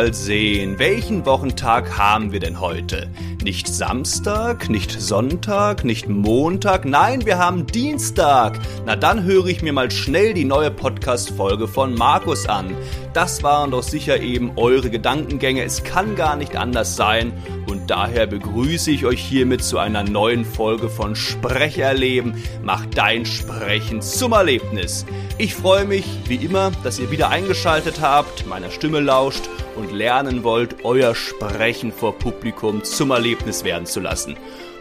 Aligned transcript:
mal 0.00 0.14
sehen. 0.14 0.78
Welchen 0.78 1.26
Wochentag 1.26 1.98
haben 1.98 2.32
wir 2.32 2.40
denn 2.40 2.58
heute? 2.58 3.10
Nicht 3.44 3.68
Samstag, 3.68 4.70
nicht 4.70 4.98
Sonntag, 4.98 5.84
nicht 5.84 6.08
Montag, 6.08 6.86
nein, 6.86 7.26
wir 7.26 7.36
haben 7.36 7.66
Dienstag. 7.66 8.58
Na 8.86 8.96
dann 8.96 9.24
höre 9.24 9.48
ich 9.48 9.60
mir 9.60 9.74
mal 9.74 9.90
schnell 9.90 10.32
die 10.32 10.46
neue 10.46 10.70
Podcast-Folge 10.70 11.68
von 11.68 11.94
Markus 11.94 12.46
an. 12.46 12.74
Das 13.12 13.42
waren 13.42 13.72
doch 13.72 13.82
sicher 13.82 14.22
eben 14.22 14.52
eure 14.56 14.88
Gedankengänge. 14.88 15.64
Es 15.64 15.84
kann 15.84 16.16
gar 16.16 16.36
nicht 16.36 16.56
anders 16.56 16.96
sein. 16.96 17.34
Und 17.68 17.90
daher 17.90 18.26
begrüße 18.26 18.90
ich 18.90 19.04
euch 19.04 19.20
hiermit 19.20 19.62
zu 19.62 19.76
einer 19.76 20.02
neuen 20.02 20.46
Folge 20.46 20.88
von 20.88 21.14
Sprecherleben. 21.14 22.42
Mach 22.62 22.86
dein 22.86 23.26
Sprechen 23.26 24.00
zum 24.00 24.32
Erlebnis. 24.32 25.04
Ich 25.36 25.54
freue 25.54 25.84
mich, 25.84 26.06
wie 26.26 26.36
immer, 26.36 26.70
dass 26.84 26.98
ihr 26.98 27.10
wieder 27.10 27.28
eingeschaltet 27.28 28.00
habt, 28.00 28.46
meiner 28.46 28.70
Stimme 28.70 29.00
lauscht 29.00 29.50
und 29.76 29.92
lernen 29.92 30.44
wollt, 30.44 30.84
euer 30.84 31.14
Sprechen 31.14 31.92
vor 31.92 32.18
Publikum 32.18 32.82
zum 32.84 33.10
Erlebnis 33.10 33.64
werden 33.64 33.86
zu 33.86 34.00
lassen. 34.00 34.36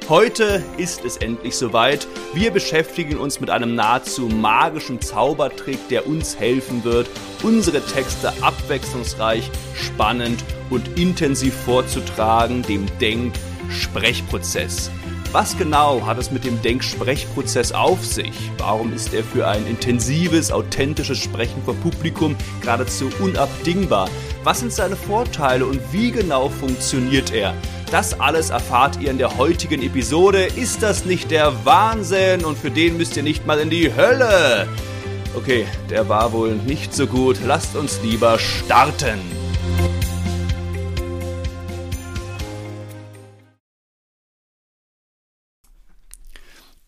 Heute 0.08 0.64
ist 0.78 1.06
es 1.06 1.18
endlich 1.18 1.56
soweit. 1.56 2.08
Wir 2.34 2.50
beschäftigen 2.52 3.18
uns 3.18 3.40
mit 3.40 3.50
einem 3.52 3.76
nahezu 3.76 4.28
magischen 4.28 5.00
Zaubertrick, 5.02 5.88
der 5.90 6.08
uns 6.08 6.40
helfen 6.40 6.84
wird, 6.84 7.08
unsere 7.44 7.80
Texte 7.82 8.34
abwechslungsreich, 8.42 9.52
spannend 9.76 10.44
und 10.70 10.98
intensiv 11.00 11.54
vorzutragen, 11.54 12.64
dem 12.64 12.88
Denk-Sprechprozess. 13.00 14.90
Was 15.32 15.56
genau 15.56 16.08
hat 16.08 16.18
es 16.18 16.32
mit 16.32 16.44
dem 16.44 16.60
Denksprechprozess 16.64 17.72
auf 17.72 18.04
sich? 18.04 18.34
Warum 18.58 18.92
ist 18.92 19.14
er 19.14 19.24
für 19.24 19.48
ein 19.48 19.68
intensives, 19.68 20.52
authentisches 20.52 21.20
Sprechen 21.20 21.62
vor 21.64 21.76
Publikum 21.76 22.36
geradezu 22.62 23.12
unabdingbar? 23.20 24.10
Was 24.44 24.62
sind 24.62 24.72
seine 24.72 24.96
Vorteile 24.96 25.66
und 25.66 25.82
wie 25.92 26.12
genau 26.12 26.48
funktioniert 26.48 27.34
er? 27.34 27.54
Das 27.92 28.18
alles 28.20 28.52
erfahrt 28.52 29.02
ihr 29.02 29.12
in 29.12 29.18
der 29.18 29.38
heutigen 29.38 29.82
Episode. 29.82 30.46
Ist 30.46 30.82
das 30.82 31.04
nicht 31.04 31.30
der 31.30 31.66
Wahnsinn? 31.66 32.46
Und 32.46 32.58
für 32.58 32.72
den 32.72 32.96
müsst 32.96 33.18
ihr 33.18 33.24
nicht 33.24 33.46
mal 33.46 33.60
in 33.60 33.70
die 33.70 33.94
Hölle. 33.94 34.70
Okay, 35.36 35.66
der 35.90 36.08
war 36.08 36.32
wohl 36.32 36.56
nicht 36.56 36.94
so 36.94 37.06
gut. 37.06 37.38
Lasst 37.46 37.76
uns 37.76 38.00
lieber 38.02 38.40
starten. 38.40 39.20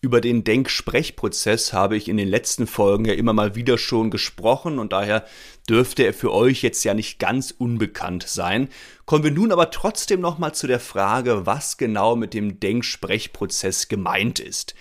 Über 0.04 0.20
den 0.20 0.42
Denksprechprozess 0.42 1.72
habe 1.72 1.96
ich 1.96 2.08
in 2.08 2.16
den 2.16 2.26
letzten 2.26 2.66
Folgen 2.66 3.04
ja 3.04 3.12
immer 3.12 3.32
mal 3.32 3.54
wieder 3.54 3.78
schon 3.78 4.10
gesprochen 4.10 4.80
und 4.80 4.92
daher 4.92 5.24
dürfte 5.68 6.02
er 6.02 6.12
für 6.12 6.32
euch 6.32 6.62
jetzt 6.62 6.82
ja 6.82 6.92
nicht 6.92 7.20
ganz 7.20 7.54
unbekannt 7.56 8.24
sein. 8.26 8.68
Kommen 9.04 9.22
wir 9.22 9.30
nun 9.30 9.52
aber 9.52 9.70
trotzdem 9.70 10.20
nochmal 10.20 10.56
zu 10.56 10.66
der 10.66 10.80
Frage, 10.80 11.46
was 11.46 11.76
genau 11.76 12.16
mit 12.16 12.34
dem 12.34 12.58
Denksprechprozess 12.58 13.86
gemeint 13.86 14.40
ist. 14.40 14.74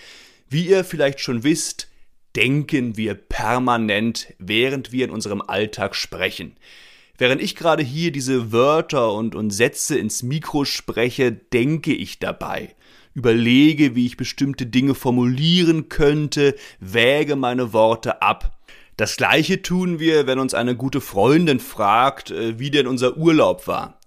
Wie 0.49 0.65
ihr 0.65 0.83
vielleicht 0.83 1.19
schon 1.19 1.43
wisst, 1.43 1.87
denken 2.35 2.97
wir 2.97 3.13
permanent, 3.13 4.33
während 4.39 4.91
wir 4.91 5.05
in 5.05 5.11
unserem 5.11 5.43
Alltag 5.43 5.95
sprechen. 5.95 6.57
Während 7.19 7.43
ich 7.43 7.55
gerade 7.55 7.83
hier 7.83 8.11
diese 8.11 8.51
Wörter 8.51 9.13
und, 9.13 9.35
und 9.35 9.51
Sätze 9.51 9.99
ins 9.99 10.23
Mikro 10.23 10.65
spreche, 10.65 11.31
denke 11.31 11.93
ich 11.93 12.17
dabei 12.17 12.73
überlege, 13.13 13.95
wie 13.95 14.05
ich 14.05 14.17
bestimmte 14.17 14.65
Dinge 14.65 14.95
formulieren 14.95 15.89
könnte, 15.89 16.55
wäge 16.79 17.35
meine 17.35 17.73
Worte 17.73 18.21
ab. 18.21 18.57
Das 18.97 19.17
gleiche 19.17 19.61
tun 19.61 19.99
wir, 19.99 20.27
wenn 20.27 20.39
uns 20.39 20.53
eine 20.53 20.75
gute 20.75 21.01
Freundin 21.01 21.59
fragt, 21.59 22.31
äh, 22.31 22.59
wie 22.59 22.71
denn 22.71 22.87
unser 22.87 23.17
Urlaub 23.17 23.67
war. 23.67 24.00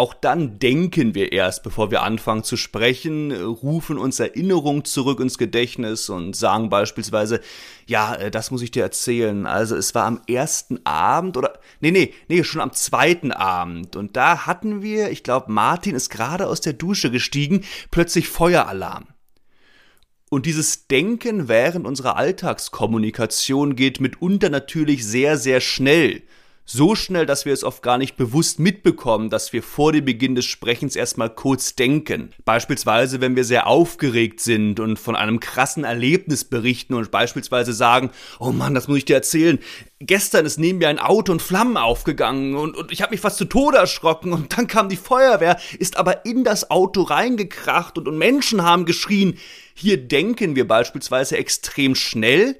Auch 0.00 0.14
dann 0.14 0.58
denken 0.58 1.14
wir 1.14 1.30
erst, 1.30 1.62
bevor 1.62 1.90
wir 1.90 2.00
anfangen 2.00 2.42
zu 2.42 2.56
sprechen, 2.56 3.32
rufen 3.32 3.98
uns 3.98 4.18
Erinnerungen 4.18 4.86
zurück 4.86 5.20
ins 5.20 5.36
Gedächtnis 5.36 6.08
und 6.08 6.34
sagen 6.34 6.70
beispielsweise, 6.70 7.42
ja, 7.84 8.14
äh, 8.14 8.30
das 8.30 8.50
muss 8.50 8.62
ich 8.62 8.70
dir 8.70 8.82
erzählen. 8.82 9.44
Also 9.44 9.76
es 9.76 9.94
war 9.94 10.06
am 10.06 10.22
ersten 10.26 10.80
Abend 10.86 11.36
oder, 11.36 11.58
nee, 11.80 11.90
nee, 11.90 12.14
nee, 12.28 12.42
schon 12.44 12.62
am 12.62 12.72
zweiten 12.72 13.30
Abend. 13.30 13.94
Und 13.94 14.16
da 14.16 14.46
hatten 14.46 14.80
wir, 14.80 15.10
ich 15.10 15.22
glaube, 15.22 15.52
Martin 15.52 15.94
ist 15.94 16.08
gerade 16.08 16.46
aus 16.46 16.62
der 16.62 16.72
Dusche 16.72 17.10
gestiegen, 17.10 17.66
plötzlich 17.90 18.26
Feueralarm. 18.26 19.04
Und 20.30 20.46
dieses 20.46 20.86
Denken 20.86 21.46
während 21.46 21.86
unserer 21.86 22.16
Alltagskommunikation 22.16 23.76
geht 23.76 24.00
mitunter 24.00 24.48
natürlich 24.48 25.06
sehr, 25.06 25.36
sehr 25.36 25.60
schnell 25.60 26.22
so 26.72 26.94
schnell, 26.94 27.26
dass 27.26 27.44
wir 27.46 27.52
es 27.52 27.64
oft 27.64 27.82
gar 27.82 27.98
nicht 27.98 28.16
bewusst 28.16 28.60
mitbekommen, 28.60 29.28
dass 29.28 29.52
wir 29.52 29.62
vor 29.62 29.92
dem 29.92 30.04
Beginn 30.04 30.36
des 30.36 30.44
Sprechens 30.44 30.94
erstmal 30.94 31.30
kurz 31.30 31.74
denken. 31.74 32.32
Beispielsweise, 32.44 33.20
wenn 33.20 33.34
wir 33.34 33.44
sehr 33.44 33.66
aufgeregt 33.66 34.40
sind 34.40 34.78
und 34.78 34.98
von 34.98 35.16
einem 35.16 35.40
krassen 35.40 35.82
Erlebnis 35.82 36.44
berichten 36.44 36.94
und 36.94 37.10
beispielsweise 37.10 37.72
sagen, 37.72 38.10
oh 38.38 38.52
Mann, 38.52 38.74
das 38.74 38.86
muss 38.86 38.98
ich 38.98 39.04
dir 39.04 39.16
erzählen. 39.16 39.58
Gestern 39.98 40.46
ist 40.46 40.58
neben 40.58 40.78
mir 40.78 40.88
ein 40.88 41.00
Auto 41.00 41.32
in 41.32 41.40
Flammen 41.40 41.76
aufgegangen 41.76 42.54
und, 42.54 42.76
und 42.76 42.92
ich 42.92 43.02
habe 43.02 43.10
mich 43.10 43.20
fast 43.20 43.38
zu 43.38 43.46
Tode 43.46 43.78
erschrocken 43.78 44.32
und 44.32 44.56
dann 44.56 44.66
kam 44.68 44.88
die 44.88 44.96
Feuerwehr, 44.96 45.58
ist 45.78 45.96
aber 45.96 46.24
in 46.24 46.44
das 46.44 46.70
Auto 46.70 47.02
reingekracht 47.02 47.98
und, 47.98 48.06
und 48.06 48.16
Menschen 48.16 48.62
haben 48.62 48.84
geschrien. 48.84 49.38
Hier 49.74 49.96
denken 49.96 50.54
wir 50.54 50.68
beispielsweise 50.68 51.36
extrem 51.36 51.94
schnell, 51.96 52.58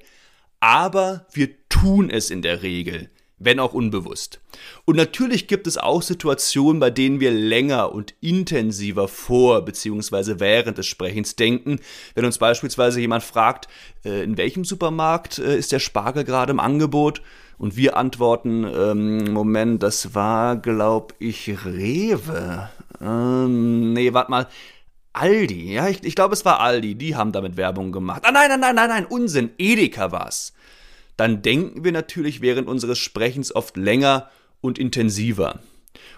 aber 0.59 1.27
wir 1.31 1.49
tun 1.69 2.09
es 2.09 2.29
in 2.29 2.41
der 2.41 2.61
Regel 2.61 3.10
wenn 3.43 3.59
auch 3.59 3.73
unbewusst. 3.73 4.39
Und 4.85 4.95
natürlich 4.95 5.47
gibt 5.47 5.67
es 5.67 5.77
auch 5.77 6.01
Situationen, 6.01 6.79
bei 6.79 6.89
denen 6.89 7.19
wir 7.19 7.31
länger 7.31 7.91
und 7.91 8.13
intensiver 8.21 9.07
vor 9.07 9.65
bzw. 9.65 10.39
während 10.39 10.77
des 10.77 10.87
Sprechens 10.87 11.35
denken. 11.35 11.79
Wenn 12.13 12.25
uns 12.25 12.37
beispielsweise 12.37 13.01
jemand 13.01 13.23
fragt, 13.23 13.67
äh, 14.05 14.23
in 14.23 14.37
welchem 14.37 14.63
Supermarkt 14.63 15.39
äh, 15.39 15.57
ist 15.57 15.71
der 15.71 15.79
Spargel 15.79 16.23
gerade 16.23 16.51
im 16.51 16.59
Angebot? 16.59 17.21
Und 17.57 17.75
wir 17.75 17.95
antworten, 17.95 18.63
ähm, 18.63 19.33
Moment, 19.33 19.83
das 19.83 20.15
war, 20.15 20.55
glaub 20.57 21.13
ich, 21.19 21.47
Rewe. 21.63 22.69
Ähm, 22.99 23.93
nee, 23.93 24.13
warte 24.13 24.31
mal. 24.31 24.47
Aldi, 25.13 25.73
ja, 25.73 25.87
ich, 25.89 26.03
ich 26.03 26.15
glaube, 26.15 26.33
es 26.33 26.45
war 26.45 26.61
Aldi, 26.61 26.95
die 26.95 27.15
haben 27.15 27.33
damit 27.33 27.57
Werbung 27.57 27.91
gemacht. 27.91 28.21
Ah, 28.25 28.31
nein, 28.31 28.47
nein, 28.49 28.61
nein, 28.61 28.75
nein, 28.75 28.89
nein, 28.89 29.05
Unsinn, 29.05 29.51
Edeka 29.57 30.11
war's 30.11 30.53
dann 31.17 31.41
denken 31.41 31.83
wir 31.83 31.91
natürlich 31.91 32.41
während 32.41 32.67
unseres 32.67 32.99
Sprechens 32.99 33.53
oft 33.53 33.77
länger 33.77 34.29
und 34.61 34.79
intensiver. 34.79 35.59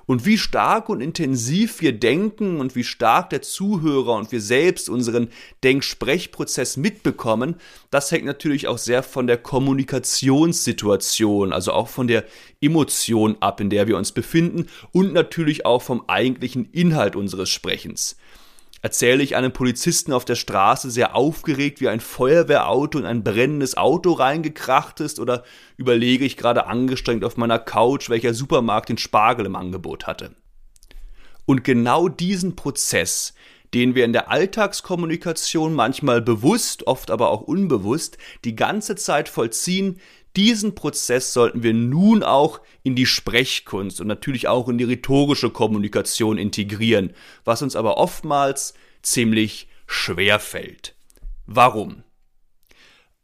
Und 0.05 0.25
wie 0.25 0.37
stark 0.37 0.89
und 0.89 0.99
intensiv 1.01 1.81
wir 1.81 1.93
denken 1.93 2.59
und 2.59 2.75
wie 2.75 2.83
stark 2.83 3.29
der 3.29 3.41
Zuhörer 3.41 4.15
und 4.15 4.31
wir 4.31 4.41
selbst 4.41 4.89
unseren 4.89 5.29
Denksprechprozess 5.63 6.77
mitbekommen, 6.77 7.55
das 7.89 8.11
hängt 8.11 8.25
natürlich 8.25 8.67
auch 8.67 8.77
sehr 8.77 9.01
von 9.01 9.25
der 9.27 9.37
Kommunikationssituation, 9.37 11.53
also 11.53 11.71
auch 11.71 11.87
von 11.87 12.07
der 12.07 12.25
Emotion 12.61 13.37
ab, 13.39 13.61
in 13.61 13.69
der 13.69 13.87
wir 13.87 13.95
uns 13.97 14.11
befinden 14.11 14.67
und 14.91 15.13
natürlich 15.13 15.65
auch 15.65 15.81
vom 15.81 16.03
eigentlichen 16.07 16.69
Inhalt 16.71 17.15
unseres 17.15 17.49
Sprechens 17.49 18.17
erzähle 18.83 19.23
ich 19.23 19.35
einem 19.35 19.53
Polizisten 19.53 20.11
auf 20.11 20.25
der 20.25 20.35
Straße 20.35 20.91
sehr 20.91 21.15
aufgeregt, 21.15 21.79
wie 21.79 21.87
ein 21.87 22.01
Feuerwehrauto 22.01 22.99
in 22.99 23.05
ein 23.05 23.23
brennendes 23.23 23.75
Auto 23.77 24.11
reingekracht 24.11 24.99
ist, 24.99 25.19
oder 25.19 25.43
überlege 25.77 26.25
ich 26.25 26.37
gerade 26.37 26.67
angestrengt 26.67 27.23
auf 27.23 27.37
meiner 27.37 27.59
Couch, 27.59 28.09
welcher 28.09 28.33
Supermarkt 28.33 28.89
den 28.89 28.97
Spargel 28.97 29.45
im 29.45 29.55
Angebot 29.55 30.05
hatte. 30.05 30.35
Und 31.45 31.63
genau 31.63 32.09
diesen 32.09 32.57
Prozess, 32.57 33.33
den 33.73 33.95
wir 33.95 34.03
in 34.03 34.13
der 34.13 34.29
Alltagskommunikation 34.29 35.73
manchmal 35.73 36.21
bewusst, 36.21 36.85
oft 36.85 37.09
aber 37.09 37.31
auch 37.31 37.41
unbewusst, 37.41 38.17
die 38.43 38.55
ganze 38.55 38.95
Zeit 38.95 39.29
vollziehen, 39.29 39.99
diesen 40.35 40.75
Prozess 40.75 41.33
sollten 41.33 41.63
wir 41.63 41.73
nun 41.73 42.23
auch 42.23 42.61
in 42.81 42.95
die 42.95 43.05
Sprechkunst 43.05 44.01
und 44.01 44.07
natürlich 44.07 44.47
auch 44.47 44.67
in 44.67 44.77
die 44.77 44.83
rhetorische 44.83 45.49
Kommunikation 45.49 46.37
integrieren, 46.37 47.13
was 47.45 47.61
uns 47.61 47.75
aber 47.75 47.97
oftmals 47.97 48.73
ziemlich 49.01 49.67
schwer 49.85 50.39
fällt. 50.39 50.95
Warum? 51.45 52.03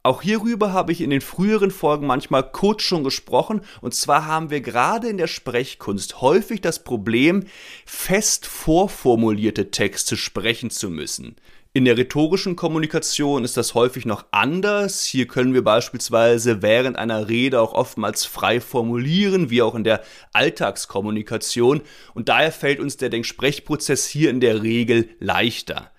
Auch 0.02 0.22
hierüber 0.22 0.72
habe 0.72 0.92
ich 0.92 1.02
in 1.02 1.10
den 1.10 1.20
früheren 1.20 1.70
Folgen 1.70 2.06
manchmal 2.06 2.50
kurz 2.50 2.82
schon 2.82 3.04
gesprochen, 3.04 3.60
und 3.82 3.94
zwar 3.94 4.24
haben 4.24 4.48
wir 4.48 4.62
gerade 4.62 5.08
in 5.08 5.18
der 5.18 5.26
Sprechkunst 5.26 6.22
häufig 6.22 6.62
das 6.62 6.84
Problem, 6.84 7.44
fest 7.84 8.46
vorformulierte 8.46 9.70
Texte 9.70 10.16
sprechen 10.16 10.70
zu 10.70 10.88
müssen. 10.88 11.36
In 11.72 11.84
der 11.84 11.96
rhetorischen 11.96 12.56
Kommunikation 12.56 13.44
ist 13.44 13.56
das 13.56 13.74
häufig 13.74 14.04
noch 14.04 14.24
anders. 14.32 15.04
Hier 15.04 15.28
können 15.28 15.54
wir 15.54 15.62
beispielsweise 15.62 16.62
während 16.62 16.96
einer 16.96 17.28
Rede 17.28 17.60
auch 17.60 17.74
oftmals 17.74 18.24
frei 18.24 18.60
formulieren, 18.60 19.50
wie 19.50 19.62
auch 19.62 19.76
in 19.76 19.84
der 19.84 20.02
Alltagskommunikation. 20.32 21.82
Und 22.12 22.28
daher 22.28 22.50
fällt 22.50 22.80
uns 22.80 22.96
der 22.96 23.08
Denksprechprozess 23.08 24.08
hier 24.08 24.30
in 24.30 24.40
der 24.40 24.64
Regel 24.64 25.10
leichter. 25.20 25.92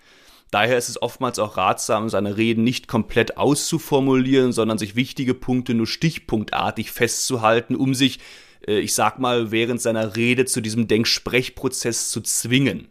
Daher 0.51 0.77
ist 0.77 0.89
es 0.89 1.01
oftmals 1.01 1.39
auch 1.39 1.55
ratsam, 1.55 2.09
seine 2.09 2.35
Reden 2.35 2.65
nicht 2.65 2.89
komplett 2.89 3.37
auszuformulieren, 3.37 4.51
sondern 4.51 4.77
sich 4.77 4.97
wichtige 4.97 5.33
Punkte 5.33 5.73
nur 5.73 5.87
stichpunktartig 5.87 6.91
festzuhalten, 6.91 7.77
um 7.77 7.93
sich 7.93 8.19
äh, 8.67 8.79
ich 8.79 8.93
sag 8.93 9.19
mal, 9.19 9.51
während 9.51 9.81
seiner 9.81 10.17
Rede 10.17 10.43
zu 10.43 10.59
diesem 10.59 10.89
Denksprechprozess 10.89 12.11
zu 12.11 12.19
zwingen. 12.19 12.89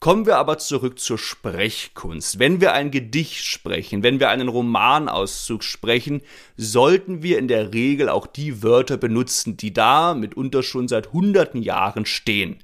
Kommen 0.00 0.26
wir 0.26 0.36
aber 0.36 0.58
zurück 0.58 1.00
zur 1.00 1.18
Sprechkunst. 1.18 2.38
Wenn 2.38 2.60
wir 2.60 2.72
ein 2.72 2.92
Gedicht 2.92 3.44
sprechen, 3.44 4.04
wenn 4.04 4.20
wir 4.20 4.28
einen 4.28 4.46
Romanauszug 4.46 5.64
sprechen, 5.64 6.22
sollten 6.56 7.24
wir 7.24 7.36
in 7.36 7.48
der 7.48 7.74
Regel 7.74 8.08
auch 8.08 8.28
die 8.28 8.62
Wörter 8.62 8.96
benutzen, 8.96 9.56
die 9.56 9.72
da 9.72 10.14
mitunter 10.14 10.62
schon 10.62 10.86
seit 10.86 11.12
hunderten 11.12 11.62
Jahren 11.62 12.06
stehen. 12.06 12.62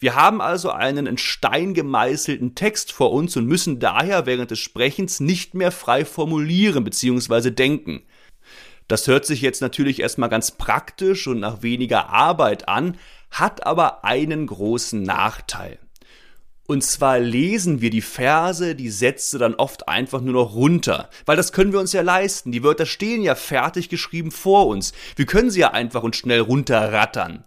Wir 0.00 0.16
haben 0.16 0.40
also 0.40 0.70
einen 0.72 1.06
in 1.06 1.18
Stein 1.18 1.72
gemeißelten 1.72 2.56
Text 2.56 2.90
vor 2.90 3.12
uns 3.12 3.36
und 3.36 3.46
müssen 3.46 3.78
daher 3.78 4.26
während 4.26 4.50
des 4.50 4.58
Sprechens 4.58 5.20
nicht 5.20 5.54
mehr 5.54 5.70
frei 5.70 6.04
formulieren 6.04 6.82
bzw. 6.82 7.52
denken. 7.52 8.02
Das 8.88 9.06
hört 9.06 9.24
sich 9.24 9.40
jetzt 9.40 9.62
natürlich 9.62 10.00
erstmal 10.00 10.28
ganz 10.28 10.50
praktisch 10.50 11.28
und 11.28 11.38
nach 11.38 11.62
weniger 11.62 12.08
Arbeit 12.08 12.68
an, 12.68 12.98
hat 13.30 13.64
aber 13.64 14.04
einen 14.04 14.48
großen 14.48 15.02
Nachteil. 15.02 15.78
Und 16.66 16.82
zwar 16.82 17.20
lesen 17.20 17.80
wir 17.80 17.90
die 17.90 18.00
Verse, 18.00 18.74
die 18.74 18.90
Sätze 18.90 19.38
dann 19.38 19.54
oft 19.54 19.88
einfach 19.88 20.20
nur 20.20 20.34
noch 20.34 20.54
runter. 20.54 21.08
Weil 21.24 21.36
das 21.36 21.52
können 21.52 21.72
wir 21.72 21.80
uns 21.80 21.92
ja 21.92 22.02
leisten. 22.02 22.50
Die 22.50 22.64
Wörter 22.64 22.86
stehen 22.86 23.22
ja 23.22 23.36
fertig 23.36 23.88
geschrieben 23.88 24.32
vor 24.32 24.66
uns. 24.66 24.92
Wir 25.14 25.26
können 25.26 25.50
sie 25.50 25.60
ja 25.60 25.70
einfach 25.70 26.02
und 26.02 26.16
schnell 26.16 26.40
runterrattern. 26.40 27.44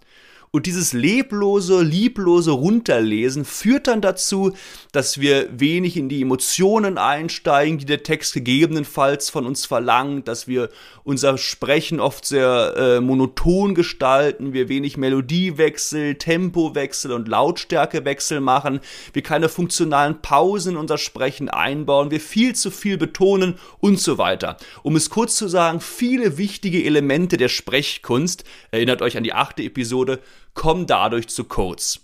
Und 0.52 0.66
dieses 0.66 0.94
leblose, 0.94 1.84
lieblose 1.84 2.50
Runterlesen 2.50 3.46
führt 3.46 3.86
dann 3.86 4.02
dazu, 4.02 4.54
dass 4.92 5.20
wir 5.20 5.48
wenig 5.60 5.96
in 5.96 6.10
die 6.10 6.24
Emotionen 6.24 6.98
einsteigen, 6.98 7.78
die 7.78 7.86
der 7.86 8.02
Text 8.02 8.34
gegebenenfalls 8.34 9.30
von 9.30 9.46
uns 9.46 9.68
verlangt, 9.68 10.28
dass 10.28 10.48
wir 10.48 10.70
unser 11.04 11.38
Sprechen 11.38 12.00
oft 12.00 12.26
sehr 12.26 12.74
äh, 12.76 13.00
monoton 13.00 13.76
gestalten, 13.76 14.54
wir 14.54 14.70
wenig 14.70 14.98
Melodiewechsel, 14.98 16.16
Tempowechsel 16.16 17.12
und 17.12 17.28
Lautstärkewechsel 17.28 18.40
machen, 18.40 18.80
wir 19.14 19.22
keine 19.22 19.50
funktionalen 19.50 20.20
Pausen 20.24 20.72
in 20.72 20.78
unser 20.78 20.98
Sprechen 20.98 21.50
einbauen, 21.50 22.10
wir 22.10 22.20
viel 22.20 22.56
zu 22.56 22.72
viel 22.72 22.98
betonen 22.98 23.60
und 23.80 24.00
so 24.00 24.18
weiter. 24.18 24.58
Um 24.82 24.96
es 24.96 25.12
kurz 25.12 25.36
zu 25.36 25.48
sagen, 25.48 25.80
viele 25.80 26.40
wichtige 26.40 26.84
Elemente 26.84 27.38
der 27.38 27.50
Sprechkunst, 27.50 28.46
erinnert 28.72 29.04
euch 29.04 29.16
an 29.16 29.24
die 29.24 29.34
achte 29.34 29.62
Episode, 29.62 30.20
kommen 30.54 30.88
dadurch 30.88 31.28
zu 31.28 31.44
kurz. 31.44 32.02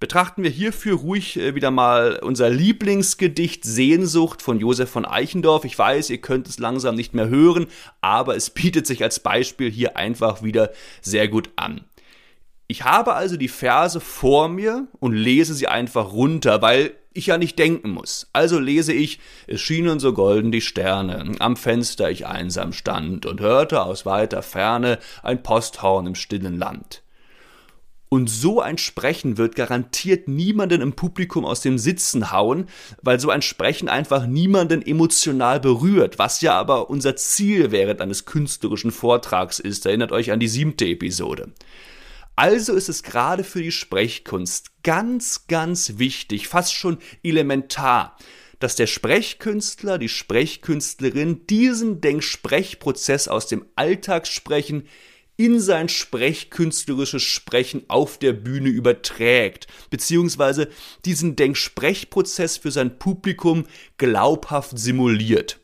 Betrachten 0.00 0.42
wir 0.42 0.50
hierfür 0.50 0.96
ruhig 0.96 1.36
äh, 1.36 1.54
wieder 1.54 1.70
mal 1.70 2.20
unser 2.22 2.48
Lieblingsgedicht 2.48 3.64
Sehnsucht 3.64 4.40
von 4.40 4.58
Josef 4.58 4.88
von 4.88 5.04
Eichendorff. 5.04 5.66
Ich 5.66 5.78
weiß, 5.78 6.08
ihr 6.08 6.22
könnt 6.22 6.48
es 6.48 6.58
langsam 6.58 6.94
nicht 6.94 7.12
mehr 7.14 7.28
hören, 7.28 7.66
aber 8.00 8.34
es 8.34 8.48
bietet 8.48 8.86
sich 8.86 9.02
als 9.02 9.20
Beispiel 9.20 9.70
hier 9.70 9.98
einfach 9.98 10.42
wieder 10.42 10.70
sehr 11.02 11.28
gut 11.28 11.50
an. 11.56 11.84
Ich 12.66 12.84
habe 12.84 13.14
also 13.14 13.36
die 13.36 13.48
Verse 13.48 14.00
vor 14.00 14.48
mir 14.48 14.88
und 15.00 15.12
lese 15.12 15.52
sie 15.52 15.66
einfach 15.66 16.12
runter, 16.12 16.62
weil 16.62 16.94
ich 17.12 17.26
ja 17.26 17.36
nicht 17.36 17.58
denken 17.58 17.90
muss. 17.90 18.28
Also 18.32 18.58
lese 18.58 18.94
ich, 18.94 19.18
es 19.48 19.60
schienen 19.60 20.00
so 20.00 20.14
golden 20.14 20.50
die 20.50 20.60
Sterne, 20.62 21.34
am 21.40 21.56
Fenster 21.56 22.10
ich 22.10 22.26
einsam 22.26 22.72
stand 22.72 23.26
und 23.26 23.40
hörte 23.40 23.82
aus 23.82 24.06
weiter 24.06 24.42
Ferne 24.42 24.98
ein 25.22 25.42
Posthorn 25.42 26.06
im 26.06 26.14
stillen 26.14 26.56
Land. 26.56 27.02
Und 28.12 28.28
so 28.28 28.60
ein 28.60 28.76
Sprechen 28.76 29.38
wird 29.38 29.54
garantiert 29.54 30.26
niemanden 30.26 30.80
im 30.80 30.94
Publikum 30.94 31.44
aus 31.44 31.60
dem 31.60 31.78
Sitzen 31.78 32.32
hauen, 32.32 32.66
weil 33.02 33.20
so 33.20 33.30
ein 33.30 33.40
Sprechen 33.40 33.88
einfach 33.88 34.26
niemanden 34.26 34.82
emotional 34.82 35.60
berührt, 35.60 36.18
was 36.18 36.40
ja 36.40 36.58
aber 36.58 36.90
unser 36.90 37.14
Ziel 37.14 37.70
während 37.70 38.00
eines 38.00 38.24
künstlerischen 38.24 38.90
Vortrags 38.90 39.60
ist. 39.60 39.86
Erinnert 39.86 40.10
euch 40.10 40.32
an 40.32 40.40
die 40.40 40.48
siebte 40.48 40.86
Episode. 40.86 41.52
Also 42.34 42.74
ist 42.74 42.88
es 42.88 43.04
gerade 43.04 43.44
für 43.44 43.62
die 43.62 43.70
Sprechkunst 43.70 44.82
ganz, 44.82 45.46
ganz 45.46 45.98
wichtig, 45.98 46.48
fast 46.48 46.74
schon 46.74 46.98
elementar, 47.22 48.16
dass 48.58 48.74
der 48.74 48.88
Sprechkünstler, 48.88 49.98
die 49.98 50.08
Sprechkünstlerin 50.08 51.46
diesen 51.46 52.00
Denksprechprozess 52.00 53.28
aus 53.28 53.46
dem 53.46 53.66
Alltagssprechen 53.76 54.88
in 55.40 55.58
sein 55.58 55.88
sprechkünstlerisches 55.88 57.22
Sprechen 57.22 57.84
auf 57.88 58.18
der 58.18 58.34
Bühne 58.34 58.68
überträgt, 58.68 59.68
beziehungsweise 59.88 60.68
diesen 61.06 61.34
Denksprechprozess 61.34 62.58
für 62.58 62.70
sein 62.70 62.98
Publikum 62.98 63.64
glaubhaft 63.96 64.78
simuliert. 64.78 65.58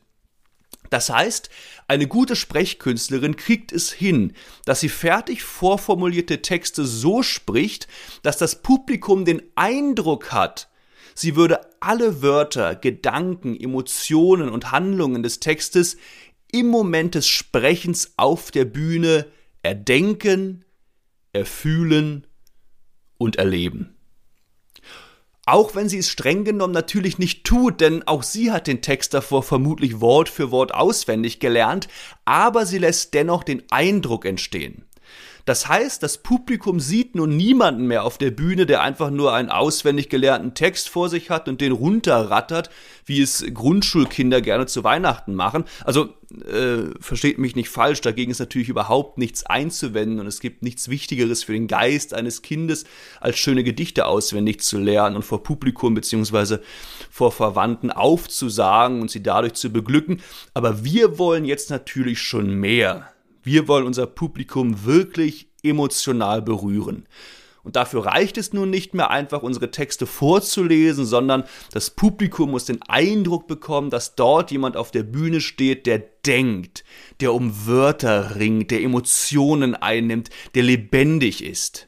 Das 0.89 1.11
heißt, 1.11 1.51
eine 1.87 2.07
gute 2.07 2.35
Sprechkünstlerin 2.35 3.35
kriegt 3.35 3.71
es 3.71 3.93
hin, 3.93 4.33
dass 4.65 4.79
sie 4.79 4.89
fertig 4.89 5.43
vorformulierte 5.43 6.41
Texte 6.41 6.83
so 6.83 7.21
spricht, 7.21 7.87
dass 8.23 8.37
das 8.37 8.63
Publikum 8.63 9.25
den 9.25 9.43
Eindruck 9.53 10.31
hat, 10.31 10.69
sie 11.13 11.35
würde 11.35 11.61
alle 11.81 12.23
Wörter, 12.23 12.73
Gedanken, 12.73 13.55
Emotionen 13.55 14.49
und 14.49 14.71
Handlungen 14.71 15.21
des 15.21 15.39
Textes 15.39 15.97
im 16.51 16.65
Moment 16.65 17.13
des 17.13 17.27
Sprechens 17.27 18.13
auf 18.17 18.49
der 18.49 18.65
Bühne 18.65 19.27
erdenken, 19.63 20.65
erfühlen 21.33 22.27
und 23.17 23.35
erleben. 23.37 23.97
Auch 25.45 25.75
wenn 25.75 25.87
sie 25.87 25.99
es 25.99 26.09
streng 26.09 26.43
genommen 26.43 26.73
natürlich 26.73 27.19
nicht 27.19 27.45
tut, 27.45 27.79
denn 27.79 28.05
auch 28.05 28.23
sie 28.23 28.51
hat 28.51 28.67
den 28.67 28.81
Text 28.81 29.13
davor 29.13 29.43
vermutlich 29.43 30.01
Wort 30.01 30.27
für 30.27 30.51
Wort 30.51 30.73
auswendig 30.73 31.39
gelernt, 31.39 31.87
aber 32.25 32.65
sie 32.65 32.79
lässt 32.79 33.13
dennoch 33.13 33.43
den 33.43 33.63
Eindruck 33.71 34.25
entstehen. 34.25 34.86
Das 35.47 35.69
heißt, 35.69 36.03
das 36.03 36.17
Publikum 36.17 36.81
sieht 36.81 37.15
nun 37.15 37.37
niemanden 37.37 37.87
mehr 37.87 38.03
auf 38.03 38.17
der 38.17 38.31
Bühne, 38.31 38.65
der 38.65 38.81
einfach 38.81 39.09
nur 39.09 39.33
einen 39.33 39.47
auswendig 39.49 40.09
gelernten 40.09 40.55
Text 40.55 40.89
vor 40.89 41.07
sich 41.07 41.29
hat 41.29 41.47
und 41.47 41.61
den 41.61 41.71
runterrattert, 41.71 42.69
wie 43.05 43.21
es 43.21 43.45
Grundschulkinder 43.53 44.41
gerne 44.41 44.65
zu 44.65 44.83
Weihnachten 44.83 45.35
machen. 45.35 45.63
Also 45.85 46.09
äh, 46.33 46.89
versteht 46.99 47.39
mich 47.39 47.55
nicht 47.55 47.69
falsch, 47.69 48.01
dagegen 48.01 48.29
ist 48.29 48.39
natürlich 48.39 48.67
überhaupt 48.67 49.17
nichts 49.19 49.45
einzuwenden 49.45 50.19
und 50.19 50.27
es 50.27 50.41
gibt 50.41 50.63
nichts 50.63 50.89
Wichtigeres 50.89 51.45
für 51.45 51.53
den 51.53 51.67
Geist 51.67 52.13
eines 52.13 52.41
Kindes, 52.41 52.83
als 53.21 53.39
schöne 53.39 53.63
Gedichte 53.63 54.05
auswendig 54.05 54.59
zu 54.59 54.77
lernen 54.77 55.15
und 55.15 55.23
vor 55.23 55.43
Publikum 55.43 55.93
beziehungsweise 55.93 56.61
vor 57.09 57.31
Verwandten 57.31 57.89
aufzusagen 57.89 58.99
und 58.99 59.09
sie 59.09 59.23
dadurch 59.23 59.53
zu 59.53 59.71
beglücken. 59.71 60.19
Aber 60.53 60.83
wir 60.83 61.17
wollen 61.17 61.45
jetzt 61.45 61.69
natürlich 61.69 62.19
schon 62.19 62.53
mehr. 62.53 63.13
Wir 63.47 63.69
wollen 63.69 63.85
unser 63.85 64.07
Publikum 64.07 64.83
wirklich 64.83 65.47
emotional 65.63 66.41
berühren. 66.41 67.07
Und 67.63 67.77
dafür 67.77 68.05
reicht 68.05 68.37
es 68.37 68.51
nun 68.51 68.69
nicht 68.69 68.93
mehr 68.93 69.09
einfach, 69.09 69.41
unsere 69.41 69.71
Texte 69.71 70.05
vorzulesen, 70.05 71.05
sondern 71.05 71.45
das 71.71 71.89
Publikum 71.91 72.51
muss 72.51 72.65
den 72.65 72.81
Eindruck 72.89 73.47
bekommen, 73.47 73.89
dass 73.89 74.15
dort 74.15 74.51
jemand 74.51 74.75
auf 74.75 74.91
der 74.91 75.03
Bühne 75.03 75.39
steht, 75.39 75.85
der 75.85 75.99
denkt, 76.25 76.83
der 77.21 77.33
um 77.33 77.65
Wörter 77.65 78.35
ringt, 78.35 78.69
der 78.69 78.81
Emotionen 78.81 79.75
einnimmt, 79.75 80.29
der 80.53 80.63
lebendig 80.63 81.41
ist. 81.41 81.86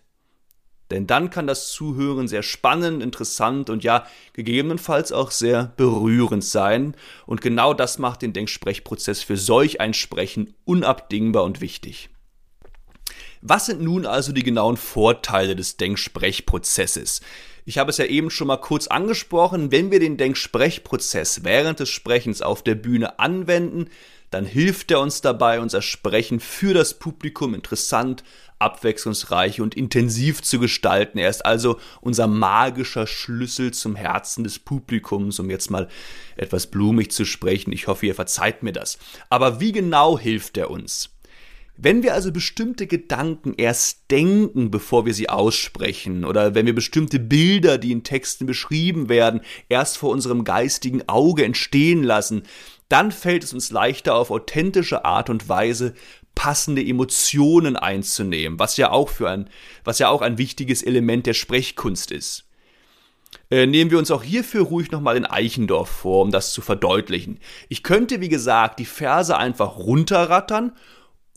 Denn 0.92 1.06
dann 1.06 1.30
kann 1.30 1.46
das 1.46 1.72
Zuhören 1.72 2.28
sehr 2.28 2.42
spannend, 2.42 3.04
interessant 3.04 3.70
und 3.70 3.84
ja, 3.84 4.08
gegebenenfalls 4.34 5.12
auch 5.12 5.32
sehr 5.32 5.74
berührend 5.78 6.44
sein. 6.44 6.96
Und 7.28 7.42
genau 7.42 7.74
das 7.74 8.00
macht 8.00 8.24
den 8.24 8.34
Denksprechprozess 8.34 9.22
für 9.22 9.38
solch 9.38 9.80
ein 9.82 9.94
Sprechen 9.94 10.56
unabdingbar 10.66 11.44
und 11.44 11.62
wichtig. 11.62 12.10
Was 13.42 13.68
sind 13.68 13.82
nun 13.82 14.06
also 14.06 14.34
die 14.34 14.44
genauen 14.44 14.78
Vorteile 14.78 15.56
des 15.56 15.78
Denksprechprozesses? 15.78 17.22
Ich 17.66 17.78
habe 17.78 17.92
es 17.92 17.98
ja 17.98 18.06
eben 18.06 18.32
schon 18.32 18.48
mal 18.48 18.58
kurz 18.58 18.88
angesprochen, 18.88 19.72
wenn 19.72 19.92
wir 19.92 20.00
den 20.00 20.18
Denksprechprozess 20.18 21.44
während 21.44 21.80
des 21.80 21.90
Sprechens 21.90 22.42
auf 22.42 22.64
der 22.64 22.76
Bühne 22.76 23.20
anwenden, 23.20 23.90
dann 24.30 24.46
hilft 24.46 24.92
er 24.92 25.00
uns 25.00 25.22
dabei, 25.22 25.60
unser 25.60 25.82
Sprechen 25.82 26.40
für 26.40 26.74
das 26.74 26.94
Publikum 26.94 27.54
interessant, 27.54 28.24
abwechslungsreich 28.60 29.62
und 29.62 29.76
intensiv 29.76 30.42
zu 30.42 30.60
gestalten. 30.60 31.18
Er 31.18 31.30
ist 31.30 31.46
also 31.46 31.80
unser 32.02 32.28
magischer 32.28 33.08
Schlüssel 33.08 33.72
zum 33.72 33.96
Herzen 33.96 34.44
des 34.44 34.60
Publikums, 34.60 35.40
um 35.40 35.50
jetzt 35.50 35.72
mal 35.72 35.88
etwas 36.36 36.68
blumig 36.68 37.12
zu 37.12 37.26
sprechen. 37.26 37.72
Ich 37.72 37.88
hoffe, 37.88 38.06
ihr 38.06 38.16
verzeiht 38.16 38.62
mir 38.62 38.74
das. 38.74 39.00
Aber 39.30 39.60
wie 39.60 39.72
genau 39.72 40.20
hilft 40.20 40.58
er 40.58 40.70
uns? 40.70 41.10
Wenn 41.82 42.04
wir 42.04 42.14
also 42.14 42.34
bestimmte 42.34 42.88
Gedanken 42.88 43.54
erst 43.56 44.12
denken, 44.12 44.70
bevor 44.70 45.06
wir 45.06 45.14
sie 45.14 45.30
aussprechen, 45.30 46.26
oder 46.26 46.54
wenn 46.54 46.66
wir 46.66 46.76
bestimmte 46.76 47.20
Bilder, 47.20 47.78
die 47.78 47.94
in 47.94 48.04
Texten 48.04 48.46
beschrieben 48.46 49.08
werden, 49.08 49.40
erst 49.70 49.98
vor 49.98 50.10
unserem 50.10 50.44
geistigen 50.44 51.08
Auge 51.08 51.46
entstehen 51.46 52.04
lassen, 52.04 52.44
dann 52.90 53.14
fällt 53.14 53.46
es 53.46 53.54
uns 53.54 53.72
leichter 53.72 54.16
auf 54.16 54.30
authentische 54.30 55.06
Art 55.06 55.30
und 55.30 55.48
Weise 55.48 55.94
passende 56.36 56.86
Emotionen 56.86 57.78
einzunehmen, 57.78 58.60
was 58.60 58.76
ja 58.76 58.92
auch 58.92 59.08
für 59.08 59.30
ein, 59.30 59.50
was 59.86 60.00
ja 60.00 60.10
auch 60.10 60.22
ein 60.22 60.38
wichtiges 60.38 60.84
Element 60.84 61.28
der 61.28 61.34
Sprechkunst 61.34 62.12
ist. 62.12 62.46
Äh, 63.50 63.68
nehmen 63.68 63.90
wir 63.90 64.00
uns 64.00 64.12
auch 64.12 64.24
hierfür 64.24 64.64
ruhig 64.64 64.92
nochmal 64.92 65.16
in 65.16 65.26
Eichendorf 65.26 65.88
vor, 65.88 66.24
um 66.24 66.32
das 66.32 66.52
zu 66.52 66.60
verdeutlichen. 66.60 67.40
Ich 67.70 67.84
könnte, 67.84 68.20
wie 68.20 68.30
gesagt, 68.30 68.80
die 68.80 68.86
Verse 68.86 69.38
einfach 69.38 69.78
runterrattern 69.78 70.74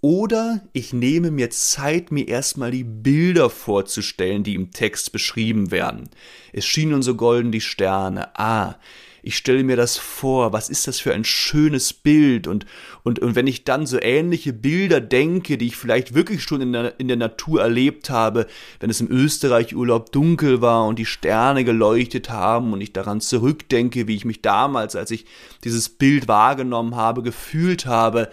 Oder 0.05 0.63
ich 0.73 0.93
nehme 0.93 1.31
mir 1.31 1.51
Zeit, 1.51 2.11
mir 2.11 2.27
erstmal 2.27 2.73
die 2.73 2.83
Bilder 2.83 3.49
vorzustellen, 3.49 4.43
die 4.43 4.57
im 4.57 4.73
Text 4.73 5.13
beschrieben 5.13 5.71
werden. 5.71 6.11
Es 6.53 6.67
schienen 6.67 7.03
so 7.03 7.15
golden 7.15 7.53
die 7.53 7.61
Sterne. 7.61 8.37
Ah, 8.37 8.75
ich 9.23 9.37
stelle 9.37 9.63
mir 9.63 9.77
das 9.77 9.99
vor, 9.99 10.53
was 10.53 10.69
ist 10.69 10.89
das 10.89 10.99
für 10.99 11.15
ein 11.15 11.23
schönes 11.23 11.93
Bild 11.93 12.49
und, 12.49 12.67
und, 13.05 13.21
und 13.21 13.37
wenn 13.37 13.47
ich 13.47 13.63
dann 13.63 13.87
so 13.87 14.03
ähnliche 14.03 14.53
Bilder 14.53 15.01
denke, 15.01 15.57
die 15.57 15.69
ich 15.69 15.77
vielleicht 15.77 16.15
wirklich 16.15 16.43
schon 16.43 16.61
in 16.61 16.73
der, 16.73 16.99
in 16.99 17.07
der 17.07 17.17
Natur 17.17 17.63
erlebt 17.63 18.11
habe, 18.11 18.49
wenn 18.81 18.91
es 18.91 19.01
im 19.01 19.09
Österreich 19.09 19.77
Urlaub 19.77 20.11
dunkel 20.11 20.61
war 20.61 20.85
und 20.87 20.99
die 20.99 21.07
Sterne 21.07 21.65
geleuchtet 21.65 22.31
haben 22.31 22.73
und 22.73 22.81
ich 22.81 22.93
daran 22.93 23.21
zurückdenke, 23.21 24.09
wie 24.09 24.17
ich 24.17 24.25
mich 24.25 24.43
damals, 24.43 24.97
als 24.97 25.13
ich 25.13 25.27
dieses 25.63 25.89
Bild 25.89 26.27
wahrgenommen 26.27 26.97
habe, 26.97 27.23
gefühlt 27.23 27.87
habe, 27.87 28.29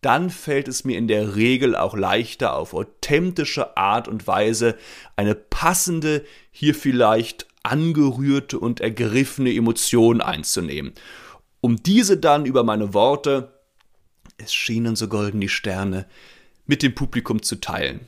dann 0.00 0.30
fällt 0.30 0.68
es 0.68 0.84
mir 0.84 0.96
in 0.96 1.08
der 1.08 1.36
Regel 1.36 1.76
auch 1.76 1.94
leichter, 1.94 2.56
auf 2.56 2.74
authentische 2.74 3.76
Art 3.76 4.08
und 4.08 4.26
Weise 4.26 4.76
eine 5.16 5.34
passende, 5.34 6.24
hier 6.50 6.74
vielleicht 6.74 7.46
angerührte 7.62 8.58
und 8.58 8.80
ergriffene 8.80 9.54
Emotion 9.54 10.20
einzunehmen, 10.20 10.92
um 11.60 11.82
diese 11.82 12.16
dann 12.16 12.46
über 12.46 12.64
meine 12.64 12.94
Worte, 12.94 13.60
es 14.38 14.54
schienen 14.54 14.96
so 14.96 15.08
golden 15.08 15.40
die 15.40 15.50
Sterne, 15.50 16.06
mit 16.66 16.82
dem 16.82 16.94
Publikum 16.94 17.42
zu 17.42 17.56
teilen. 17.56 18.06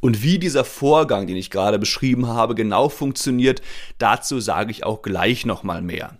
Und 0.00 0.22
wie 0.22 0.38
dieser 0.38 0.64
Vorgang, 0.64 1.26
den 1.26 1.36
ich 1.36 1.50
gerade 1.50 1.78
beschrieben 1.78 2.26
habe, 2.26 2.54
genau 2.54 2.88
funktioniert, 2.88 3.60
dazu 3.98 4.40
sage 4.40 4.70
ich 4.70 4.84
auch 4.84 5.02
gleich 5.02 5.44
nochmal 5.44 5.82
mehr. 5.82 6.18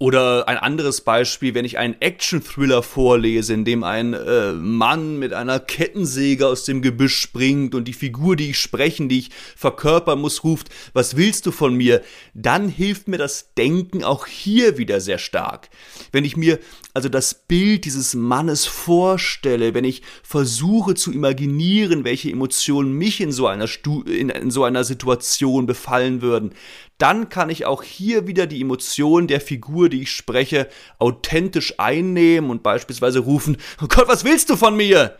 Oder 0.00 0.46
ein 0.46 0.58
anderes 0.58 1.00
Beispiel, 1.00 1.54
wenn 1.54 1.64
ich 1.64 1.76
einen 1.76 2.00
Action-Thriller 2.00 2.84
vorlese, 2.84 3.52
in 3.52 3.64
dem 3.64 3.82
ein 3.82 4.14
äh, 4.14 4.52
Mann 4.52 5.18
mit 5.18 5.32
einer 5.32 5.58
Kettensäge 5.58 6.46
aus 6.46 6.64
dem 6.64 6.82
Gebüsch 6.82 7.16
springt 7.16 7.74
und 7.74 7.88
die 7.88 7.92
Figur, 7.92 8.36
die 8.36 8.50
ich 8.50 8.60
sprechen, 8.60 9.08
die 9.08 9.18
ich 9.18 9.30
verkörpern 9.56 10.20
muss, 10.20 10.44
ruft, 10.44 10.68
was 10.92 11.16
willst 11.16 11.46
du 11.46 11.50
von 11.50 11.74
mir? 11.74 12.00
Dann 12.32 12.68
hilft 12.68 13.08
mir 13.08 13.18
das 13.18 13.54
Denken 13.54 14.04
auch 14.04 14.26
hier 14.28 14.78
wieder 14.78 15.00
sehr 15.00 15.18
stark. 15.18 15.68
Wenn 16.12 16.24
ich 16.24 16.36
mir 16.36 16.60
also 16.94 17.08
das 17.08 17.34
Bild 17.34 17.84
dieses 17.84 18.14
Mannes 18.14 18.66
vorstelle, 18.66 19.74
wenn 19.74 19.84
ich 19.84 20.02
versuche 20.22 20.94
zu 20.94 21.12
imaginieren, 21.12 22.04
welche 22.04 22.30
Emotionen 22.30 22.92
mich 22.92 23.20
in 23.20 23.32
so 23.32 23.48
einer, 23.48 23.66
Stu 23.66 24.02
in, 24.02 24.28
in 24.28 24.52
so 24.52 24.62
einer 24.62 24.84
Situation 24.84 25.66
befallen 25.66 26.22
würden, 26.22 26.52
dann 26.98 27.28
kann 27.28 27.48
ich 27.48 27.64
auch 27.64 27.82
hier 27.82 28.26
wieder 28.26 28.46
die 28.46 28.60
Emotionen 28.60 29.28
der 29.28 29.40
Figur, 29.40 29.88
die 29.88 30.02
ich 30.02 30.12
spreche, 30.12 30.68
authentisch 30.98 31.74
einnehmen 31.78 32.50
und 32.50 32.62
beispielsweise 32.62 33.20
rufen, 33.20 33.56
oh 33.82 33.86
Gott, 33.88 34.08
was 34.08 34.24
willst 34.24 34.50
du 34.50 34.56
von 34.56 34.76
mir? 34.76 35.16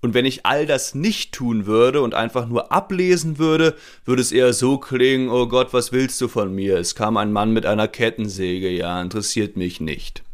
Und 0.00 0.14
wenn 0.14 0.24
ich 0.24 0.44
all 0.46 0.66
das 0.66 0.96
nicht 0.96 1.32
tun 1.32 1.66
würde 1.66 2.02
und 2.02 2.14
einfach 2.14 2.48
nur 2.48 2.72
ablesen 2.72 3.38
würde, 3.38 3.76
würde 4.04 4.22
es 4.22 4.32
eher 4.32 4.52
so 4.52 4.78
klingen, 4.78 5.28
oh 5.28 5.46
Gott, 5.46 5.72
was 5.72 5.92
willst 5.92 6.20
du 6.20 6.26
von 6.26 6.52
mir? 6.52 6.78
Es 6.78 6.96
kam 6.96 7.16
ein 7.16 7.32
Mann 7.32 7.52
mit 7.52 7.66
einer 7.66 7.86
Kettensäge, 7.86 8.68
ja, 8.68 9.00
interessiert 9.00 9.56
mich 9.56 9.80
nicht. 9.80 10.24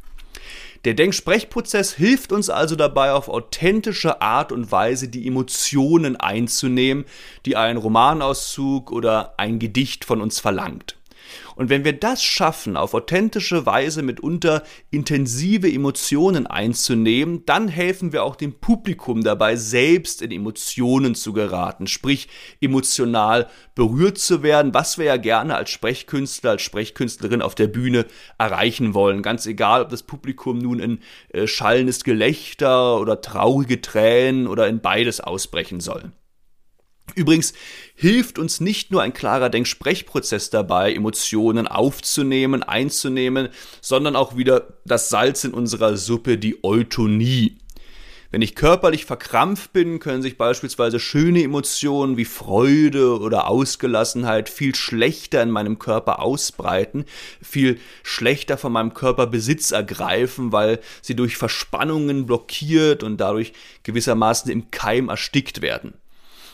Der 0.84 0.94
Denksprechprozess 0.94 1.94
hilft 1.94 2.32
uns 2.32 2.50
also 2.50 2.76
dabei, 2.76 3.12
auf 3.12 3.28
authentische 3.28 4.22
Art 4.22 4.52
und 4.52 4.70
Weise 4.70 5.08
die 5.08 5.26
Emotionen 5.26 6.16
einzunehmen, 6.16 7.04
die 7.46 7.56
ein 7.56 7.76
Romanauszug 7.76 8.92
oder 8.92 9.34
ein 9.38 9.58
Gedicht 9.58 10.04
von 10.04 10.20
uns 10.20 10.38
verlangt. 10.38 10.97
Und 11.58 11.70
wenn 11.70 11.84
wir 11.84 11.92
das 11.92 12.22
schaffen, 12.22 12.76
auf 12.76 12.94
authentische 12.94 13.66
Weise 13.66 14.02
mitunter 14.02 14.62
intensive 14.92 15.68
Emotionen 15.68 16.46
einzunehmen, 16.46 17.44
dann 17.46 17.66
helfen 17.66 18.12
wir 18.12 18.22
auch 18.22 18.36
dem 18.36 18.60
Publikum 18.60 19.24
dabei, 19.24 19.56
selbst 19.56 20.22
in 20.22 20.30
Emotionen 20.30 21.16
zu 21.16 21.32
geraten, 21.32 21.88
sprich 21.88 22.28
emotional 22.60 23.48
berührt 23.74 24.18
zu 24.18 24.44
werden, 24.44 24.72
was 24.72 24.98
wir 24.98 25.06
ja 25.06 25.16
gerne 25.16 25.56
als 25.56 25.70
Sprechkünstler, 25.70 26.52
als 26.52 26.62
Sprechkünstlerin 26.62 27.42
auf 27.42 27.56
der 27.56 27.66
Bühne 27.66 28.06
erreichen 28.38 28.94
wollen. 28.94 29.22
Ganz 29.22 29.44
egal, 29.44 29.82
ob 29.82 29.88
das 29.88 30.04
Publikum 30.04 30.58
nun 30.58 30.78
in 30.78 31.00
äh, 31.30 31.48
schallendes 31.48 32.04
Gelächter 32.04 33.00
oder 33.00 33.20
traurige 33.20 33.80
Tränen 33.80 34.46
oder 34.46 34.68
in 34.68 34.78
beides 34.78 35.18
ausbrechen 35.18 35.80
soll. 35.80 36.12
Übrigens 37.14 37.52
hilft 37.94 38.38
uns 38.38 38.60
nicht 38.60 38.90
nur 38.90 39.02
ein 39.02 39.12
klarer 39.12 39.50
Denksprechprozess 39.50 40.50
dabei, 40.50 40.94
Emotionen 40.94 41.66
aufzunehmen, 41.66 42.62
einzunehmen, 42.62 43.48
sondern 43.80 44.16
auch 44.16 44.36
wieder 44.36 44.74
das 44.84 45.08
Salz 45.08 45.44
in 45.44 45.54
unserer 45.54 45.96
Suppe, 45.96 46.38
die 46.38 46.62
Eutonie. 46.62 47.58
Wenn 48.30 48.42
ich 48.42 48.54
körperlich 48.54 49.06
verkrampft 49.06 49.72
bin, 49.72 50.00
können 50.00 50.20
sich 50.20 50.36
beispielsweise 50.36 51.00
schöne 51.00 51.42
Emotionen 51.42 52.18
wie 52.18 52.26
Freude 52.26 53.18
oder 53.18 53.48
Ausgelassenheit 53.48 54.50
viel 54.50 54.74
schlechter 54.74 55.42
in 55.42 55.50
meinem 55.50 55.78
Körper 55.78 56.20
ausbreiten, 56.20 57.06
viel 57.40 57.80
schlechter 58.02 58.58
von 58.58 58.70
meinem 58.70 58.92
Körper 58.92 59.26
Besitz 59.26 59.70
ergreifen, 59.70 60.52
weil 60.52 60.80
sie 61.00 61.16
durch 61.16 61.38
Verspannungen 61.38 62.26
blockiert 62.26 63.02
und 63.02 63.16
dadurch 63.16 63.54
gewissermaßen 63.84 64.52
im 64.52 64.70
Keim 64.70 65.08
erstickt 65.08 65.62
werden. 65.62 65.94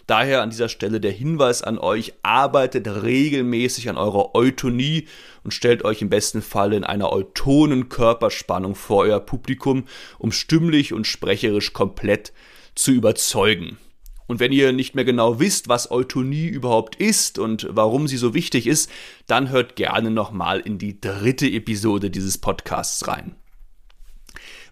Daher 0.06 0.42
an 0.42 0.50
dieser 0.50 0.68
Stelle 0.68 1.00
der 1.00 1.12
Hinweis 1.12 1.62
an 1.62 1.78
euch, 1.78 2.12
arbeitet 2.23 2.87
regelmäßig 2.87 3.88
an 3.88 3.96
eurer 3.96 4.34
Eutonie 4.34 5.06
und 5.44 5.54
stellt 5.54 5.84
euch 5.84 6.02
im 6.02 6.11
besten 6.11 6.42
Fall 6.42 6.75
in 6.75 6.84
einer 6.84 7.11
eutonen 7.11 7.88
Körperspannung 7.88 8.75
vor 8.75 9.04
euer 9.04 9.20
Publikum, 9.20 9.84
um 10.18 10.30
stimmlich 10.30 10.92
und 10.92 11.06
sprecherisch 11.06 11.73
komplett 11.73 12.32
zu 12.75 12.92
überzeugen. 12.92 13.78
Und 14.26 14.40
wenn 14.40 14.52
ihr 14.52 14.73
nicht 14.73 14.94
mehr 14.94 15.04
genau 15.04 15.38
wisst, 15.38 15.68
was 15.68 15.90
Eutonie 15.90 16.46
überhaupt 16.46 16.96
ist 16.96 17.38
und 17.38 17.66
warum 17.70 18.08
sie 18.08 18.16
so 18.16 18.34
wichtig 18.34 18.66
ist, 18.66 18.90
dann 19.26 19.50
hört 19.50 19.76
gerne 19.76 20.11
nochmal 20.11 20.61
in 20.61 20.78
die 20.78 21.00
dritte 21.00 21.46
Episode 21.46 22.11
dieses 22.11 22.38
Podcasts 22.38 23.06
rein. 23.06 23.37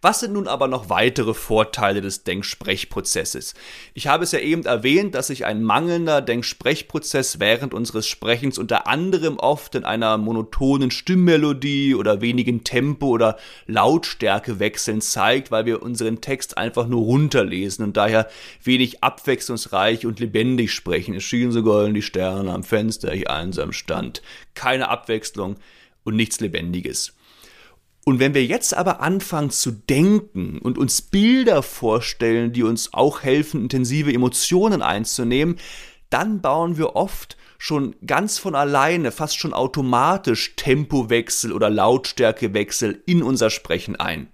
Was 0.05 0.19
sind 0.19 0.33
nun 0.33 0.49
aber 0.49 0.67
noch 0.67 0.89
weitere 0.89 1.33
Vorteile 1.33 2.01
des 2.01 2.25
Denksprechprozesses? 2.25 3.55
Ich 3.95 4.09
habe 4.09 4.25
es 4.25 4.33
ja 4.33 4.41
eben 4.41 4.65
erwähnt, 4.65 5.15
dass 5.15 5.29
sich 5.29 5.47
ein 5.47 5.63
mangelnder 5.63 6.21
Denksprechprozess 6.21 7.39
während 7.39 7.73
unseres 7.73 8.09
Sprechens 8.09 8.59
unter 8.59 8.89
anderem 8.89 9.39
oft 9.39 9.77
in 9.77 9.85
einer 9.85 10.19
monotonen 10.19 10.91
Stimmmelodie 10.91 11.95
oder 11.95 12.21
wenigen 12.21 12.65
Tempo 12.65 13.11
oder 13.11 13.37
Lautstärke 13.69 14.59
wechseln 14.59 15.03
zeigt, 15.03 15.53
weil 15.53 15.67
wir 15.67 15.83
unseren 15.83 16.21
Text 16.21 16.59
einfach 16.59 16.89
nur 16.89 17.03
runterlesen 17.03 17.85
und 17.85 17.97
daher 17.97 18.29
wenig 18.65 19.05
abwechslungsreich 19.05 20.05
und 20.05 20.19
lebendig 20.19 20.73
sprechen. 20.73 21.15
Es 21.15 21.23
schienen 21.23 21.53
so 21.53 21.63
golden 21.63 21.95
die 21.95 22.03
Sterne 22.03 22.53
am 22.53 22.65
Fenster, 22.65 23.15
ich 23.15 23.31
einsam 23.31 23.73
stand. 23.73 24.21
Keine 24.55 24.89
Abwechslung 24.89 25.59
und 26.03 26.17
nichts 26.17 26.41
Lebendiges. 26.41 27.15
Und 28.05 28.19
wenn 28.19 28.35
wir 28.35 28.45
jetzt 28.45 28.75
aber 28.75 29.01
anfangen 29.01 29.51
zu 29.51 29.71
denken 29.71 30.59
und 30.59 30.77
uns 30.77 31.03
Bilder 31.03 31.63
vorstellen, 31.63 32.53
die 32.53 32.65
uns 32.65 32.93
auch 32.93 33.23
helfen, 33.23 33.63
intensive 33.63 34.13
Emotionen 34.13 34.83
einzunehmen, 34.83 35.57
dann 36.11 36.41
bauen 36.41 36.77
wir 36.77 36.97
oft 36.97 37.37
schon 37.59 37.95
ganz 38.05 38.39
von 38.39 38.57
alleine, 38.57 39.13
fast 39.13 39.39
schon 39.39 39.53
automatisch 39.55 40.57
Tempowechsel 40.57 41.53
oder 41.53 41.71
Lautstärkewechsel 41.71 43.03
in 43.07 43.23
unser 43.23 43.51
Sprechen 43.51 43.95
ein 43.95 44.29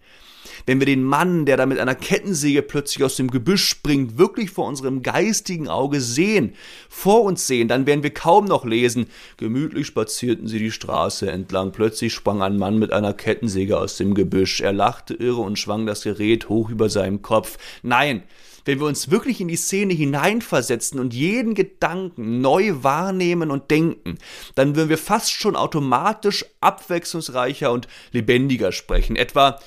wenn 0.68 0.80
wir 0.80 0.86
den 0.86 1.02
Mann, 1.02 1.46
der 1.46 1.56
da 1.56 1.64
mit 1.64 1.78
einer 1.78 1.94
Kettensäge 1.94 2.60
plötzlich 2.60 3.02
aus 3.02 3.16
dem 3.16 3.30
Gebüsch 3.30 3.66
springt, 3.66 4.18
wirklich 4.18 4.50
vor 4.50 4.66
unserem 4.66 5.02
geistigen 5.02 5.66
Auge 5.66 6.02
sehen, 6.02 6.52
vor 6.90 7.22
uns 7.22 7.46
sehen, 7.46 7.68
dann 7.68 7.86
werden 7.86 8.02
wir 8.02 8.12
kaum 8.12 8.44
noch 8.44 8.66
lesen. 8.66 9.06
Gemütlich 9.38 9.86
spazierten 9.86 10.46
sie 10.46 10.58
die 10.58 10.70
Straße 10.70 11.30
entlang. 11.30 11.72
Plötzlich 11.72 12.12
sprang 12.12 12.42
ein 12.42 12.58
Mann 12.58 12.78
mit 12.78 12.92
einer 12.92 13.14
Kettensäge 13.14 13.78
aus 13.78 13.96
dem 13.96 14.12
Gebüsch. 14.12 14.60
Er 14.60 14.74
lachte 14.74 15.14
irre 15.14 15.40
und 15.40 15.58
schwang 15.58 15.86
das 15.86 16.02
Gerät 16.02 16.50
hoch 16.50 16.68
über 16.68 16.90
seinem 16.90 17.22
Kopf. 17.22 17.56
Nein, 17.82 18.24
wenn 18.66 18.78
wir 18.78 18.86
uns 18.88 19.10
wirklich 19.10 19.40
in 19.40 19.48
die 19.48 19.56
Szene 19.56 19.94
hineinversetzen 19.94 21.00
und 21.00 21.14
jeden 21.14 21.54
Gedanken 21.54 22.42
neu 22.42 22.74
wahrnehmen 22.82 23.50
und 23.50 23.70
denken, 23.70 24.18
dann 24.54 24.76
würden 24.76 24.90
wir 24.90 24.98
fast 24.98 25.32
schon 25.32 25.56
automatisch 25.56 26.44
abwechslungsreicher 26.60 27.72
und 27.72 27.88
lebendiger 28.12 28.70
sprechen. 28.70 29.16
Etwa 29.16 29.58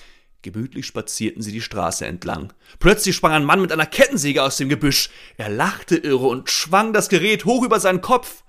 Gemütlich 0.43 0.87
spazierten 0.87 1.43
sie 1.43 1.51
die 1.51 1.61
Straße 1.61 2.05
entlang. 2.05 2.51
Plötzlich 2.79 3.15
sprang 3.15 3.33
ein 3.33 3.45
Mann 3.45 3.61
mit 3.61 3.71
einer 3.71 3.85
Kettensäge 3.85 4.41
aus 4.41 4.57
dem 4.57 4.69
Gebüsch. 4.69 5.09
Er 5.37 5.49
lachte 5.49 5.95
irre 5.95 6.27
und 6.27 6.49
schwang 6.49 6.93
das 6.93 7.09
Gerät 7.09 7.45
hoch 7.45 7.63
über 7.63 7.79
seinen 7.79 8.01
Kopf. 8.01 8.43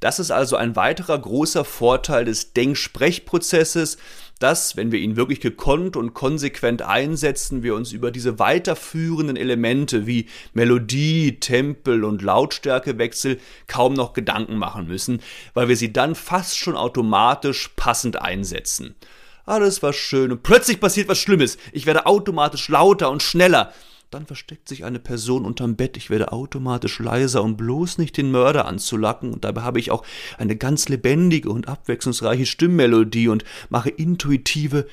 Das 0.00 0.18
ist 0.18 0.30
also 0.30 0.56
ein 0.56 0.76
weiterer 0.76 1.18
großer 1.18 1.64
Vorteil 1.64 2.26
des 2.26 2.52
Denksprechprozesses, 2.52 3.96
dass, 4.38 4.76
wenn 4.76 4.92
wir 4.92 4.98
ihn 4.98 5.16
wirklich 5.16 5.40
gekonnt 5.40 5.96
und 5.96 6.12
konsequent 6.12 6.82
einsetzen, 6.82 7.62
wir 7.62 7.74
uns 7.74 7.92
über 7.92 8.10
diese 8.10 8.38
weiterführenden 8.38 9.36
Elemente 9.36 10.06
wie 10.06 10.26
Melodie, 10.52 11.40
Tempel 11.40 12.04
und 12.04 12.20
Lautstärkewechsel 12.20 13.40
kaum 13.68 13.94
noch 13.94 14.12
Gedanken 14.12 14.58
machen 14.58 14.86
müssen, 14.86 15.22
weil 15.54 15.68
wir 15.68 15.76
sie 15.78 15.94
dann 15.94 16.14
fast 16.14 16.58
schon 16.58 16.76
automatisch 16.76 17.70
passend 17.76 18.20
einsetzen. 18.20 18.96
Alles 19.46 19.82
war 19.82 19.92
schön 19.92 20.32
und 20.32 20.42
plötzlich 20.42 20.80
passiert 20.80 21.08
was 21.08 21.18
Schlimmes. 21.18 21.56
Ich 21.72 21.86
werde 21.86 22.06
automatisch 22.06 22.68
lauter 22.68 23.10
und 23.10 23.22
schneller. 23.22 23.72
Dann 24.10 24.26
versteckt 24.26 24.68
sich 24.68 24.84
eine 24.84 25.00
Person 25.00 25.44
unterm 25.44 25.76
Bett. 25.76 25.96
Ich 25.96 26.10
werde 26.10 26.32
automatisch 26.32 26.98
leiser, 27.00 27.42
um 27.42 27.56
bloß 27.56 27.98
nicht 27.98 28.16
den 28.16 28.30
Mörder 28.30 28.66
anzulacken. 28.66 29.32
Und 29.32 29.44
dabei 29.44 29.62
habe 29.62 29.80
ich 29.80 29.90
auch 29.90 30.04
eine 30.38 30.56
ganz 30.56 30.88
lebendige 30.88 31.50
und 31.50 31.68
abwechslungsreiche 31.68 32.46
Stimmmelodie 32.46 33.28
und 33.28 33.44
mache 33.68 33.90
intuitive 33.90 34.86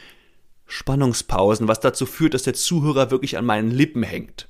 Spannungspausen, 0.65 1.67
was 1.67 1.79
dazu 1.79 2.05
führt, 2.05 2.33
dass 2.33 2.43
der 2.43 2.55
Zuhörer 2.55 3.11
wirklich 3.11 3.37
an 3.37 3.45
meinen 3.45 3.69
Lippen 3.69 4.01
hängt. 4.01 4.47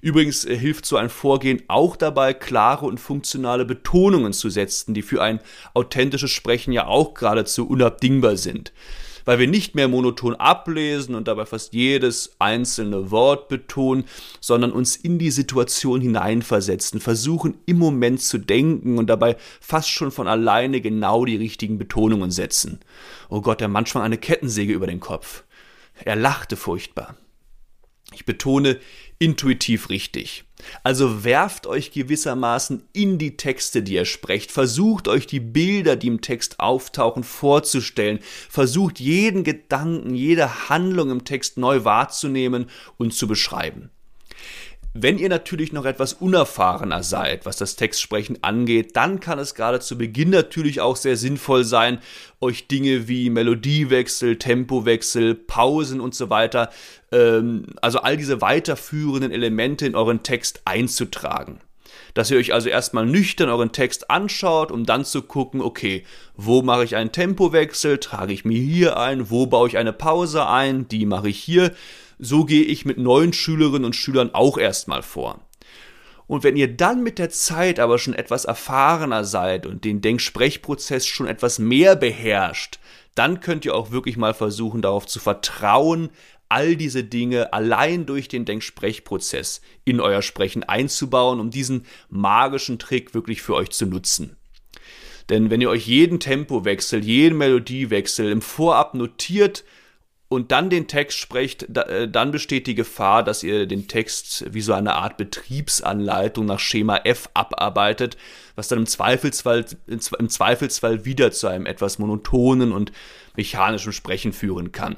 Übrigens 0.00 0.44
äh, 0.44 0.56
hilft 0.56 0.86
so 0.86 0.96
ein 0.96 1.10
Vorgehen 1.10 1.62
auch 1.68 1.96
dabei, 1.96 2.32
klare 2.32 2.86
und 2.86 3.00
funktionale 3.00 3.64
Betonungen 3.64 4.32
zu 4.32 4.50
setzen, 4.50 4.94
die 4.94 5.02
für 5.02 5.22
ein 5.22 5.40
authentisches 5.74 6.30
Sprechen 6.30 6.72
ja 6.72 6.86
auch 6.86 7.14
geradezu 7.14 7.68
unabdingbar 7.68 8.36
sind. 8.36 8.72
Weil 9.26 9.38
wir 9.38 9.48
nicht 9.48 9.74
mehr 9.74 9.88
monoton 9.88 10.34
ablesen 10.34 11.14
und 11.14 11.28
dabei 11.28 11.44
fast 11.44 11.74
jedes 11.74 12.34
einzelne 12.38 13.10
Wort 13.10 13.48
betonen, 13.48 14.04
sondern 14.40 14.72
uns 14.72 14.96
in 14.96 15.18
die 15.18 15.30
Situation 15.30 16.00
hineinversetzen, 16.00 17.00
versuchen 17.00 17.58
im 17.66 17.76
Moment 17.76 18.22
zu 18.22 18.38
denken 18.38 18.96
und 18.96 19.08
dabei 19.08 19.36
fast 19.60 19.90
schon 19.90 20.10
von 20.10 20.28
alleine 20.28 20.80
genau 20.80 21.26
die 21.26 21.36
richtigen 21.36 21.76
Betonungen 21.76 22.30
setzen. 22.30 22.80
Oh 23.28 23.42
Gott, 23.42 23.60
der 23.60 23.68
Mann 23.68 23.84
schwang 23.84 24.04
eine 24.04 24.16
Kettensäge 24.16 24.72
über 24.72 24.86
den 24.86 25.00
Kopf. 25.00 25.44
Er 26.04 26.16
lachte 26.16 26.56
furchtbar. 26.56 27.16
Ich 28.12 28.24
betone 28.24 28.78
intuitiv 29.18 29.88
richtig. 29.88 30.44
Also 30.82 31.24
werft 31.24 31.66
euch 31.66 31.92
gewissermaßen 31.92 32.82
in 32.92 33.18
die 33.18 33.36
Texte, 33.36 33.82
die 33.82 33.94
ihr 33.94 34.04
sprecht, 34.04 34.50
versucht 34.50 35.08
euch 35.08 35.26
die 35.26 35.40
Bilder, 35.40 35.96
die 35.96 36.08
im 36.08 36.20
Text 36.20 36.60
auftauchen, 36.60 37.24
vorzustellen, 37.24 38.20
versucht 38.48 38.98
jeden 38.98 39.44
Gedanken, 39.44 40.14
jede 40.14 40.68
Handlung 40.68 41.10
im 41.10 41.24
Text 41.24 41.58
neu 41.58 41.84
wahrzunehmen 41.84 42.66
und 42.96 43.14
zu 43.14 43.26
beschreiben. 43.28 43.90
Wenn 44.98 45.18
ihr 45.18 45.28
natürlich 45.28 45.74
noch 45.74 45.84
etwas 45.84 46.14
unerfahrener 46.14 47.02
seid, 47.02 47.44
was 47.44 47.58
das 47.58 47.76
Textsprechen 47.76 48.38
angeht, 48.42 48.96
dann 48.96 49.20
kann 49.20 49.38
es 49.38 49.54
gerade 49.54 49.80
zu 49.80 49.98
Beginn 49.98 50.30
natürlich 50.30 50.80
auch 50.80 50.96
sehr 50.96 51.18
sinnvoll 51.18 51.64
sein, 51.64 51.98
euch 52.40 52.66
Dinge 52.66 53.06
wie 53.06 53.28
Melodiewechsel, 53.28 54.38
Tempowechsel, 54.38 55.34
Pausen 55.34 56.00
und 56.00 56.14
so 56.14 56.30
weiter, 56.30 56.70
ähm, 57.12 57.66
also 57.82 57.98
all 57.98 58.16
diese 58.16 58.40
weiterführenden 58.40 59.32
Elemente 59.32 59.86
in 59.86 59.94
euren 59.94 60.22
Text 60.22 60.62
einzutragen. 60.64 61.60
Dass 62.14 62.30
ihr 62.30 62.38
euch 62.38 62.54
also 62.54 62.70
erstmal 62.70 63.04
nüchtern 63.04 63.50
euren 63.50 63.72
Text 63.72 64.10
anschaut, 64.10 64.72
um 64.72 64.86
dann 64.86 65.04
zu 65.04 65.20
gucken, 65.20 65.60
okay, 65.60 66.04
wo 66.36 66.62
mache 66.62 66.84
ich 66.84 66.96
einen 66.96 67.12
Tempowechsel, 67.12 67.98
trage 67.98 68.32
ich 68.32 68.46
mir 68.46 68.58
hier 68.58 68.98
ein, 68.98 69.28
wo 69.28 69.46
baue 69.46 69.68
ich 69.68 69.76
eine 69.76 69.92
Pause 69.92 70.46
ein, 70.48 70.88
die 70.88 71.04
mache 71.04 71.28
ich 71.28 71.38
hier. 71.38 71.72
So 72.18 72.44
gehe 72.44 72.62
ich 72.62 72.84
mit 72.84 72.98
neuen 72.98 73.32
Schülerinnen 73.32 73.84
und 73.84 73.96
Schülern 73.96 74.30
auch 74.34 74.58
erstmal 74.58 75.02
vor. 75.02 75.40
Und 76.26 76.42
wenn 76.42 76.56
ihr 76.56 76.76
dann 76.76 77.02
mit 77.02 77.18
der 77.18 77.30
Zeit 77.30 77.78
aber 77.78 77.98
schon 77.98 78.14
etwas 78.14 78.44
erfahrener 78.44 79.24
seid 79.24 79.66
und 79.66 79.84
den 79.84 80.00
Denksprechprozess 80.00 81.06
schon 81.06 81.28
etwas 81.28 81.58
mehr 81.58 81.94
beherrscht, 81.94 82.80
dann 83.14 83.40
könnt 83.40 83.64
ihr 83.64 83.74
auch 83.74 83.92
wirklich 83.92 84.16
mal 84.16 84.34
versuchen, 84.34 84.82
darauf 84.82 85.06
zu 85.06 85.20
vertrauen, 85.20 86.10
all 86.48 86.76
diese 86.76 87.04
Dinge 87.04 87.52
allein 87.52 88.06
durch 88.06 88.28
den 88.28 88.44
Denksprechprozess 88.44 89.60
in 89.84 90.00
euer 90.00 90.22
Sprechen 90.22 90.64
einzubauen, 90.64 91.40
um 91.40 91.50
diesen 91.50 91.86
magischen 92.08 92.78
Trick 92.78 93.14
wirklich 93.14 93.42
für 93.42 93.54
euch 93.54 93.70
zu 93.70 93.86
nutzen. 93.86 94.36
Denn 95.28 95.50
wenn 95.50 95.60
ihr 95.60 95.70
euch 95.70 95.86
jeden 95.86 96.20
Tempowechsel, 96.20 97.04
jeden 97.04 97.38
Melodiewechsel 97.38 98.30
im 98.30 98.42
Vorab 98.42 98.94
notiert, 98.94 99.64
und 100.28 100.50
dann 100.50 100.70
den 100.70 100.88
Text 100.88 101.18
sprecht, 101.18 101.76
äh, 101.76 102.08
dann 102.08 102.32
besteht 102.32 102.66
die 102.66 102.74
Gefahr, 102.74 103.22
dass 103.22 103.42
ihr 103.42 103.66
den 103.66 103.86
Text 103.86 104.44
wie 104.52 104.60
so 104.60 104.72
eine 104.72 104.94
Art 104.94 105.16
Betriebsanleitung 105.16 106.46
nach 106.46 106.58
Schema 106.58 106.98
F 107.04 107.28
abarbeitet, 107.34 108.16
was 108.56 108.68
dann 108.68 108.80
im 108.80 108.86
Zweifelsfall, 108.86 109.66
im 109.86 110.28
Zweifelsfall 110.28 111.04
wieder 111.04 111.30
zu 111.30 111.46
einem 111.46 111.66
etwas 111.66 111.98
monotonen 111.98 112.72
und 112.72 112.92
mechanischen 113.36 113.92
Sprechen 113.92 114.32
führen 114.32 114.72
kann. 114.72 114.96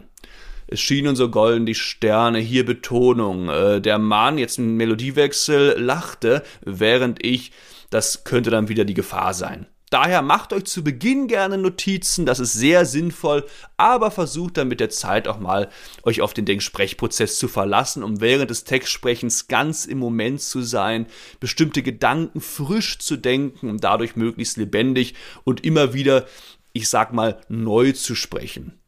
Es 0.66 0.80
schienen 0.80 1.16
so 1.16 1.30
golden 1.30 1.64
die 1.64 1.74
Sterne, 1.74 2.38
hier 2.38 2.64
Betonung. 2.64 3.48
Äh, 3.48 3.80
der 3.80 3.98
Mann, 3.98 4.38
jetzt 4.38 4.58
ein 4.58 4.76
Melodiewechsel, 4.76 5.78
lachte, 5.78 6.42
während 6.62 7.24
ich, 7.24 7.52
das 7.90 8.24
könnte 8.24 8.50
dann 8.50 8.68
wieder 8.68 8.84
die 8.84 8.94
Gefahr 8.94 9.32
sein. 9.32 9.66
Daher 9.90 10.20
macht 10.20 10.52
euch 10.52 10.64
zu 10.64 10.84
Beginn 10.84 11.28
gerne 11.28 11.56
Notizen, 11.56 12.26
das 12.26 12.40
ist 12.40 12.52
sehr 12.52 12.84
sinnvoll, 12.84 13.46
aber 13.76 14.10
versucht 14.10 14.58
dann 14.58 14.68
mit 14.68 14.80
der 14.80 14.90
Zeit 14.90 15.26
auch 15.26 15.38
mal 15.38 15.70
euch 16.02 16.20
auf 16.20 16.34
den 16.34 16.44
Denksprechprozess 16.44 17.38
zu 17.38 17.48
verlassen, 17.48 18.02
um 18.02 18.20
während 18.20 18.50
des 18.50 18.64
Textsprechens 18.64 19.48
ganz 19.48 19.86
im 19.86 19.98
Moment 19.98 20.42
zu 20.42 20.62
sein, 20.62 21.06
bestimmte 21.40 21.82
Gedanken 21.82 22.40
frisch 22.40 22.98
zu 22.98 23.16
denken 23.16 23.70
und 23.70 23.82
dadurch 23.82 24.14
möglichst 24.14 24.58
lebendig 24.58 25.14
und 25.44 25.64
immer 25.64 25.94
wieder, 25.94 26.26
ich 26.72 26.88
sag 26.88 27.12
mal, 27.14 27.40
neu 27.48 27.92
zu 27.92 28.14
sprechen 28.14 28.78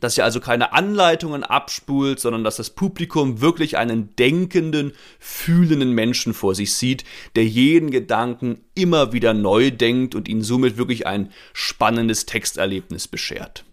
dass 0.00 0.18
ihr 0.18 0.24
also 0.24 0.40
keine 0.40 0.72
Anleitungen 0.72 1.44
abspult, 1.44 2.20
sondern 2.20 2.44
dass 2.44 2.56
das 2.56 2.70
Publikum 2.70 3.40
wirklich 3.40 3.76
einen 3.76 4.14
denkenden, 4.16 4.92
fühlenden 5.18 5.92
Menschen 5.92 6.34
vor 6.34 6.54
sich 6.54 6.74
sieht, 6.74 7.04
der 7.36 7.44
jeden 7.44 7.90
Gedanken 7.90 8.60
immer 8.74 9.12
wieder 9.12 9.34
neu 9.34 9.70
denkt 9.70 10.14
und 10.14 10.28
ihnen 10.28 10.42
somit 10.42 10.76
wirklich 10.76 11.06
ein 11.06 11.30
spannendes 11.52 12.26
Texterlebnis 12.26 13.08
beschert. 13.08 13.64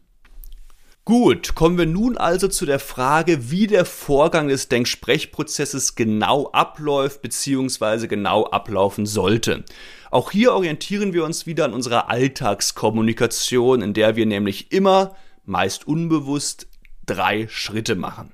Gut, 1.04 1.56
kommen 1.56 1.80
wir 1.80 1.88
nun 1.88 2.16
also 2.16 2.48
zu 2.48 2.68
der 2.68 2.78
Frage, 2.78 3.50
wie 3.50 3.66
der 3.66 3.86
Vorgang 3.86 4.50
des 4.50 4.70
Denksprechprozesses 4.70 5.96
genau 5.96 6.52
abläuft 6.52 7.24
bzw. 7.24 8.06
genau 8.06 8.46
ablaufen 8.46 9.08
sollte. 9.08 9.64
Auch 10.12 10.30
hier 10.30 10.54
orientieren 10.54 11.12
wir 11.12 11.26
uns 11.26 11.48
wieder 11.48 11.66
an 11.66 11.74
unserer 11.74 12.12
Alltagskommunikation, 12.12 13.82
in 13.82 13.94
der 13.94 14.16
wir 14.16 14.28
nämlich 14.28 14.72
immer 14.72 15.16
meist 15.52 15.88
unbewusst, 15.88 16.68
drei 17.06 17.48
Schritte 17.50 17.96
machen. 17.96 18.32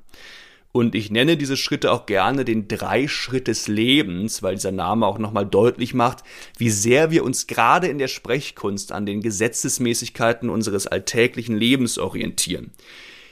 Und 0.72 0.94
ich 0.94 1.10
nenne 1.10 1.38
diese 1.38 1.58
Schritte 1.58 1.92
auch 1.92 2.06
gerne 2.06 2.46
den 2.46 2.68
Drei-Schritt 2.68 3.48
des 3.48 3.68
Lebens, 3.68 4.44
weil 4.44 4.56
dieser 4.56 4.72
Name 4.72 5.08
auch 5.08 5.18
nochmal 5.18 5.46
deutlich 5.46 5.96
macht, 5.96 6.20
wie 6.58 6.70
sehr 6.70 7.10
wir 7.10 7.24
uns 7.24 7.48
gerade 7.48 7.88
in 7.88 7.98
der 7.98 8.08
Sprechkunst 8.08 8.92
an 8.92 9.08
den 9.08 9.22
Gesetzesmäßigkeiten 9.22 10.50
unseres 10.50 10.86
alltäglichen 10.86 11.58
Lebens 11.58 11.98
orientieren. 11.98 12.72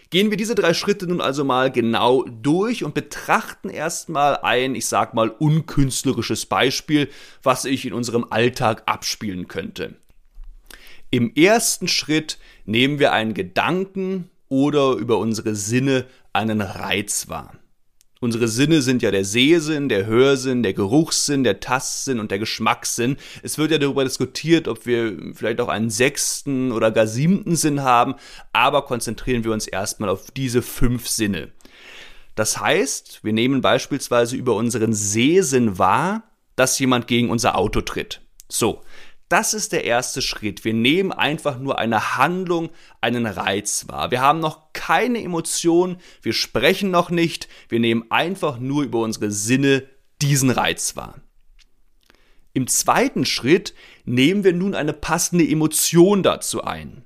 Gehen 0.10 0.32
wir 0.32 0.38
diese 0.38 0.56
drei 0.56 0.74
Schritte 0.74 1.06
nun 1.06 1.22
also 1.22 1.44
mal 1.44 1.72
genau 1.72 2.24
durch 2.24 2.84
und 2.84 2.96
betrachten 2.96 3.70
erstmal 3.70 4.38
ein, 4.38 4.74
ich 4.74 4.88
sag 4.88 5.14
mal, 5.14 5.30
unkünstlerisches 5.30 6.48
Beispiel, 6.48 7.10
was 7.44 7.66
ich 7.66 7.86
in 7.86 7.94
unserem 7.94 8.26
Alltag 8.30 8.84
abspielen 8.88 9.48
könnte. 9.48 9.96
Im 11.16 11.34
ersten 11.34 11.88
Schritt 11.88 12.38
nehmen 12.66 13.00
wir 13.00 13.14
einen 13.14 13.34
Gedanken 13.34 14.30
oder 14.50 14.96
über 14.96 15.18
unsere 15.18 15.56
Sinne 15.56 16.08
einen 16.34 16.60
Reiz 16.60 17.30
wahr. 17.30 17.56
Unsere 18.20 18.50
Sinne 18.50 18.82
sind 18.82 19.02
ja 19.02 19.12
der 19.12 19.24
Sehsinn, 19.24 19.88
der 19.88 20.08
Hörsinn, 20.08 20.62
der 20.62 20.74
Geruchssinn, 20.74 21.46
der 21.46 21.62
Tastsinn 21.62 22.20
und 22.20 22.32
der 22.32 22.40
Geschmackssinn. 22.40 23.16
Es 23.44 23.58
wird 23.58 23.72
ja 23.72 23.78
darüber 23.78 24.04
diskutiert, 24.04 24.68
ob 24.68 24.86
wir 24.86 25.18
vielleicht 25.34 25.62
auch 25.62 25.70
einen 25.70 25.90
sechsten 25.90 26.74
oder 26.74 26.92
gar 26.92 27.08
siebten 27.08 27.56
Sinn 27.56 27.82
haben, 27.82 28.16
aber 28.52 28.82
konzentrieren 28.82 29.46
wir 29.46 29.54
uns 29.54 29.68
erstmal 29.68 30.10
auf 30.10 30.32
diese 30.32 30.62
fünf 30.62 31.08
Sinne. 31.08 31.54
Das 32.36 32.60
heißt, 32.60 33.22
wir 33.24 33.32
nehmen 33.32 33.62
beispielsweise 33.62 34.36
über 34.36 34.54
unseren 34.56 34.92
Sehsinn 34.92 35.78
wahr, 35.78 36.24
dass 36.58 36.78
jemand 36.78 37.08
gegen 37.08 37.30
unser 37.30 37.58
Auto 37.58 37.80
tritt. 37.80 38.20
So, 38.50 38.82
das 39.30 39.54
ist 39.54 39.72
der 39.72 39.84
erste 39.86 40.22
Schritt. 40.22 40.64
Wir 40.66 40.74
nehmen 40.74 41.12
einfach 41.12 41.58
nur 41.58 41.80
eine 41.80 42.18
Handlung, 42.18 42.70
einen 43.02 43.26
Reiz 43.26 43.88
wahr. 43.88 44.12
Wir 44.12 44.22
haben 44.22 44.40
noch 44.40 44.72
keine 44.74 45.22
Emotion, 45.22 45.98
wir 46.22 46.34
sprechen 46.34 46.92
noch 46.92 47.10
nicht, 47.10 47.48
wir 47.70 47.80
nehmen 47.80 48.06
einfach 48.10 48.60
nur 48.60 48.84
über 48.84 49.00
unsere 49.00 49.32
Sinne 49.32 49.88
diesen 50.22 50.52
Reiz 50.52 50.96
wahr. 50.96 51.16
Im 52.54 52.68
zweiten 52.68 53.26
Schritt 53.26 53.74
nehmen 54.06 54.44
wir 54.44 54.54
nun 54.54 54.76
eine 54.76 54.94
passende 54.94 55.48
Emotion 55.48 56.24
dazu 56.24 56.64
ein. 56.64 57.04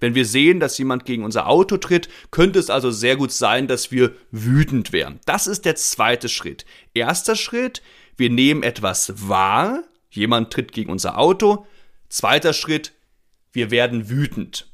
Wenn 0.00 0.16
wir 0.16 0.26
sehen, 0.26 0.58
dass 0.58 0.78
jemand 0.78 1.04
gegen 1.04 1.22
unser 1.22 1.46
Auto 1.46 1.76
tritt, 1.76 2.08
könnte 2.32 2.58
es 2.58 2.70
also 2.70 2.90
sehr 2.90 3.14
gut 3.14 3.30
sein, 3.30 3.68
dass 3.68 3.92
wir 3.92 4.16
wütend 4.32 4.92
wären. 4.92 5.20
Das 5.26 5.46
ist 5.46 5.64
der 5.64 5.76
zweite 5.76 6.28
Schritt. 6.28 6.64
Erster 6.92 7.36
Schritt, 7.36 7.82
wir 8.16 8.28
nehmen 8.28 8.64
etwas 8.64 9.28
wahr, 9.28 9.84
Jemand 10.12 10.52
tritt 10.52 10.72
gegen 10.72 10.90
unser 10.90 11.18
Auto. 11.18 11.66
Zweiter 12.08 12.52
Schritt, 12.52 12.92
wir 13.52 13.70
werden 13.70 14.10
wütend. 14.10 14.70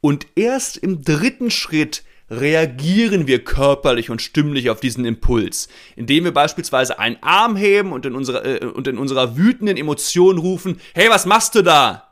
Und 0.00 0.26
erst 0.36 0.76
im 0.76 1.02
dritten 1.02 1.50
Schritt 1.50 2.04
reagieren 2.30 3.26
wir 3.26 3.44
körperlich 3.44 4.08
und 4.08 4.22
stimmlich 4.22 4.70
auf 4.70 4.80
diesen 4.80 5.04
Impuls, 5.04 5.68
indem 5.96 6.24
wir 6.24 6.32
beispielsweise 6.32 6.98
einen 6.98 7.18
Arm 7.20 7.56
heben 7.56 7.92
und 7.92 8.06
in 8.06 8.14
unserer, 8.14 8.44
äh, 8.44 8.64
und 8.64 8.88
in 8.88 8.98
unserer 8.98 9.36
wütenden 9.36 9.76
Emotion 9.76 10.38
rufen, 10.38 10.80
hey, 10.94 11.10
was 11.10 11.26
machst 11.26 11.54
du 11.54 11.62
da? 11.62 12.08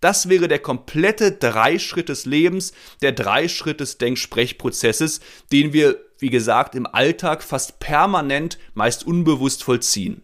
Das 0.00 0.28
wäre 0.28 0.48
der 0.48 0.60
komplette 0.60 1.32
Dreischritt 1.32 2.08
des 2.08 2.24
Lebens, 2.24 2.72
der 3.02 3.12
Dreischritt 3.12 3.80
des 3.80 3.98
Denksprechprozesses, 3.98 5.20
den 5.52 5.72
wir, 5.72 5.98
wie 6.18 6.30
gesagt, 6.30 6.74
im 6.74 6.86
Alltag 6.86 7.42
fast 7.42 7.80
permanent, 7.80 8.58
meist 8.74 9.06
unbewusst 9.06 9.64
vollziehen. 9.64 10.22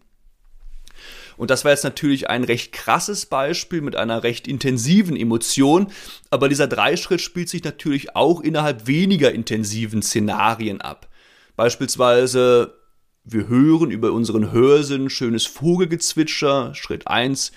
Und 1.37 1.51
das 1.51 1.65
war 1.65 1.73
jetzt 1.73 1.85
natürlich 1.85 2.31
ein 2.31 2.45
recht 2.45 2.73
krasses 2.73 3.27
Beispiel 3.27 3.83
mit 3.83 3.97
einer 3.97 4.23
recht 4.23 4.49
intensiven 4.49 5.17
Emotion, 5.17 5.89
aber 6.31 6.49
dieser 6.49 6.67
Dreischritt 6.67 7.21
spielt 7.21 7.49
sich 7.49 7.63
natürlich 7.63 8.17
auch 8.17 8.41
innerhalb 8.41 8.87
weniger 8.87 9.33
intensiven 9.33 10.03
Szenarien 10.03 10.81
ab. 10.81 11.09
Beispielsweise, 11.57 12.75
wir 13.25 13.49
hören 13.49 13.91
über 13.91 14.13
unseren 14.13 14.53
Hörsinn 14.53 15.11
schönes 15.11 15.47
Vogelgezwitscher, 15.47 16.75
Schritt 16.75 17.07
1. 17.07 17.53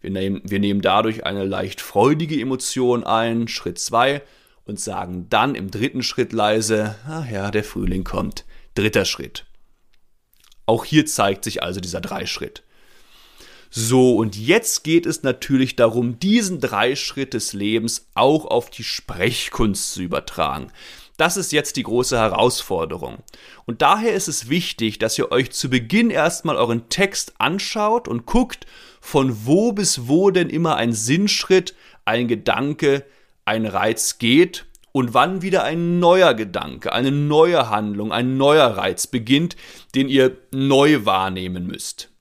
Wir 0.00 0.10
nehmen, 0.10 0.42
wir 0.44 0.58
nehmen 0.58 0.82
dadurch 0.82 1.24
eine 1.24 1.44
leicht 1.44 1.80
freudige 1.80 2.40
Emotion 2.40 3.04
ein, 3.04 3.48
Schritt 3.48 3.78
2, 3.78 4.22
und 4.64 4.80
sagen 4.80 5.26
dann 5.30 5.54
im 5.54 5.70
dritten 5.70 6.02
Schritt 6.02 6.32
leise, 6.32 6.96
ach 7.06 7.28
ja, 7.30 7.50
der 7.50 7.64
Frühling 7.64 8.04
kommt. 8.04 8.44
Dritter 8.74 9.04
Schritt. 9.04 9.44
Auch 10.66 10.84
hier 10.84 11.06
zeigt 11.06 11.44
sich 11.44 11.62
also 11.62 11.80
dieser 11.80 12.00
Dreischritt. 12.00 12.62
So, 13.74 14.16
und 14.16 14.36
jetzt 14.36 14.84
geht 14.84 15.06
es 15.06 15.22
natürlich 15.22 15.76
darum, 15.76 16.18
diesen 16.18 16.60
Dreischritt 16.60 17.32
des 17.32 17.54
Lebens 17.54 18.06
auch 18.12 18.44
auf 18.44 18.68
die 18.68 18.84
Sprechkunst 18.84 19.94
zu 19.94 20.02
übertragen. 20.02 20.70
Das 21.16 21.38
ist 21.38 21.52
jetzt 21.52 21.76
die 21.76 21.82
große 21.82 22.18
Herausforderung. 22.18 23.22
Und 23.64 23.80
daher 23.80 24.12
ist 24.12 24.28
es 24.28 24.50
wichtig, 24.50 24.98
dass 24.98 25.16
ihr 25.16 25.32
euch 25.32 25.52
zu 25.52 25.70
Beginn 25.70 26.10
erstmal 26.10 26.56
euren 26.56 26.90
Text 26.90 27.32
anschaut 27.38 28.08
und 28.08 28.26
guckt, 28.26 28.66
von 29.00 29.46
wo 29.46 29.72
bis 29.72 30.06
wo 30.06 30.30
denn 30.30 30.50
immer 30.50 30.76
ein 30.76 30.92
Sinnschritt, 30.92 31.74
ein 32.04 32.28
Gedanke, 32.28 33.06
ein 33.46 33.64
Reiz 33.64 34.18
geht 34.18 34.66
und 34.92 35.14
wann 35.14 35.40
wieder 35.40 35.64
ein 35.64 35.98
neuer 35.98 36.34
Gedanke, 36.34 36.92
eine 36.92 37.10
neue 37.10 37.70
Handlung, 37.70 38.12
ein 38.12 38.36
neuer 38.36 38.66
Reiz 38.66 39.06
beginnt, 39.06 39.56
den 39.94 40.10
ihr 40.10 40.36
neu 40.50 41.06
wahrnehmen 41.06 41.66
müsst. 41.66 42.11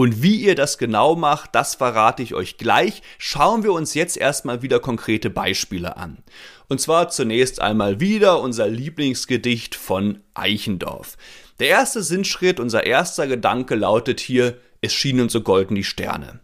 Und 0.00 0.22
wie 0.22 0.36
ihr 0.36 0.54
das 0.54 0.78
genau 0.78 1.14
macht, 1.14 1.54
das 1.54 1.74
verrate 1.74 2.22
ich 2.22 2.32
euch 2.32 2.56
gleich. 2.56 3.02
Schauen 3.18 3.64
wir 3.64 3.74
uns 3.74 3.92
jetzt 3.92 4.16
erstmal 4.16 4.62
wieder 4.62 4.80
konkrete 4.80 5.28
Beispiele 5.28 5.98
an. 5.98 6.22
Und 6.70 6.80
zwar 6.80 7.10
zunächst 7.10 7.60
einmal 7.60 8.00
wieder 8.00 8.40
unser 8.40 8.66
Lieblingsgedicht 8.66 9.74
von 9.74 10.20
Eichendorff. 10.32 11.18
Der 11.58 11.68
erste 11.68 12.02
Sinnschritt, 12.02 12.60
unser 12.60 12.86
erster 12.86 13.26
Gedanke 13.26 13.74
lautet 13.74 14.20
hier, 14.20 14.56
es 14.80 14.94
schienen 14.94 15.28
so 15.28 15.42
golden 15.42 15.74
die 15.74 15.84
Sterne. 15.84 16.40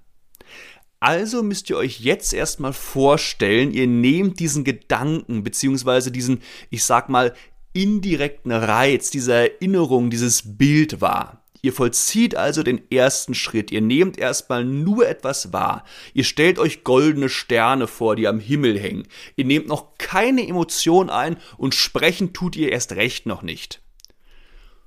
Also 1.00 1.42
müsst 1.42 1.70
ihr 1.70 1.78
euch 1.78 2.00
jetzt 2.00 2.34
erstmal 2.34 2.74
vorstellen, 2.74 3.72
ihr 3.72 3.86
nehmt 3.86 4.38
diesen 4.38 4.64
Gedanken 4.64 5.44
beziehungsweise 5.44 6.12
diesen, 6.12 6.42
ich 6.68 6.84
sag 6.84 7.08
mal, 7.08 7.32
indirekten 7.72 8.52
Reiz, 8.52 9.08
diese 9.10 9.32
Erinnerung, 9.32 10.10
dieses 10.10 10.58
Bild 10.58 11.00
wahr. 11.00 11.42
Ihr 11.66 11.72
vollzieht 11.72 12.36
also 12.36 12.62
den 12.62 12.92
ersten 12.92 13.34
Schritt. 13.34 13.72
Ihr 13.72 13.80
nehmt 13.80 14.18
erstmal 14.18 14.64
nur 14.64 15.08
etwas 15.08 15.52
wahr. 15.52 15.82
Ihr 16.14 16.22
stellt 16.22 16.60
euch 16.60 16.84
goldene 16.84 17.28
Sterne 17.28 17.88
vor, 17.88 18.14
die 18.14 18.28
am 18.28 18.38
Himmel 18.38 18.78
hängen. 18.78 19.08
Ihr 19.34 19.46
nehmt 19.46 19.66
noch 19.66 19.98
keine 19.98 20.46
Emotion 20.46 21.10
ein 21.10 21.38
und 21.56 21.74
sprechen 21.74 22.32
tut 22.32 22.54
ihr 22.54 22.70
erst 22.70 22.92
recht 22.92 23.26
noch 23.26 23.42
nicht. 23.42 23.80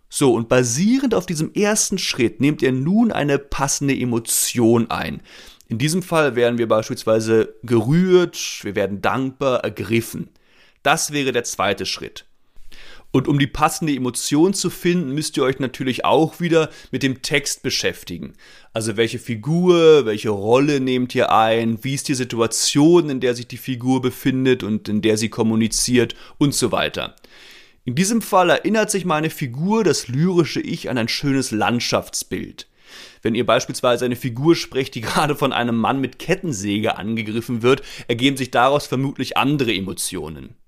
So, 0.08 0.34
und 0.34 0.48
basierend 0.48 1.14
auf 1.14 1.26
diesem 1.26 1.54
ersten 1.54 1.98
Schritt 1.98 2.40
nehmt 2.40 2.62
ihr 2.62 2.72
nun 2.72 3.12
eine 3.12 3.40
passende 3.40 3.94
Emotion 3.94 4.90
ein. 4.90 5.20
In 5.68 5.80
diesem 5.80 6.02
Fall 6.02 6.38
werden 6.38 6.60
wir 6.60 6.70
beispielsweise 6.70 7.56
gerührt, 7.62 8.40
wir 8.62 8.76
werden 8.76 9.02
dankbar, 9.02 9.66
ergriffen. 9.66 10.30
Das 10.82 11.12
wäre 11.12 11.34
der 11.34 11.44
zweite 11.44 11.86
Schritt. 11.86 12.24
Und 13.12 13.28
um 13.28 13.40
die 13.40 13.48
passende 13.48 13.96
Emotion 13.96 14.54
zu 14.54 14.70
finden, 14.70 15.14
müsst 15.14 15.36
ihr 15.36 15.44
euch 15.44 15.60
natürlich 15.60 16.06
auch 16.06 16.40
wieder 16.40 16.70
mit 16.92 17.02
dem 17.02 17.24
Text 17.24 17.64
beschäftigen. 17.64 18.34
Also 18.72 18.98
welche 18.98 19.18
Figur, 19.18 20.06
welche 20.06 20.30
Rolle 20.30 20.80
nehmt 20.80 21.16
ihr 21.16 21.32
ein, 21.32 21.84
wie 21.84 21.96
ist 21.96 22.08
die 22.08 22.14
Situation, 22.14 23.10
in 23.10 23.20
der 23.20 23.34
sich 23.34 23.48
die 23.48 23.58
Figur 23.58 24.02
befindet 24.02 24.62
und 24.62 24.88
in 24.88 25.02
der 25.02 25.18
sie 25.18 25.30
kommuniziert 25.30 26.14
und 26.38 26.54
so 26.54 26.72
weiter. 26.72 27.16
In 27.84 27.96
diesem 27.96 28.22
Fall 28.22 28.52
erinnert 28.52 28.92
sich 28.92 29.06
meine 29.06 29.32
Figur, 29.32 29.84
das 29.84 30.08
lyrische 30.08 30.62
Ich, 30.62 30.92
an 30.92 31.00
ein 31.00 31.08
schönes 31.08 31.50
Landschaftsbild. 31.50 32.68
Wenn 33.24 33.34
ihr 33.34 33.46
beispielsweise 33.46 34.06
eine 34.06 34.16
Figur 34.16 34.56
sprecht, 34.56 34.94
die 34.94 35.02
gerade 35.02 35.36
von 35.36 35.52
einem 35.52 35.76
Mann 35.76 36.00
mit 36.00 36.20
Kettensäge 36.20 36.98
angegriffen 36.98 37.64
wird, 37.64 37.82
ergeben 38.08 38.38
sich 38.38 38.52
daraus 38.52 38.86
vermutlich 38.86 39.38
andere 39.38 39.74
Emotionen. 39.74 40.59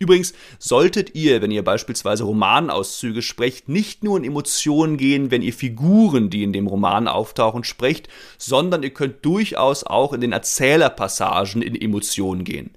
Übrigens 0.00 0.32
solltet 0.58 1.14
ihr, 1.14 1.42
wenn 1.42 1.50
ihr 1.50 1.62
beispielsweise 1.62 2.24
Romanauszüge 2.24 3.20
sprecht, 3.20 3.68
nicht 3.68 4.02
nur 4.02 4.16
in 4.16 4.24
Emotionen 4.24 4.96
gehen, 4.96 5.30
wenn 5.30 5.42
ihr 5.42 5.52
Figuren, 5.52 6.30
die 6.30 6.42
in 6.42 6.54
dem 6.54 6.66
Roman 6.66 7.06
auftauchen, 7.06 7.64
sprecht, 7.64 8.08
sondern 8.38 8.82
ihr 8.82 8.94
könnt 8.94 9.22
durchaus 9.26 9.84
auch 9.84 10.14
in 10.14 10.22
den 10.22 10.32
Erzählerpassagen 10.32 11.60
in 11.60 11.78
Emotionen 11.78 12.44
gehen. 12.44 12.70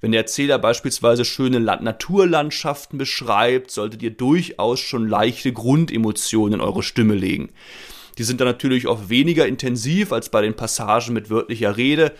Wenn 0.00 0.12
der 0.12 0.20
Erzähler 0.20 0.60
beispielsweise 0.60 1.24
schöne 1.24 1.58
Naturlandschaften 1.58 2.96
beschreibt, 2.96 3.72
solltet 3.72 4.00
ihr 4.00 4.12
durchaus 4.12 4.78
schon 4.78 5.08
leichte 5.08 5.52
Grundemotionen 5.52 6.60
in 6.60 6.64
eure 6.64 6.84
Stimme 6.84 7.14
legen. 7.14 7.50
Die 8.18 8.24
sind 8.24 8.40
dann 8.40 8.46
natürlich 8.46 8.86
auch 8.86 9.08
weniger 9.08 9.48
intensiv 9.48 10.12
als 10.12 10.28
bei 10.28 10.42
den 10.42 10.54
Passagen 10.54 11.12
mit 11.12 11.28
wörtlicher 11.28 11.76
Rede, 11.76 12.12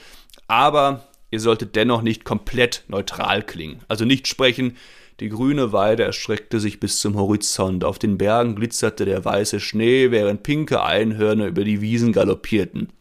aber 0.48 1.07
ihr 1.33 1.40
solltet 1.40 1.75
dennoch 1.75 2.03
nicht 2.03 2.25
komplett 2.25 2.85
neutral 2.87 3.42
klingen. 3.42 3.81
Also 3.88 4.05
nicht 4.05 4.29
sprechen, 4.29 4.77
die 5.18 5.31
grüne 5.31 5.73
Weide 5.73 6.05
erstreckte 6.05 6.61
sich 6.61 6.79
bis 6.79 7.01
zum 7.01 7.16
Horizont, 7.16 7.85
auf 7.85 7.99
den 7.99 8.18
Bergen 8.18 8.55
glitzerte 8.55 9.05
der 9.05 9.25
weiße 9.25 9.59
Schnee, 9.59 10.11
während 10.11 10.42
pinke 10.42 10.83
Einhörner 10.83 11.47
über 11.47 11.64
die 11.64 11.81
Wiesen 11.81 12.12
galoppierten. 12.12 12.92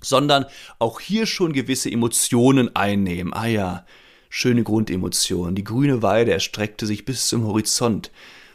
Sondern 0.00 0.46
auch 0.78 1.00
hier 1.00 1.26
schon 1.26 1.52
gewisse 1.52 1.90
Emotionen 1.90 2.74
einnehmen. 2.74 3.34
Ah 3.34 3.46
ja, 3.46 3.86
schöne 4.30 4.62
Grundemotionen. 4.62 5.54
Die 5.54 5.64
grüne 5.64 6.02
Weide 6.02 6.32
erstreckte 6.32 6.86
sich 6.86 7.04
bis 7.04 7.28
zum 7.28 7.46
Horizont. 7.46 8.10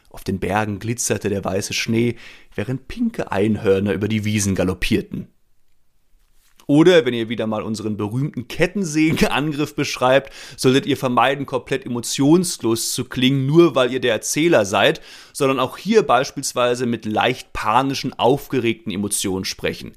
Auf 0.10 0.24
den 0.24 0.40
Bergen 0.40 0.80
glitzerte 0.80 1.30
der 1.30 1.44
weiße 1.44 1.74
Schnee, 1.74 2.16
während 2.56 2.88
pinke 2.88 3.32
Einhörner 3.32 3.94
über 3.94 4.08
die 4.08 4.26
Wiesen 4.26 4.56
galoppierten. 4.56 5.28
Oder 6.68 7.06
wenn 7.06 7.14
ihr 7.14 7.30
wieder 7.30 7.48
mal 7.48 7.62
unseren 7.62 7.98
berühmten 7.98 8.48
Kettensägenangriff 8.48 9.76
beschreibt, 9.76 10.34
solltet 10.58 10.86
ihr 10.86 10.98
vermeiden, 10.98 11.46
komplett 11.46 11.86
emotionslos 11.86 12.94
zu 12.94 13.06
klingen, 13.06 13.46
nur 13.46 13.76
weil 13.76 13.92
ihr 13.92 14.00
der 14.00 14.14
Erzähler 14.14 14.66
seid, 14.66 15.02
sondern 15.34 15.60
auch 15.60 15.78
hier 15.78 16.04
beispielsweise 16.04 16.86
mit 16.86 17.06
leicht 17.06 17.54
panischen, 17.54 18.14
aufgeregten 18.14 18.92
Emotionen 18.92 19.46
sprechen. 19.46 19.94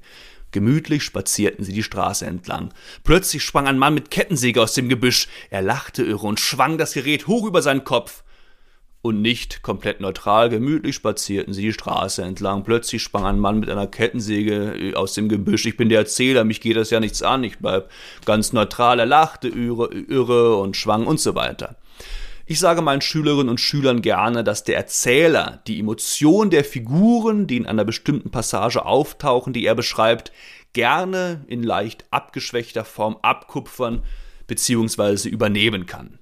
Gemütlich 0.51 1.03
spazierten 1.03 1.63
sie 1.63 1.73
die 1.73 1.83
Straße 1.83 2.25
entlang. 2.25 2.73
Plötzlich 3.03 3.43
sprang 3.43 3.67
ein 3.67 3.77
Mann 3.77 3.93
mit 3.93 4.09
Kettensäge 4.09 4.61
aus 4.61 4.73
dem 4.73 4.89
Gebüsch. 4.89 5.27
Er 5.51 5.61
lachte 5.61 6.03
irre 6.03 6.25
und 6.25 6.39
schwang 6.39 6.79
das 6.79 6.93
Gerät 6.93 7.27
hoch 7.27 7.45
über 7.45 7.61
seinen 7.61 7.83
Kopf 7.83 8.23
und 9.01 9.21
nicht 9.21 9.61
komplett 9.61 10.01
neutral. 10.01 10.49
Gemütlich 10.49 10.95
spazierten 10.95 11.53
sie 11.53 11.61
die 11.61 11.73
Straße 11.73 12.21
entlang. 12.21 12.63
Plötzlich 12.63 13.01
sprang 13.01 13.25
ein 13.25 13.39
Mann 13.39 13.59
mit 13.59 13.69
einer 13.69 13.87
Kettensäge 13.87 14.75
äh, 14.75 14.93
aus 14.95 15.13
dem 15.13 15.29
Gebüsch. 15.29 15.65
Ich 15.65 15.77
bin 15.77 15.89
der 15.89 15.99
Erzähler, 15.99 16.43
mich 16.43 16.61
geht 16.61 16.75
das 16.75 16.89
ja 16.89 16.99
nichts 16.99 17.21
an. 17.21 17.43
Ich 17.43 17.59
bleib 17.59 17.89
ganz 18.25 18.51
neutral. 18.53 18.99
Er 18.99 19.05
lachte 19.05 19.47
irre, 19.47 19.93
irre 19.93 20.57
und 20.57 20.75
schwang 20.75 21.07
und 21.07 21.19
so 21.19 21.35
weiter. 21.35 21.75
Ich 22.45 22.59
sage 22.59 22.81
meinen 22.81 23.01
Schülerinnen 23.01 23.49
und 23.49 23.59
Schülern 23.59 24.01
gerne, 24.01 24.43
dass 24.43 24.63
der 24.63 24.75
Erzähler 24.75 25.61
die 25.67 25.79
Emotion 25.79 26.49
der 26.49 26.63
Figuren, 26.63 27.45
die 27.45 27.57
in 27.57 27.67
einer 27.67 27.85
bestimmten 27.85 28.31
Passage 28.31 28.85
auftauchen, 28.85 29.53
die 29.53 29.65
er 29.65 29.75
beschreibt, 29.75 30.31
gerne 30.73 31.45
in 31.47 31.63
leicht 31.63 32.05
abgeschwächter 32.09 32.85
Form 32.85 33.17
abkupfern 33.21 34.01
bzw. 34.47 35.29
übernehmen 35.29 35.85
kann. 35.85 36.18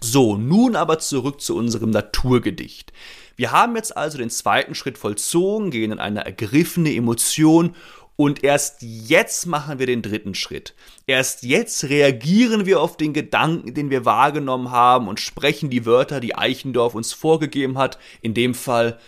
So, 0.00 0.36
nun 0.36 0.76
aber 0.76 0.98
zurück 0.98 1.40
zu 1.40 1.56
unserem 1.56 1.90
Naturgedicht. 1.90 2.92
Wir 3.36 3.52
haben 3.52 3.76
jetzt 3.76 3.96
also 3.96 4.18
den 4.18 4.30
zweiten 4.30 4.74
Schritt 4.74 4.98
vollzogen, 4.98 5.70
gehen 5.70 5.92
in 5.92 5.98
eine 5.98 6.24
ergriffene 6.24 6.94
Emotion 6.94 7.74
und 8.16 8.42
erst 8.42 8.80
jetzt 8.80 9.46
machen 9.46 9.78
wir 9.78 9.86
den 9.86 10.00
dritten 10.00 10.34
Schritt. 10.34 10.74
Erst 11.06 11.42
jetzt 11.42 11.84
reagieren 11.84 12.64
wir 12.64 12.80
auf 12.80 12.96
den 12.96 13.12
Gedanken, 13.12 13.74
den 13.74 13.90
wir 13.90 14.06
wahrgenommen 14.06 14.70
haben 14.70 15.06
und 15.06 15.20
sprechen 15.20 15.68
die 15.68 15.84
Wörter, 15.84 16.18
die 16.18 16.34
Eichendorf 16.34 16.94
uns 16.94 17.12
vorgegeben 17.12 17.76
hat. 17.76 17.98
In 18.22 18.32
dem 18.32 18.54
Fall, 18.54 18.98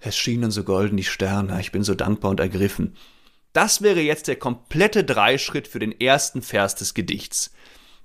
es 0.00 0.16
schienen 0.16 0.50
so 0.50 0.64
golden 0.64 0.96
die 0.96 1.04
Sterne, 1.04 1.60
ich 1.60 1.70
bin 1.70 1.82
so 1.82 1.94
dankbar 1.94 2.30
und 2.30 2.40
ergriffen. 2.40 2.96
Das 3.52 3.82
wäre 3.82 4.00
jetzt 4.00 4.28
der 4.28 4.36
komplette 4.36 5.04
Dreischritt 5.04 5.68
für 5.68 5.78
den 5.78 5.98
ersten 6.00 6.40
Vers 6.40 6.76
des 6.76 6.94
Gedichts. 6.94 7.52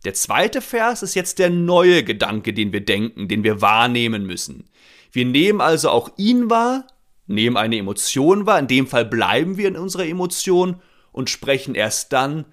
Der 0.06 0.14
zweite 0.14 0.62
Vers 0.62 1.02
ist 1.02 1.16
jetzt 1.16 1.40
der 1.40 1.50
neue 1.50 2.04
Gedanke, 2.04 2.54
den 2.54 2.74
wir 2.74 2.84
denken, 2.84 3.28
den 3.28 3.44
wir 3.44 3.62
wahrnehmen 3.62 4.26
müssen. 4.26 4.70
Wir 5.12 5.26
nehmen 5.26 5.62
also 5.62 5.90
auch 5.90 6.12
ihn 6.18 6.50
wahr, 6.50 6.88
nehmen 7.28 7.56
eine 7.56 7.78
Emotion 7.78 8.46
wahr, 8.46 8.60
in 8.60 8.68
dem 8.68 8.88
Fall 8.88 9.06
bleiben 9.06 9.58
wir 9.58 9.68
in 9.68 9.78
unserer 9.78 10.06
Emotion 10.06 10.82
und 11.12 11.30
sprechen 11.30 11.76
erst 11.76 12.12
dann, 12.12 12.46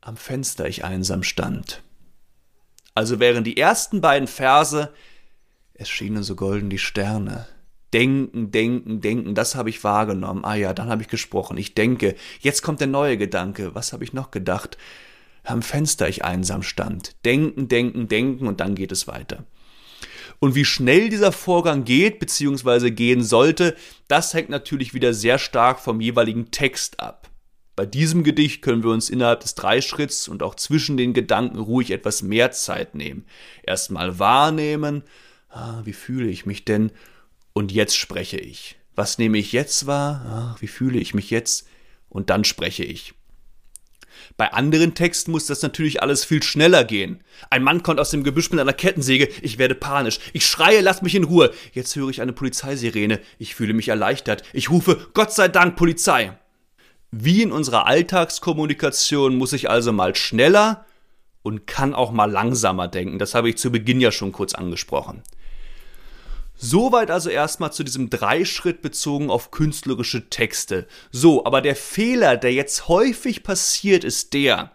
am 0.00 0.16
Fenster 0.16 0.66
ich 0.66 0.84
einsam 0.84 1.22
stand. 1.22 1.82
Also 2.94 3.20
wären 3.20 3.44
die 3.44 3.56
ersten 3.56 4.00
beiden 4.00 4.28
Verse, 4.28 4.92
es 5.74 5.88
schienen 5.88 6.22
so 6.22 6.36
golden 6.36 6.70
die 6.70 6.78
Sterne. 6.78 7.46
Denken, 7.92 8.50
denken, 8.50 9.00
denken, 9.00 9.34
das 9.34 9.54
habe 9.54 9.68
ich 9.68 9.84
wahrgenommen. 9.84 10.44
Ah 10.44 10.54
ja, 10.54 10.72
dann 10.72 10.88
habe 10.88 11.02
ich 11.02 11.08
gesprochen. 11.08 11.58
Ich 11.58 11.74
denke, 11.74 12.14
jetzt 12.40 12.62
kommt 12.62 12.80
der 12.80 12.86
neue 12.86 13.18
Gedanke. 13.18 13.74
Was 13.74 13.92
habe 13.92 14.04
ich 14.04 14.14
noch 14.14 14.30
gedacht? 14.30 14.78
Am 15.44 15.62
Fenster 15.62 16.08
ich 16.08 16.24
einsam 16.24 16.62
stand. 16.62 17.16
Denken, 17.24 17.68
denken, 17.68 18.08
denken 18.08 18.46
und 18.46 18.60
dann 18.60 18.74
geht 18.74 18.92
es 18.92 19.06
weiter. 19.06 19.44
Und 20.38 20.54
wie 20.54 20.64
schnell 20.64 21.08
dieser 21.08 21.32
Vorgang 21.32 21.84
geht 21.84 22.18
bzw. 22.18 22.90
gehen 22.90 23.22
sollte, 23.22 23.76
das 24.08 24.34
hängt 24.34 24.48
natürlich 24.48 24.92
wieder 24.92 25.14
sehr 25.14 25.38
stark 25.38 25.78
vom 25.78 26.00
jeweiligen 26.00 26.50
Text 26.50 27.00
ab. 27.00 27.28
Bei 27.74 27.86
diesem 27.86 28.22
Gedicht 28.22 28.60
können 28.60 28.82
wir 28.82 28.90
uns 28.90 29.08
innerhalb 29.08 29.40
des 29.40 29.54
Dreischritts 29.54 30.28
und 30.28 30.42
auch 30.42 30.54
zwischen 30.54 30.96
den 30.96 31.14
Gedanken 31.14 31.58
ruhig 31.58 31.90
etwas 31.90 32.22
mehr 32.22 32.50
Zeit 32.50 32.94
nehmen. 32.94 33.24
Erstmal 33.62 34.18
wahrnehmen, 34.18 35.04
ah, 35.48 35.80
wie 35.84 35.94
fühle 35.94 36.28
ich 36.28 36.44
mich 36.44 36.64
denn? 36.64 36.92
Und 37.52 37.72
jetzt 37.72 37.96
spreche 37.96 38.38
ich. 38.38 38.76
Was 38.94 39.18
nehme 39.18 39.38
ich 39.38 39.52
jetzt 39.52 39.86
wahr? 39.86 40.24
Ah, 40.26 40.56
wie 40.60 40.66
fühle 40.66 40.98
ich 40.98 41.14
mich 41.14 41.30
jetzt? 41.30 41.66
Und 42.08 42.28
dann 42.30 42.44
spreche 42.44 42.84
ich. 42.84 43.14
Bei 44.36 44.52
anderen 44.52 44.94
Texten 44.94 45.30
muss 45.30 45.46
das 45.46 45.62
natürlich 45.62 46.02
alles 46.02 46.24
viel 46.24 46.42
schneller 46.42 46.84
gehen. 46.84 47.22
Ein 47.50 47.62
Mann 47.62 47.82
kommt 47.82 48.00
aus 48.00 48.10
dem 48.10 48.24
Gebüsch 48.24 48.50
mit 48.50 48.60
einer 48.60 48.72
Kettensäge, 48.72 49.28
ich 49.42 49.58
werde 49.58 49.74
panisch. 49.74 50.18
Ich 50.32 50.46
schreie, 50.46 50.80
lass 50.80 51.02
mich 51.02 51.14
in 51.14 51.24
Ruhe. 51.24 51.52
Jetzt 51.72 51.94
höre 51.96 52.08
ich 52.08 52.20
eine 52.20 52.32
Polizeisirene, 52.32 53.20
ich 53.38 53.54
fühle 53.54 53.74
mich 53.74 53.88
erleichtert. 53.88 54.42
Ich 54.52 54.70
rufe, 54.70 55.08
Gott 55.14 55.32
sei 55.32 55.48
Dank, 55.48 55.76
Polizei. 55.76 56.36
Wie 57.10 57.42
in 57.42 57.52
unserer 57.52 57.86
Alltagskommunikation 57.86 59.36
muss 59.36 59.52
ich 59.52 59.68
also 59.68 59.92
mal 59.92 60.14
schneller 60.14 60.86
und 61.42 61.66
kann 61.66 61.94
auch 61.94 62.10
mal 62.10 62.30
langsamer 62.30 62.88
denken. 62.88 63.18
Das 63.18 63.34
habe 63.34 63.50
ich 63.50 63.58
zu 63.58 63.70
Beginn 63.70 64.00
ja 64.00 64.12
schon 64.12 64.32
kurz 64.32 64.54
angesprochen. 64.54 65.22
Soweit 66.64 67.10
also 67.10 67.28
erstmal 67.28 67.72
zu 67.72 67.82
diesem 67.82 68.08
Dreischritt 68.08 68.82
bezogen 68.82 69.30
auf 69.30 69.50
künstlerische 69.50 70.30
Texte. 70.30 70.86
So, 71.10 71.44
aber 71.44 71.60
der 71.60 71.74
Fehler, 71.74 72.36
der 72.36 72.52
jetzt 72.52 72.86
häufig 72.86 73.42
passiert, 73.42 74.04
ist 74.04 74.32
der, 74.32 74.70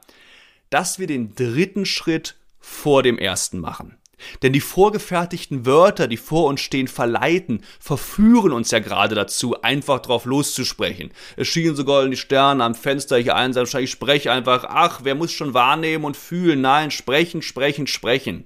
dass 0.69 0.99
wir 0.99 1.07
den 1.07 1.33
dritten 1.33 1.85
Schritt 1.85 2.35
vor 2.59 3.03
dem 3.03 3.17
ersten 3.17 3.59
machen. 3.59 3.97
Denn 4.41 4.51
die 4.51 4.59
vorgefertigten 4.59 5.65
Wörter, 5.65 6.07
die 6.07 6.17
vor 6.17 6.47
uns 6.47 6.59
stehen, 6.59 6.87
verleiten, 6.87 7.63
verführen 7.79 8.51
uns 8.51 8.71
ja 8.71 8.79
gerade 8.79 9.15
dazu, 9.15 9.61
einfach 9.61 9.99
drauf 9.99 10.25
loszusprechen. 10.25 11.11
Es 11.35 11.47
schienen 11.47 11.75
sogar 11.75 12.03
in 12.03 12.11
die 12.11 12.17
Sterne 12.17 12.63
am 12.63 12.75
Fenster 12.75 13.17
hier 13.17 13.35
einsam, 13.35 13.65
ich 13.79 13.91
spreche 13.91 14.31
einfach, 14.31 14.65
ach, 14.67 15.01
wer 15.03 15.15
muss 15.15 15.31
schon 15.31 15.53
wahrnehmen 15.53 16.03
und 16.03 16.17
fühlen? 16.17 16.61
Nein, 16.61 16.91
sprechen, 16.91 17.41
sprechen, 17.41 17.87
sprechen. 17.87 18.45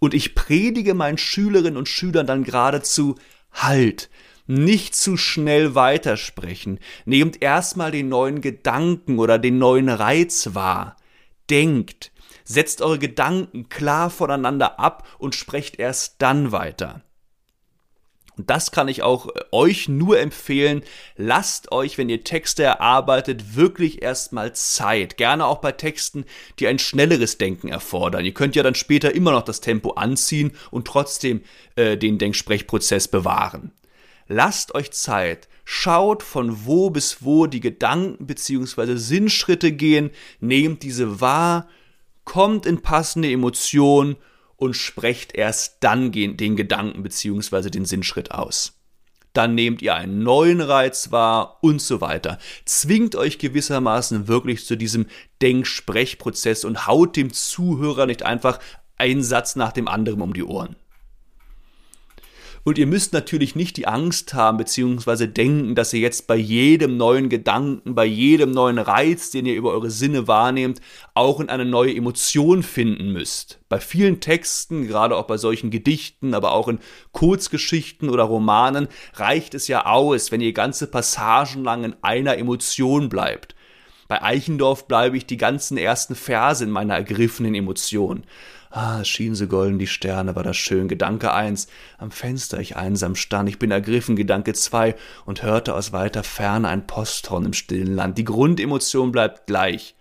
Und 0.00 0.14
ich 0.14 0.34
predige 0.34 0.94
meinen 0.94 1.18
Schülerinnen 1.18 1.76
und 1.76 1.88
Schülern 1.88 2.26
dann 2.26 2.42
geradezu, 2.42 3.14
halt, 3.52 4.10
nicht 4.48 4.96
zu 4.96 5.16
schnell 5.16 5.76
weitersprechen. 5.76 6.80
Nehmt 7.04 7.40
erstmal 7.40 7.92
den 7.92 8.08
neuen 8.08 8.40
Gedanken 8.40 9.20
oder 9.20 9.38
den 9.38 9.58
neuen 9.58 9.88
Reiz 9.88 10.54
wahr. 10.54 10.96
Denkt, 11.48 12.10
setzt 12.42 12.82
eure 12.82 12.98
Gedanken 12.98 13.68
klar 13.68 14.10
voneinander 14.10 14.80
ab 14.80 15.06
und 15.18 15.36
sprecht 15.36 15.78
erst 15.78 16.16
dann 16.18 16.50
weiter. 16.50 17.02
Und 18.40 18.48
das 18.48 18.70
kann 18.70 18.88
ich 18.88 19.02
auch 19.02 19.28
äh, 19.28 19.40
euch 19.52 19.86
nur 19.90 20.18
empfehlen. 20.18 20.82
Lasst 21.18 21.72
euch, 21.72 21.98
wenn 21.98 22.08
ihr 22.08 22.24
Texte 22.24 22.62
erarbeitet, 22.62 23.54
wirklich 23.54 24.00
erstmal 24.00 24.54
Zeit. 24.54 25.18
Gerne 25.18 25.44
auch 25.44 25.58
bei 25.58 25.72
Texten, 25.72 26.24
die 26.58 26.66
ein 26.66 26.78
schnelleres 26.78 27.36
Denken 27.36 27.68
erfordern. 27.68 28.24
Ihr 28.24 28.32
könnt 28.32 28.56
ja 28.56 28.62
dann 28.62 28.74
später 28.74 29.14
immer 29.14 29.32
noch 29.32 29.42
das 29.42 29.60
Tempo 29.60 29.90
anziehen 29.90 30.52
und 30.70 30.86
trotzdem 30.86 31.42
äh, 31.76 31.98
den 31.98 32.16
Denksprechprozess 32.16 33.08
bewahren. 33.08 33.72
Lasst 34.26 34.74
euch 34.74 34.90
Zeit. 34.92 35.50
Schaut, 35.66 36.22
von 36.22 36.64
wo 36.64 36.88
bis 36.88 37.22
wo 37.22 37.46
die 37.46 37.60
Gedanken 37.60 38.26
bzw. 38.26 38.96
Sinnschritte 38.96 39.70
gehen. 39.70 40.08
Nehmt 40.40 40.82
diese 40.82 41.20
wahr. 41.20 41.68
Kommt 42.24 42.64
in 42.64 42.80
passende 42.80 43.30
Emotionen 43.30 44.16
und 44.60 44.74
sprecht 44.74 45.34
erst 45.34 45.78
dann 45.80 46.12
den 46.12 46.54
Gedanken 46.54 47.02
bzw. 47.02 47.70
den 47.70 47.86
Sinnschritt 47.86 48.30
aus. 48.30 48.74
Dann 49.32 49.54
nehmt 49.54 49.80
ihr 49.80 49.94
einen 49.94 50.22
neuen 50.22 50.60
Reiz 50.60 51.12
wahr 51.12 51.58
und 51.62 51.80
so 51.80 52.00
weiter. 52.00 52.38
Zwingt 52.64 53.16
euch 53.16 53.38
gewissermaßen 53.38 54.28
wirklich 54.28 54.66
zu 54.66 54.76
diesem 54.76 55.06
Denksprechprozess 55.40 56.64
und 56.64 56.86
haut 56.86 57.16
dem 57.16 57.32
Zuhörer 57.32 58.06
nicht 58.06 58.22
einfach 58.22 58.58
einen 58.96 59.22
Satz 59.22 59.56
nach 59.56 59.72
dem 59.72 59.88
anderen 59.88 60.20
um 60.20 60.34
die 60.34 60.44
Ohren. 60.44 60.76
Und 62.62 62.76
ihr 62.76 62.86
müsst 62.86 63.14
natürlich 63.14 63.56
nicht 63.56 63.78
die 63.78 63.86
Angst 63.86 64.34
haben, 64.34 64.58
beziehungsweise 64.58 65.28
denken, 65.28 65.74
dass 65.74 65.94
ihr 65.94 66.00
jetzt 66.00 66.26
bei 66.26 66.36
jedem 66.36 66.98
neuen 66.98 67.30
Gedanken, 67.30 67.94
bei 67.94 68.04
jedem 68.04 68.50
neuen 68.50 68.78
Reiz, 68.78 69.30
den 69.30 69.46
ihr 69.46 69.54
über 69.54 69.70
eure 69.70 69.90
Sinne 69.90 70.28
wahrnehmt, 70.28 70.80
auch 71.14 71.40
in 71.40 71.48
eine 71.48 71.64
neue 71.64 71.94
Emotion 71.94 72.62
finden 72.62 73.12
müsst. 73.12 73.60
Bei 73.70 73.80
vielen 73.80 74.20
Texten, 74.20 74.86
gerade 74.86 75.16
auch 75.16 75.26
bei 75.26 75.38
solchen 75.38 75.70
Gedichten, 75.70 76.34
aber 76.34 76.52
auch 76.52 76.68
in 76.68 76.80
Kurzgeschichten 77.12 78.10
oder 78.10 78.24
Romanen, 78.24 78.88
reicht 79.14 79.54
es 79.54 79.66
ja 79.66 79.86
aus, 79.86 80.30
wenn 80.30 80.42
ihr 80.42 80.52
ganze 80.52 80.86
Passagen 80.86 81.64
lang 81.64 81.84
in 81.84 81.96
einer 82.02 82.36
Emotion 82.36 83.08
bleibt. 83.08 83.54
Bei 84.06 84.22
Eichendorff 84.22 84.88
bleibe 84.88 85.16
ich 85.16 85.24
die 85.24 85.36
ganzen 85.36 85.78
ersten 85.78 86.16
Verse 86.16 86.64
in 86.64 86.70
meiner 86.70 86.94
ergriffenen 86.94 87.54
Emotion. 87.54 88.24
Ah, 88.72 89.00
es 89.00 89.08
schien 89.08 89.34
so 89.34 89.48
golden 89.48 89.80
die 89.80 89.88
Sterne, 89.88 90.36
war 90.36 90.44
das 90.44 90.56
schön. 90.56 90.86
Gedanke 90.86 91.34
eins, 91.34 91.66
am 91.98 92.12
Fenster 92.12 92.60
ich 92.60 92.76
einsam 92.76 93.16
stand, 93.16 93.48
ich 93.48 93.58
bin 93.58 93.72
ergriffen, 93.72 94.14
Gedanke 94.14 94.52
zwei, 94.54 94.94
und 95.26 95.42
hörte 95.42 95.74
aus 95.74 95.92
weiter 95.92 96.22
Ferne 96.22 96.68
ein 96.68 96.86
Posthorn 96.86 97.46
im 97.46 97.52
stillen 97.52 97.96
Land. 97.96 98.16
Die 98.16 98.24
Grundemotion 98.24 99.10
bleibt 99.10 99.48
gleich. 99.48 99.96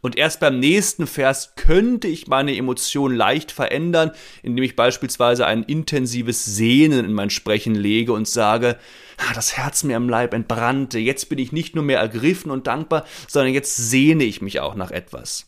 Und 0.00 0.16
erst 0.16 0.40
beim 0.40 0.58
nächsten 0.58 1.06
Vers 1.06 1.54
könnte 1.54 2.08
ich 2.08 2.26
meine 2.26 2.56
Emotion 2.56 3.14
leicht 3.14 3.52
verändern, 3.52 4.10
indem 4.42 4.64
ich 4.64 4.74
beispielsweise 4.74 5.46
ein 5.46 5.62
intensives 5.62 6.44
Sehnen 6.44 7.04
in 7.04 7.12
mein 7.12 7.30
Sprechen 7.30 7.76
lege 7.76 8.12
und 8.12 8.26
sage, 8.26 8.78
ah, 9.16 9.32
das 9.34 9.56
Herz 9.56 9.84
mir 9.84 9.96
am 9.96 10.08
Leib 10.08 10.34
entbrannte, 10.34 10.98
jetzt 10.98 11.28
bin 11.28 11.38
ich 11.38 11.52
nicht 11.52 11.76
nur 11.76 11.84
mehr 11.84 12.00
ergriffen 12.00 12.50
und 12.50 12.66
dankbar, 12.66 13.06
sondern 13.28 13.54
jetzt 13.54 13.76
sehne 13.76 14.24
ich 14.24 14.42
mich 14.42 14.58
auch 14.58 14.74
nach 14.74 14.90
etwas. 14.90 15.46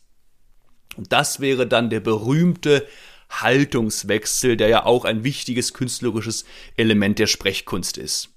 Und 1.01 1.11
das 1.15 1.41
wäre 1.41 1.67
dann 1.67 1.89
der 1.89 2.01
berühmte 2.01 2.87
Haltungswechsel, 3.31 4.59
der 4.59 4.69
ja 4.69 4.85
auch 4.85 5.07
ein 5.07 5.25
wichtiges 5.25 5.73
künstlerisches 5.73 6.45
Element 6.77 7.19
der 7.19 7.27
Sprechkunst 7.27 7.97
ist. 7.97 8.29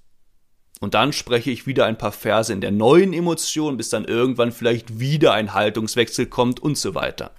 Und 0.80 0.94
dann 0.94 1.12
spreche 1.12 1.52
ich 1.52 1.68
wieder 1.68 1.86
ein 1.88 1.98
paar 1.98 2.14
Verse 2.14 2.54
in 2.54 2.62
der 2.62 2.72
neuen 2.72 3.12
Emotion, 3.12 3.76
bis 3.76 3.90
dann 3.90 4.06
irgendwann 4.06 4.54
vielleicht 4.54 4.98
wieder 4.98 5.34
ein 5.34 5.54
Haltungswechsel 5.54 6.28
kommt 6.28 6.62
und 6.62 6.78
so 6.78 6.96
weiter. 6.96 7.32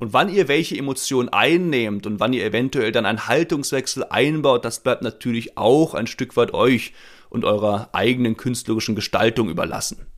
Und 0.00 0.12
wann 0.12 0.34
ihr 0.34 0.48
welche 0.48 0.76
Emotion 0.76 1.28
einnehmt 1.28 2.04
und 2.04 2.18
wann 2.18 2.32
ihr 2.32 2.44
eventuell 2.44 2.90
dann 2.90 3.06
einen 3.06 3.28
Haltungswechsel 3.28 4.06
einbaut, 4.10 4.64
das 4.64 4.80
bleibt 4.80 5.02
natürlich 5.02 5.56
auch 5.56 5.94
ein 5.94 6.08
Stück 6.08 6.36
weit 6.36 6.54
euch 6.54 6.92
und 7.30 7.44
eurer 7.44 7.90
eigenen 7.92 8.36
künstlerischen 8.36 8.96
Gestaltung 8.96 9.48
überlassen. 9.48 10.08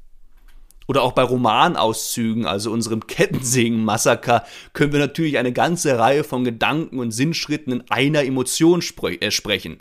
Oder 0.87 1.03
auch 1.03 1.13
bei 1.13 1.23
Romanauszügen, 1.23 2.47
also 2.47 2.71
unserem 2.71 3.07
Kettensägen-Massaker, 3.07 4.45
können 4.73 4.93
wir 4.93 5.01
natürlich 5.01 5.39
eine 5.39 5.53
ganze 5.53 5.99
Reihe 5.99 6.25
von 6.25 6.45
Gedanken 6.45 6.99
und 6.99 7.11
Sinnschritten 7.11 7.73
in 7.73 7.85
einer 7.91 8.25
Emotion 8.25 8.83
spre 8.83 9.21
äh, 9.21 9.31
sprechen. 9.31 9.79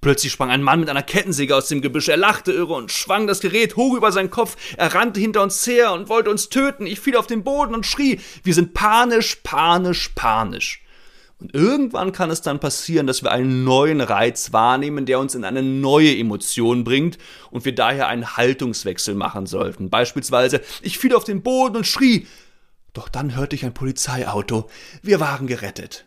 Plötzlich 0.00 0.32
sprang 0.32 0.50
ein 0.50 0.62
Mann 0.62 0.80
mit 0.80 0.88
einer 0.88 1.02
Kettensäge 1.02 1.54
aus 1.54 1.68
dem 1.68 1.82
Gebüsch. 1.82 2.08
Er 2.08 2.16
lachte 2.16 2.52
irre 2.52 2.72
und 2.72 2.90
schwang 2.90 3.26
das 3.26 3.40
Gerät 3.40 3.76
hoch 3.76 3.94
über 3.94 4.12
seinen 4.12 4.30
Kopf. 4.30 4.56
Er 4.76 4.94
rannte 4.94 5.20
hinter 5.20 5.42
uns 5.42 5.66
her 5.66 5.92
und 5.92 6.08
wollte 6.08 6.30
uns 6.30 6.48
töten. 6.48 6.86
Ich 6.86 7.00
fiel 7.00 7.16
auf 7.16 7.26
den 7.26 7.44
Boden 7.44 7.74
und 7.74 7.84
schrie. 7.84 8.18
Wir 8.42 8.54
sind 8.54 8.72
panisch, 8.72 9.36
panisch, 9.42 10.08
panisch. 10.14 10.82
Und 11.40 11.54
irgendwann 11.54 12.12
kann 12.12 12.30
es 12.30 12.42
dann 12.42 12.60
passieren, 12.60 13.06
dass 13.06 13.22
wir 13.22 13.32
einen 13.32 13.64
neuen 13.64 14.00
Reiz 14.00 14.52
wahrnehmen, 14.52 15.06
der 15.06 15.18
uns 15.18 15.34
in 15.34 15.44
eine 15.44 15.62
neue 15.62 16.16
Emotion 16.16 16.84
bringt 16.84 17.16
und 17.50 17.64
wir 17.64 17.74
daher 17.74 18.08
einen 18.08 18.36
Haltungswechsel 18.36 19.14
machen 19.14 19.46
sollten. 19.46 19.88
Beispielsweise, 19.88 20.60
ich 20.82 20.98
fiel 20.98 21.14
auf 21.14 21.24
den 21.24 21.42
Boden 21.42 21.76
und 21.76 21.86
schrie, 21.86 22.26
doch 22.92 23.08
dann 23.08 23.36
hörte 23.36 23.56
ich 23.56 23.64
ein 23.64 23.74
Polizeiauto. 23.74 24.68
Wir 25.02 25.20
waren 25.20 25.46
gerettet. 25.46 26.06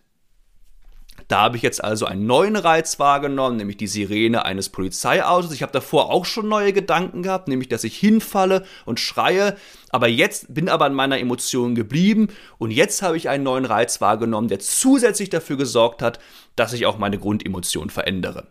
Da 1.28 1.42
habe 1.42 1.58
ich 1.58 1.64
jetzt 1.64 1.84
also 1.84 2.06
einen 2.06 2.26
neuen 2.26 2.56
Reiz 2.56 3.00
wahrgenommen, 3.00 3.58
nämlich 3.58 3.78
die 3.78 3.88
Sirene 3.88 4.46
eines 4.46 4.70
Polizeiautos. 4.70 5.54
Ich 5.54 5.62
habe 5.62 5.72
davor 5.72 6.12
auch 6.12 6.26
schon 6.26 6.48
neue 6.48 6.74
Gedanken 6.74 7.24
gehabt, 7.24 7.48
nämlich 7.48 7.70
dass 7.70 7.84
ich 7.84 7.98
hinfalle 7.98 8.66
und 8.86 9.00
schreie, 9.00 9.56
aber 9.90 10.08
jetzt 10.08 10.54
bin 10.54 10.70
aber 10.70 10.86
an 10.86 10.94
meiner 10.94 11.20
Emotion 11.20 11.76
geblieben 11.76 12.28
und 12.58 12.72
jetzt 12.72 13.02
habe 13.02 13.18
ich 13.18 13.30
einen 13.30 13.44
neuen 13.44 13.66
Reiz 13.66 14.02
wahrgenommen, 14.02 14.48
der 14.48 14.60
zusätzlich 14.60 15.30
dafür 15.30 15.58
gesorgt 15.58 16.02
hat, 16.02 16.20
dass 16.56 16.74
ich 16.74 16.86
auch 16.86 16.98
meine 16.98 17.20
Grundemotion 17.20 17.90
verändere. 17.90 18.48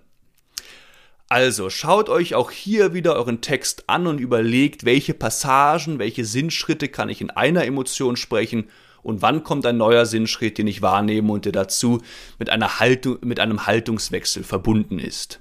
Also 1.28 1.70
schaut 1.70 2.11
euch 2.11 2.35
auch 2.35 2.50
hier 2.50 2.92
wieder 2.92 3.16
euren 3.16 3.40
Text 3.40 3.88
an 3.88 4.06
und 4.06 4.18
überlegt, 4.18 4.85
welche 4.85 5.14
Passagen, 5.14 5.98
welche 5.98 6.26
Sinnschritte 6.26 6.88
kann 6.88 7.08
ich 7.08 7.22
in 7.22 7.30
einer 7.30 7.64
Emotion 7.64 8.16
sprechen 8.16 8.68
und 9.02 9.22
wann 9.22 9.44
kommt 9.44 9.66
ein 9.66 9.76
neuer 9.76 10.06
Sinnschritt, 10.06 10.58
den 10.58 10.66
ich 10.66 10.82
wahrnehme 10.82 11.32
und 11.32 11.44
der 11.44 11.52
dazu 11.52 12.00
mit, 12.38 12.50
einer 12.50 12.80
Haltung, 12.80 13.18
mit 13.22 13.40
einem 13.40 13.66
Haltungswechsel 13.66 14.44
verbunden 14.44 14.98
ist. 14.98 15.40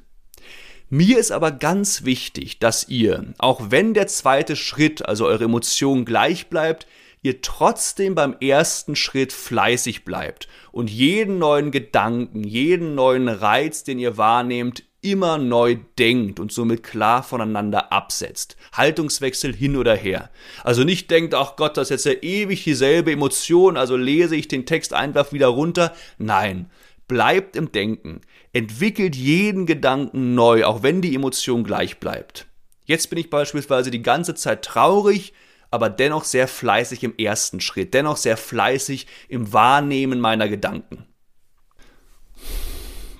Mir 0.89 1.19
ist 1.19 1.31
aber 1.31 1.51
ganz 1.51 2.03
wichtig, 2.03 2.59
dass 2.59 2.89
ihr, 2.89 3.33
auch 3.37 3.69
wenn 3.69 3.93
der 3.93 4.07
zweite 4.07 4.57
Schritt, 4.57 5.05
also 5.05 5.25
eure 5.25 5.45
Emotion 5.45 6.03
gleich 6.03 6.49
bleibt, 6.49 6.85
ihr 7.21 7.41
trotzdem 7.41 8.15
beim 8.15 8.35
ersten 8.41 8.95
Schritt 8.95 9.31
fleißig 9.31 10.03
bleibt 10.03 10.47
und 10.71 10.89
jeden 10.89 11.37
neuen 11.37 11.71
Gedanken, 11.71 12.43
jeden 12.43 12.95
neuen 12.95 13.29
Reiz, 13.29 13.83
den 13.83 13.99
ihr 13.99 14.17
wahrnehmt, 14.17 14.83
immer 15.01 15.37
neu 15.37 15.77
denkt 15.97 16.39
und 16.39 16.51
somit 16.51 16.83
klar 16.83 17.23
voneinander 17.23 17.91
absetzt. 17.91 18.55
Haltungswechsel 18.73 19.55
hin 19.55 19.75
oder 19.75 19.95
her. 19.95 20.29
Also 20.63 20.83
nicht 20.83 21.09
denkt, 21.09 21.33
ach 21.33 21.55
Gott, 21.55 21.77
das 21.77 21.89
ist 21.89 22.05
jetzt 22.05 22.05
ja 22.05 22.21
ewig 22.21 22.63
dieselbe 22.63 23.11
Emotion, 23.11 23.77
also 23.77 23.97
lese 23.97 24.35
ich 24.35 24.47
den 24.47 24.65
Text 24.65 24.93
einfach 24.93 25.33
wieder 25.33 25.47
runter. 25.47 25.93
Nein, 26.17 26.69
bleibt 27.07 27.55
im 27.55 27.71
Denken. 27.71 28.21
Entwickelt 28.53 29.15
jeden 29.15 29.65
Gedanken 29.65 30.35
neu, 30.35 30.65
auch 30.65 30.83
wenn 30.83 31.01
die 31.01 31.15
Emotion 31.15 31.63
gleich 31.63 31.99
bleibt. 31.99 32.45
Jetzt 32.85 33.09
bin 33.09 33.17
ich 33.17 33.29
beispielsweise 33.29 33.89
die 33.89 34.03
ganze 34.03 34.35
Zeit 34.35 34.63
traurig, 34.63 35.33
aber 35.71 35.89
dennoch 35.89 36.25
sehr 36.25 36.47
fleißig 36.47 37.03
im 37.03 37.17
ersten 37.17 37.59
Schritt, 37.59 37.93
dennoch 37.93 38.17
sehr 38.17 38.37
fleißig 38.37 39.07
im 39.29 39.51
Wahrnehmen 39.53 40.19
meiner 40.19 40.47
Gedanken. 40.47 41.05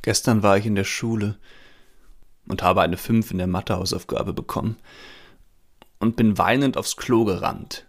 Gestern 0.04 0.44
war 0.44 0.58
ich 0.58 0.65
in 0.65 0.76
der 0.76 0.84
Schule 0.84 1.38
und 2.47 2.63
habe 2.63 2.82
eine 2.82 2.97
5 2.97 3.32
in 3.32 3.38
der 3.38 3.47
Mathehausaufgabe 3.47 4.34
bekommen 4.34 4.77
und 5.99 6.15
bin 6.15 6.38
weinend 6.38 6.77
aufs 6.77 6.97
Klo 6.97 7.25
gerannt. 7.25 7.86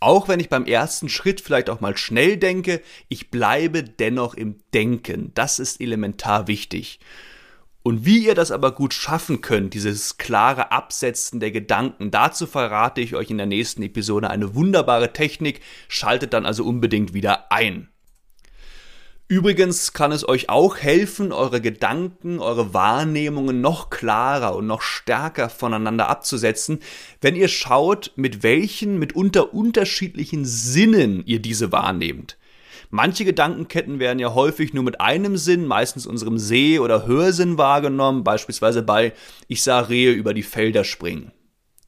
Auch 0.00 0.28
wenn 0.28 0.40
ich 0.40 0.48
beim 0.48 0.64
ersten 0.64 1.10
Schritt 1.10 1.42
vielleicht 1.42 1.68
auch 1.68 1.80
mal 1.80 1.96
schnell 1.96 2.38
denke, 2.38 2.80
ich 3.08 3.30
bleibe 3.30 3.82
dennoch 3.82 4.32
im 4.34 4.56
Denken. 4.72 5.30
Das 5.34 5.58
ist 5.58 5.80
elementar 5.80 6.46
wichtig. 6.48 7.00
Und 7.82 8.04
wie 8.04 8.26
ihr 8.26 8.34
das 8.34 8.50
aber 8.50 8.72
gut 8.72 8.94
schaffen 8.94 9.42
könnt, 9.42 9.74
dieses 9.74 10.16
klare 10.16 10.72
Absetzen 10.72 11.40
der 11.40 11.50
Gedanken, 11.50 12.10
dazu 12.10 12.46
verrate 12.46 13.00
ich 13.00 13.14
euch 13.14 13.30
in 13.30 13.38
der 13.38 13.46
nächsten 13.46 13.82
Episode 13.82 14.30
eine 14.30 14.54
wunderbare 14.54 15.12
Technik. 15.12 15.60
Schaltet 15.88 16.32
dann 16.32 16.46
also 16.46 16.64
unbedingt 16.64 17.12
wieder 17.12 17.52
ein. 17.52 17.88
Übrigens 19.30 19.92
kann 19.92 20.10
es 20.10 20.28
euch 20.28 20.48
auch 20.48 20.78
helfen, 20.78 21.30
eure 21.30 21.60
Gedanken, 21.60 22.40
eure 22.40 22.74
Wahrnehmungen 22.74 23.60
noch 23.60 23.88
klarer 23.88 24.56
und 24.56 24.66
noch 24.66 24.82
stärker 24.82 25.48
voneinander 25.48 26.08
abzusetzen, 26.08 26.80
wenn 27.20 27.36
ihr 27.36 27.46
schaut, 27.46 28.10
mit 28.16 28.42
welchen 28.42 28.98
mitunter 28.98 29.54
unterschiedlichen 29.54 30.44
Sinnen 30.44 31.22
ihr 31.26 31.38
diese 31.40 31.70
wahrnehmt. 31.70 32.38
Manche 32.90 33.24
Gedankenketten 33.24 34.00
werden 34.00 34.18
ja 34.18 34.34
häufig 34.34 34.74
nur 34.74 34.82
mit 34.82 35.00
einem 35.00 35.36
Sinn, 35.36 35.64
meistens 35.64 36.08
unserem 36.08 36.36
Seh- 36.36 36.80
oder 36.80 37.06
Hörsinn 37.06 37.56
wahrgenommen, 37.56 38.24
beispielsweise 38.24 38.82
bei 38.82 39.12
Ich 39.46 39.62
sah 39.62 39.78
Rehe 39.78 40.10
über 40.10 40.34
die 40.34 40.42
Felder 40.42 40.82
springen. 40.82 41.30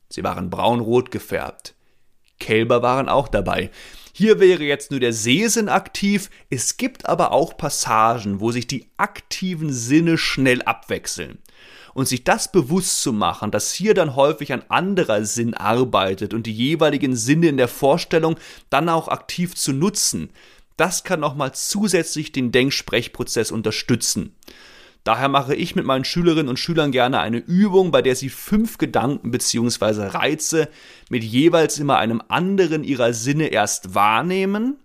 Sie 0.09 0.23
waren 0.23 0.49
braun-rot 0.49 1.11
gefärbt. 1.11 1.75
Kälber 2.39 2.83
waren 2.83 3.09
auch 3.09 3.27
dabei. 3.27 3.73
Hier 4.15 4.41
wäre 4.41 4.63
jetzt 4.63 4.91
nur 4.91 5.01
der 5.01 5.15
Sehsinn 5.15 5.71
aktiv, 5.71 6.29
es 6.51 6.77
gibt 6.77 7.09
aber 7.09 7.33
auch 7.33 7.57
Passagen, 7.57 8.41
wo 8.41 8.53
sich 8.53 8.67
die 8.67 8.87
aktiven 8.99 9.73
Sinne 9.73 10.19
schnell 10.19 10.61
abwechseln. 10.63 11.39
Und 11.95 12.09
sich 12.09 12.23
das 12.25 12.53
bewusst 12.53 13.03
zu 13.03 13.13
machen, 13.13 13.51
dass 13.51 13.73
hier 13.73 13.95
dann 13.95 14.15
häufig 14.15 14.53
ein 14.53 14.71
anderer 14.71 15.25
Sinn 15.25 15.55
arbeitet 15.55 16.35
und 16.35 16.47
die 16.47 16.53
jeweiligen 16.53 17.17
Sinne 17.17 17.49
in 17.49 17.57
der 17.57 17.69
Vorstellung 17.69 18.37
dann 18.71 18.89
auch 18.89 19.09
aktiv 19.09 19.55
zu 19.55 19.73
nutzen, 19.73 20.31
das 20.77 21.05
kann 21.05 21.21
nochmal 21.21 21.53
zusätzlich 21.53 22.33
den 22.33 22.51
Denksprechprozess 22.53 23.51
unterstützen. 23.51 24.35
Daher 25.05 25.29
mache 25.29 25.55
ich 25.57 25.75
mit 25.75 25.85
meinen 25.85 26.05
Schülerinnen 26.05 26.49
und 26.49 26.59
Schülern 26.59 26.93
gerne 26.93 27.19
eine 27.19 27.39
Übung, 27.39 27.91
bei 27.91 28.03
der 28.03 28.15
sie 28.15 28.29
fünf 28.29 28.79
Gedanken 28.79 29.33
bzw. 29.33 30.07
Reize 30.07 30.69
mit 31.11 31.25
jeweils 31.25 31.79
immer 31.79 31.99
einem 31.99 32.23
anderen 32.29 32.85
ihrer 32.85 33.13
Sinne 33.13 33.49
erst 33.49 33.97
wahrnehmen, 33.97 34.77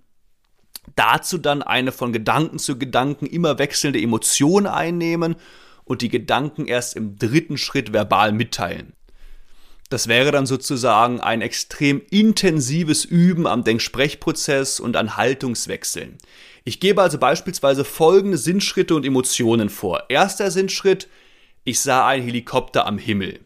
dazu 0.95 1.37
dann 1.37 1.61
eine 1.61 1.91
von 1.91 2.13
Gedanken 2.13 2.57
zu 2.57 2.79
Gedanken 2.79 3.27
immer 3.27 3.59
wechselnde 3.59 4.01
Emotion 4.01 4.65
einnehmen 4.65 5.35
und 5.83 6.01
die 6.01 6.09
Gedanken 6.09 6.65
erst 6.65 6.95
im 6.95 7.17
dritten 7.17 7.57
Schritt 7.57 7.93
verbal 7.93 8.31
mitteilen. 8.31 8.93
Das 9.89 10.07
wäre 10.07 10.31
dann 10.31 10.45
sozusagen 10.45 11.21
ein 11.21 11.41
extrem 11.41 12.01
intensives 12.09 13.05
Üben 13.05 13.47
am 13.47 13.63
Denksprechprozess 13.63 14.79
und 14.79 14.97
an 14.97 15.15
Haltungswechseln. 15.15 16.17
Ich 16.65 16.81
gebe 16.81 17.01
also 17.01 17.17
beispielsweise 17.17 17.85
folgende 17.85 18.37
Sinnschritte 18.37 18.95
und 18.95 19.05
Emotionen 19.05 19.69
vor. 19.69 20.09
Erster 20.09 20.51
Sinnschritt, 20.51 21.07
ich 21.63 21.79
sah 21.79 22.05
einen 22.05 22.25
Helikopter 22.25 22.85
am 22.85 22.97
Himmel. 22.97 23.39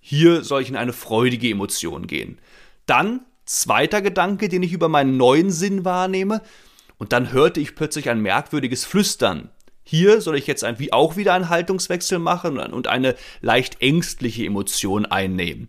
Hier 0.00 0.42
soll 0.42 0.62
ich 0.62 0.68
in 0.68 0.76
eine 0.76 0.92
freudige 0.92 1.48
Emotion 1.48 2.08
gehen. 2.08 2.40
Dann 2.86 3.20
zweiter 3.44 4.02
Gedanke, 4.02 4.48
den 4.48 4.64
ich 4.64 4.72
über 4.72 4.88
meinen 4.88 5.16
neuen 5.16 5.50
Sinn 5.52 5.84
wahrnehme, 5.84 6.42
und 6.98 7.12
dann 7.12 7.32
hörte 7.32 7.60
ich 7.60 7.76
plötzlich 7.76 8.10
ein 8.10 8.20
merkwürdiges 8.20 8.84
Flüstern. 8.84 9.50
Hier 9.90 10.20
soll 10.20 10.36
ich 10.36 10.46
jetzt 10.46 10.62
ein, 10.62 10.78
wie 10.78 10.92
auch 10.92 11.16
wieder 11.16 11.34
einen 11.34 11.48
Haltungswechsel 11.48 12.20
machen 12.20 12.58
und 12.58 12.86
eine 12.86 13.16
leicht 13.40 13.82
ängstliche 13.82 14.44
Emotion 14.44 15.04
einnehmen. 15.04 15.68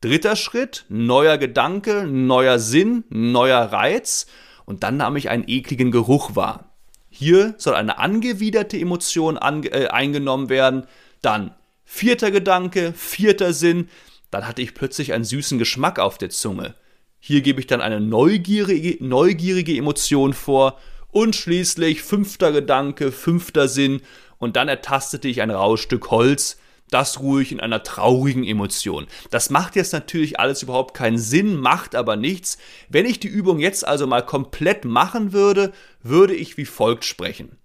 Dritter 0.00 0.34
Schritt, 0.34 0.86
neuer 0.88 1.38
Gedanke, 1.38 2.04
neuer 2.04 2.58
Sinn, 2.58 3.04
neuer 3.10 3.60
Reiz 3.60 4.26
und 4.64 4.82
dann 4.82 4.96
nahm 4.96 5.14
ich 5.14 5.30
einen 5.30 5.44
ekligen 5.46 5.92
Geruch 5.92 6.34
wahr. 6.34 6.74
Hier 7.10 7.54
soll 7.58 7.76
eine 7.76 7.98
angewiderte 7.98 8.76
Emotion 8.76 9.38
ange 9.38 9.68
äh, 9.68 9.86
eingenommen 9.86 10.48
werden. 10.48 10.88
Dann 11.22 11.54
vierter 11.84 12.32
Gedanke, 12.32 12.92
vierter 12.92 13.52
Sinn. 13.52 13.88
Dann 14.32 14.48
hatte 14.48 14.62
ich 14.62 14.74
plötzlich 14.74 15.12
einen 15.12 15.22
süßen 15.22 15.60
Geschmack 15.60 16.00
auf 16.00 16.18
der 16.18 16.30
Zunge. 16.30 16.74
Hier 17.20 17.40
gebe 17.40 17.60
ich 17.60 17.68
dann 17.68 17.82
eine 17.82 18.00
neugierige, 18.00 18.96
neugierige 18.98 19.76
Emotion 19.76 20.32
vor. 20.32 20.80
Und 21.10 21.36
schließlich 21.36 22.02
fünfter 22.02 22.52
Gedanke, 22.52 23.12
fünfter 23.12 23.68
Sinn. 23.68 24.02
Und 24.38 24.56
dann 24.56 24.68
ertastete 24.68 25.28
ich 25.28 25.42
ein 25.42 25.50
raues 25.50 25.80
Stück 25.80 26.10
Holz 26.10 26.56
das 26.90 27.20
ruhig 27.20 27.52
in 27.52 27.60
einer 27.60 27.82
traurigen 27.82 28.44
Emotion. 28.44 29.06
Das 29.30 29.50
macht 29.50 29.76
jetzt 29.76 29.92
natürlich 29.92 30.38
alles 30.38 30.62
überhaupt 30.62 30.94
keinen 30.94 31.18
Sinn, 31.18 31.56
macht 31.56 31.94
aber 31.94 32.16
nichts. 32.16 32.58
Wenn 32.88 33.06
ich 33.06 33.20
die 33.20 33.28
Übung 33.28 33.58
jetzt 33.58 33.86
also 33.86 34.06
mal 34.06 34.24
komplett 34.24 34.84
machen 34.84 35.32
würde, 35.32 35.72
würde 36.02 36.34
ich 36.34 36.56
wie 36.56 36.64
folgt 36.64 37.04
sprechen. 37.04 37.56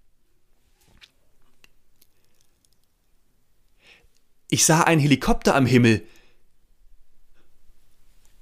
Ich 4.50 4.66
sah 4.66 4.82
einen 4.82 5.02
Helikopter 5.02 5.56
am 5.56 5.66
Himmel. 5.66 6.04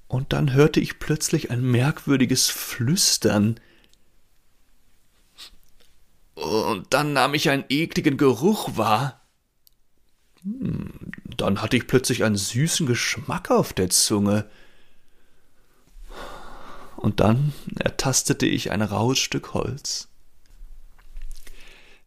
Und 0.07 0.33
dann 0.33 0.53
hörte 0.53 0.79
ich 0.79 0.99
plötzlich 0.99 1.49
ein 1.49 1.63
merkwürdiges 1.63 2.49
Flüstern. 2.49 3.59
Und 6.53 6.93
dann 6.93 7.13
nahm 7.13 7.33
ich 7.33 7.49
einen 7.49 7.65
ekligen 7.69 8.17
Geruch 8.17 8.77
wahr. 8.77 9.21
Dann 10.43 11.61
hatte 11.61 11.77
ich 11.77 11.87
plötzlich 11.87 12.23
einen 12.23 12.35
süßen 12.35 12.85
Geschmack 12.85 13.49
auf 13.49 13.73
der 13.73 13.89
Zunge. 13.89 14.49
Und 16.97 17.19
dann 17.19 17.53
ertastete 17.79 18.45
ich 18.45 18.71
ein 18.71 18.81
raues 18.81 19.19
Stück 19.19 19.53
Holz. 19.53 20.09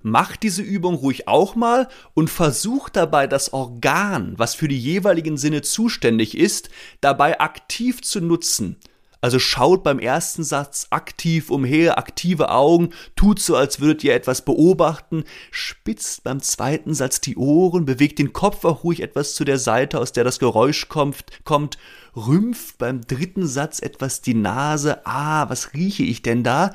Macht 0.03 0.45
diese 0.45 0.63
Übung 0.63 0.95
ruhig 0.95 1.27
auch 1.27 1.57
mal 1.57 1.89
und 2.15 2.31
versucht 2.31 2.95
dabei 2.95 3.27
das 3.27 3.53
Organ, 3.53 4.39
was 4.39 4.55
für 4.55 4.69
die 4.69 4.79
jeweiligen 4.79 5.37
Sinne 5.37 5.63
zuständig 5.63 6.37
ist, 6.37 6.71
dabei 7.01 7.41
aktiv 7.41 8.03
zu 8.03 8.21
nutzen– 8.21 8.77
also 9.21 9.39
schaut 9.39 9.83
beim 9.83 9.99
ersten 9.99 10.45
Satz 10.45 10.89
aktiv 10.91 11.51
umher, 11.51 11.99
aktive 11.99 12.51
Augen, 12.51 12.91
tut 13.17 13.41
so, 13.41 13.57
als 13.57 13.81
würdet 13.81 14.05
ihr 14.05 14.15
etwas 14.15 14.43
beobachten, 14.43 15.25
spitzt 15.51 16.25
beim 16.25 16.41
zweiten 16.41 16.95
Satz 16.95 17.21
die 17.21 17.37
Ohren, 17.37 17.85
bewegt 17.85 18.19
den 18.19 18.33
Kopf 18.33 18.65
auch 18.65 18.85
ruhig 18.85 19.03
etwas 19.03 19.35
zu 19.35 19.45
der 19.45 19.59
Seite, 19.59 19.99
aus 19.99 20.13
der 20.13 20.25
das 20.25 20.39
Geräusch 20.39 20.89
kommt, 20.89 21.25
kommt 21.45 21.79
rümpft 22.17 22.79
beim 22.79 23.03
dritten 23.03 23.47
Satz 23.47 23.81
etwas 23.81 24.23
die 24.23 24.35
Nase, 24.35 25.07
ah, 25.07 25.49
was 25.51 25.75
rieche 25.75 26.03
ich 26.03 26.23
denn 26.23 26.43
da? 26.43 26.73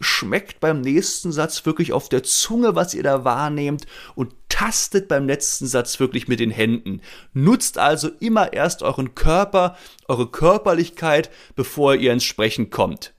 Schmeckt 0.00 0.60
beim 0.60 0.80
nächsten 0.80 1.32
Satz 1.32 1.64
wirklich 1.64 1.92
auf 1.92 2.08
der 2.08 2.22
Zunge, 2.22 2.74
was 2.74 2.92
ihr 2.92 3.02
da 3.02 3.24
wahrnehmt 3.24 3.86
und 4.14 4.41
tastet 4.62 5.08
beim 5.08 5.26
letzten 5.26 5.66
Satz 5.66 5.98
wirklich 5.98 6.28
mit 6.28 6.38
den 6.38 6.52
Händen. 6.52 7.00
Nutzt 7.32 7.78
also 7.78 8.10
immer 8.20 8.52
erst 8.52 8.84
euren 8.84 9.16
Körper, 9.16 9.76
eure 10.06 10.28
Körperlichkeit, 10.28 11.30
bevor 11.56 11.96
ihr 11.96 12.12
ins 12.12 12.22
Sprechen 12.22 12.70
kommt. 12.70 13.12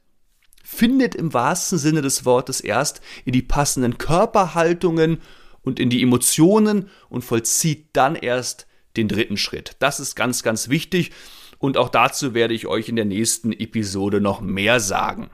Findet 0.63 1.15
im 1.15 1.33
wahrsten 1.33 1.77
Sinne 1.77 2.01
des 2.01 2.23
Wortes 2.23 2.61
erst 2.61 3.01
in 3.25 3.33
die 3.33 3.41
passenden 3.41 3.97
Körperhaltungen 3.97 5.19
und 5.63 5.81
in 5.81 5.89
die 5.89 6.01
Emotionen 6.01 6.89
und 7.09 7.25
vollzieht 7.25 7.87
dann 7.91 8.15
erst 8.15 8.65
den 8.95 9.09
dritten 9.09 9.35
Schritt. 9.35 9.75
Das 9.79 9.99
ist 9.99 10.15
ganz, 10.15 10.43
ganz 10.43 10.69
wichtig 10.69 11.11
und 11.57 11.75
auch 11.75 11.89
dazu 11.89 12.33
werde 12.33 12.53
ich 12.53 12.67
euch 12.67 12.87
in 12.87 12.95
der 12.95 13.05
nächsten 13.05 13.51
Episode 13.51 14.21
noch 14.21 14.39
mehr 14.39 14.79
sagen. 14.79 15.29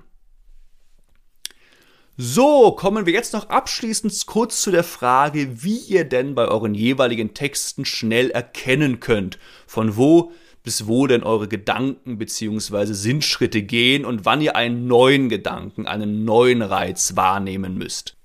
So, 2.22 2.74
kommen 2.74 3.05
wir 3.05 3.13
jetzt 3.13 3.32
noch 3.32 3.47
abschließend 3.47 4.26
kurz 4.26 4.61
zu 4.61 4.72
der 4.72 4.84
Frage, 4.84 5.63
wie 5.63 5.78
ihr 5.78 6.03
denn 6.03 6.36
bei 6.36 6.49
euren 6.49 6.74
jeweiligen 6.74 7.34
Texten 7.34 7.86
schnell 7.86 8.30
erkennen 8.30 8.99
könnt, 8.99 9.39
von 9.65 9.95
wo 9.95 10.34
bis 10.61 10.86
wo 10.86 11.07
denn 11.07 11.24
eure 11.24 11.47
Gedanken 11.47 12.17
bzw. 12.17 12.91
Sinnschritte 12.91 13.63
gehen 13.63 14.03
und 14.03 14.26
wann 14.26 14.41
ihr 14.41 14.57
einen 14.57 14.86
neuen 14.86 15.30
Gedanken, 15.30 15.88
einen 15.88 16.26
neuen 16.26 16.61
Reiz 16.61 17.15
wahrnehmen 17.15 17.78
müsst. 17.78 18.18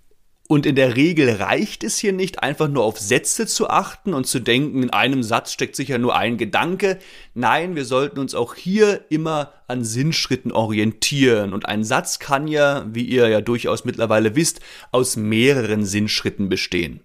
Und 0.46 0.66
in 0.66 0.76
der 0.76 0.94
Regel 0.94 1.30
reicht 1.30 1.84
es 1.84 1.96
hier 1.96 2.12
nicht, 2.12 2.42
einfach 2.42 2.68
nur 2.68 2.84
auf 2.84 2.98
Sätze 2.98 3.46
zu 3.46 3.70
achten 3.70 4.12
und 4.12 4.26
zu 4.26 4.40
denken, 4.40 4.82
in 4.82 4.90
einem 4.90 5.22
Satz 5.22 5.52
steckt 5.52 5.74
sicher 5.74 5.96
nur 5.96 6.14
ein 6.16 6.36
Gedanke. 6.36 6.98
Nein, 7.32 7.76
wir 7.76 7.86
sollten 7.86 8.18
uns 8.18 8.34
auch 8.34 8.54
hier 8.54 9.06
immer 9.08 9.54
an 9.68 9.84
Sinnschritten 9.84 10.52
orientieren. 10.52 11.54
Und 11.54 11.66
ein 11.66 11.82
Satz 11.82 12.18
kann 12.18 12.46
ja, 12.46 12.84
wie 12.92 13.04
ihr 13.04 13.28
ja 13.28 13.40
durchaus 13.40 13.86
mittlerweile 13.86 14.36
wisst, 14.36 14.60
aus 14.92 15.16
mehreren 15.16 15.86
Sinnschritten 15.86 16.50
bestehen. 16.50 17.00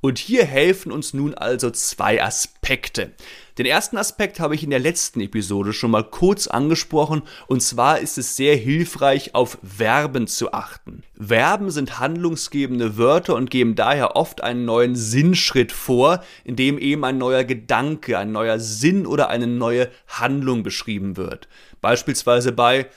Und 0.00 0.18
hier 0.18 0.44
helfen 0.44 0.92
uns 0.92 1.14
nun 1.14 1.34
also 1.34 1.70
zwei 1.70 2.22
Aspekte. 2.22 3.10
Den 3.58 3.66
ersten 3.66 3.98
Aspekt 3.98 4.40
habe 4.40 4.54
ich 4.54 4.64
in 4.64 4.70
der 4.70 4.78
letzten 4.78 5.20
Episode 5.20 5.72
schon 5.72 5.90
mal 5.90 6.04
kurz 6.04 6.46
angesprochen, 6.46 7.22
und 7.46 7.62
zwar 7.62 7.98
ist 7.98 8.16
es 8.16 8.36
sehr 8.36 8.56
hilfreich, 8.56 9.34
auf 9.34 9.58
Verben 9.62 10.26
zu 10.26 10.52
achten. 10.52 11.02
Verben 11.20 11.70
sind 11.70 11.98
handlungsgebende 11.98 12.96
Wörter 12.96 13.34
und 13.34 13.50
geben 13.50 13.74
daher 13.74 14.16
oft 14.16 14.42
einen 14.42 14.64
neuen 14.64 14.96
Sinnschritt 14.96 15.72
vor, 15.72 16.22
in 16.44 16.56
dem 16.56 16.78
eben 16.78 17.04
ein 17.04 17.18
neuer 17.18 17.44
Gedanke, 17.44 18.18
ein 18.18 18.32
neuer 18.32 18.58
Sinn 18.58 19.06
oder 19.06 19.28
eine 19.28 19.46
neue 19.46 19.90
Handlung 20.06 20.62
beschrieben 20.62 21.16
wird. 21.16 21.48
Beispielsweise 21.80 22.52
bei 22.52 22.88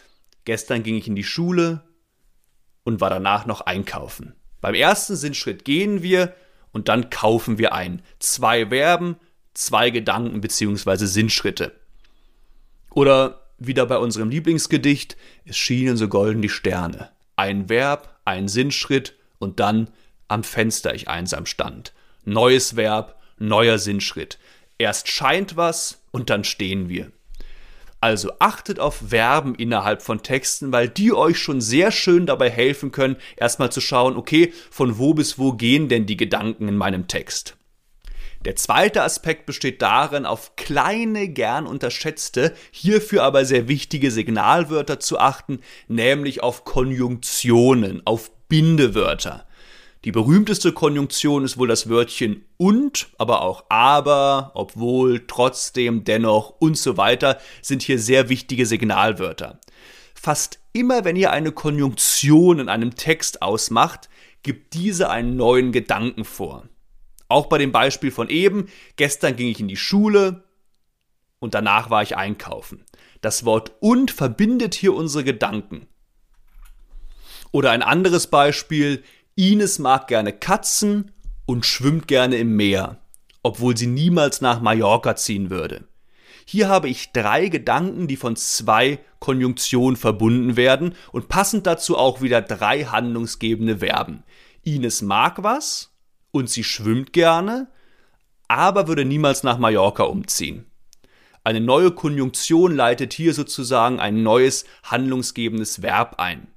Gestern 0.46 0.84
ging 0.84 0.96
ich 0.96 1.08
in 1.08 1.16
die 1.16 1.24
Schule 1.24 1.82
und 2.84 3.02
war 3.02 3.10
danach 3.10 3.48
noch 3.48 3.62
einkaufen. 3.62 4.36
Beim 4.62 4.76
ersten 4.76 5.16
Sinnschritt 5.16 5.66
gehen 5.66 6.04
wir, 6.04 6.36
und 6.72 6.90
dann 6.90 7.10
kaufen 7.10 7.58
wir 7.58 7.74
ein. 7.74 8.02
Zwei 8.20 8.68
Verben, 8.68 9.16
zwei 9.56 9.90
Gedanken 9.90 10.42
bzw. 10.42 11.06
Sinnschritte. 11.06 11.72
Oder 12.92 13.42
wieder 13.58 13.86
bei 13.88 13.98
unserem 13.98 14.30
Lieblingsgedicht, 14.30 15.18
es 15.46 15.58
schienen 15.58 15.98
so 15.98 16.08
golden 16.08 16.42
die 16.42 16.50
Sterne. 16.50 17.10
Ein 17.36 17.70
Verb, 17.70 18.20
ein 18.26 18.48
Sinnschritt 18.48 19.16
und 19.40 19.60
dann 19.60 19.90
am 20.28 20.44
Fenster 20.44 20.94
ich 20.94 21.08
einsam 21.08 21.46
stand. 21.46 21.94
Neues 22.24 22.76
Verb, 22.76 23.22
neuer 23.38 23.80
Sinnschritt. 23.80 24.40
Erst 24.78 25.08
scheint 25.08 25.56
was 25.56 26.02
und 26.12 26.30
dann 26.30 26.44
stehen 26.44 26.90
wir. 26.90 27.12
Also 28.02 28.32
achtet 28.40 28.80
auf 28.80 29.10
Verben 29.10 29.56
innerhalb 29.56 30.02
von 30.02 30.22
Texten, 30.22 30.72
weil 30.72 30.90
die 30.90 31.14
euch 31.14 31.40
schon 31.40 31.62
sehr 31.62 31.92
schön 31.92 32.26
dabei 32.26 32.50
helfen 32.50 32.92
können, 32.92 33.16
erstmal 33.36 33.72
zu 33.72 33.82
schauen, 33.82 34.16
okay, 34.18 34.54
von 34.70 34.98
wo 34.98 35.14
bis 35.14 35.40
wo 35.40 35.54
gehen 35.54 35.90
denn 35.90 36.06
die 36.06 36.18
Gedanken 36.18 36.68
in 36.68 36.78
meinem 36.78 37.08
Text. 37.08 37.58
Der 38.46 38.56
zweite 38.56 39.02
Aspekt 39.02 39.48
besteht 39.48 39.82
darin, 39.82 40.28
auf 40.28 40.56
kleine, 40.56 41.28
gern 41.28 41.66
unterschätzte, 41.66 42.54
hierfür 42.70 43.24
aber 43.24 43.44
sehr 43.44 43.68
wichtige 43.68 44.12
Signalwörter 44.12 45.00
zu 45.00 45.18
achten, 45.18 45.62
nämlich 45.88 46.44
auf 46.44 46.64
Konjunktionen, 46.64 48.04
auf 48.06 48.30
Bindewörter. 48.48 49.48
Die 50.04 50.12
berühmteste 50.12 50.74
Konjunktion 50.74 51.44
ist 51.44 51.58
wohl 51.58 51.68
das 51.68 51.90
Wörtchen 51.90 52.46
und, 52.58 53.08
aber 53.18 53.42
auch 53.42 53.64
aber, 53.70 54.52
obwohl, 54.54 55.26
trotzdem, 55.26 56.04
dennoch 56.04 56.54
und 56.60 56.78
so 56.78 56.98
weiter 56.98 57.40
sind 57.64 57.82
hier 57.82 57.98
sehr 57.98 58.30
wichtige 58.30 58.68
Signalwörter. 58.68 59.60
Fast 60.14 60.60
immer, 60.72 61.04
wenn 61.04 61.16
ihr 61.16 61.32
eine 61.32 61.52
Konjunktion 61.52 62.60
in 62.60 62.70
einem 62.70 62.96
Text 62.96 63.42
ausmacht, 63.42 64.08
gibt 64.44 64.76
diese 64.76 65.10
einen 65.10 65.36
neuen 65.36 65.72
Gedanken 65.72 66.24
vor. 66.26 66.70
Auch 67.28 67.48
bei 67.48 67.58
dem 67.58 67.72
Beispiel 67.72 68.12
von 68.12 68.30
eben, 68.30 68.70
gestern 68.98 69.36
ging 69.36 69.48
ich 69.48 69.60
in 69.60 69.68
die 69.68 69.78
Schule 69.78 70.44
und 71.40 71.54
danach 71.54 71.90
war 71.90 72.04
ich 72.04 72.18
einkaufen. 72.18 72.84
Das 73.22 73.46
Wort 73.46 73.74
und 73.80 74.12
verbindet 74.12 74.76
hier 74.76 74.94
unsere 74.94 75.24
Gedanken. 75.24 75.88
Oder 77.52 77.72
ein 77.72 77.82
anderes 77.82 78.28
Beispiel, 78.28 79.04
Ines 79.36 79.80
mag 79.80 80.08
gerne 80.08 80.34
Katzen 80.34 81.12
und 81.46 81.66
schwimmt 81.66 82.08
gerne 82.08 82.38
im 82.38 82.56
Meer, 82.56 83.02
obwohl 83.44 83.76
sie 83.76 83.88
niemals 83.88 84.42
nach 84.42 84.62
Mallorca 84.62 85.16
ziehen 85.16 85.50
würde. 85.50 85.88
Hier 86.48 86.70
habe 86.70 86.90
ich 86.90 87.12
drei 87.12 87.48
Gedanken, 87.48 88.08
die 88.08 88.18
von 88.18 88.36
zwei 88.36 89.00
Konjunktionen 89.20 89.96
verbunden 89.96 90.58
werden 90.58 90.94
und 91.12 91.28
passend 91.28 91.66
dazu 91.66 91.98
auch 91.98 92.22
wieder 92.22 92.42
drei 92.42 92.86
handlungsgebende 92.86 93.80
Verben. 93.80 94.24
Ines 94.64 95.02
mag 95.02 95.42
was 95.42 95.95
und 96.36 96.50
sie 96.50 96.66
schwimmt 96.66 97.14
gerne, 97.14 97.70
aber 98.50 98.90
würde 98.90 99.06
niemals 99.06 99.44
nach 99.44 99.58
Mallorca 99.58 100.04
umziehen. 100.04 100.66
Eine 101.46 101.62
neue 101.62 101.92
Konjunktion 101.92 102.76
leitet 102.76 103.14
hier 103.14 103.34
sozusagen 103.34 104.02
ein 104.02 104.22
neues 104.22 104.66
handlungsgebendes 104.84 105.82
Verb 105.82 106.16
ein. 106.18 106.48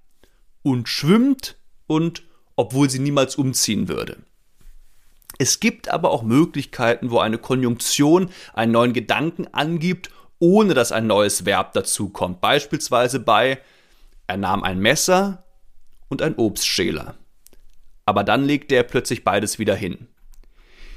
Und 0.63 0.89
schwimmt 0.89 1.57
und 1.87 2.25
obwohl 2.57 2.91
sie 2.91 2.99
niemals 2.99 3.37
umziehen 3.37 3.87
würde. 3.87 4.17
Es 5.39 5.61
gibt 5.61 5.89
aber 5.89 6.11
auch 6.11 6.25
Möglichkeiten, 6.25 7.13
wo 7.13 7.21
eine 7.21 7.39
Konjunktion 7.39 8.31
einen 8.55 8.73
neuen 8.73 8.93
Gedanken 8.93 9.47
angibt, 9.47 10.11
ohne 10.41 10.75
dass 10.75 10.91
ein 10.91 11.07
neues 11.07 11.47
Verb 11.47 11.73
dazukommt. 11.75 12.41
Beispielsweise 12.41 13.21
bei 13.21 13.61
er 14.27 14.39
nahm 14.39 14.65
ein 14.65 14.81
Messer 14.81 15.45
und 16.09 16.21
ein 16.21 16.35
Obstschäler. 16.35 17.15
Aber 18.09 18.25
dann 18.25 18.47
legte 18.47 18.75
er 18.75 18.85
plötzlich 18.85 19.23
beides 19.23 19.59
wieder 19.59 19.75
hin. 19.75 20.07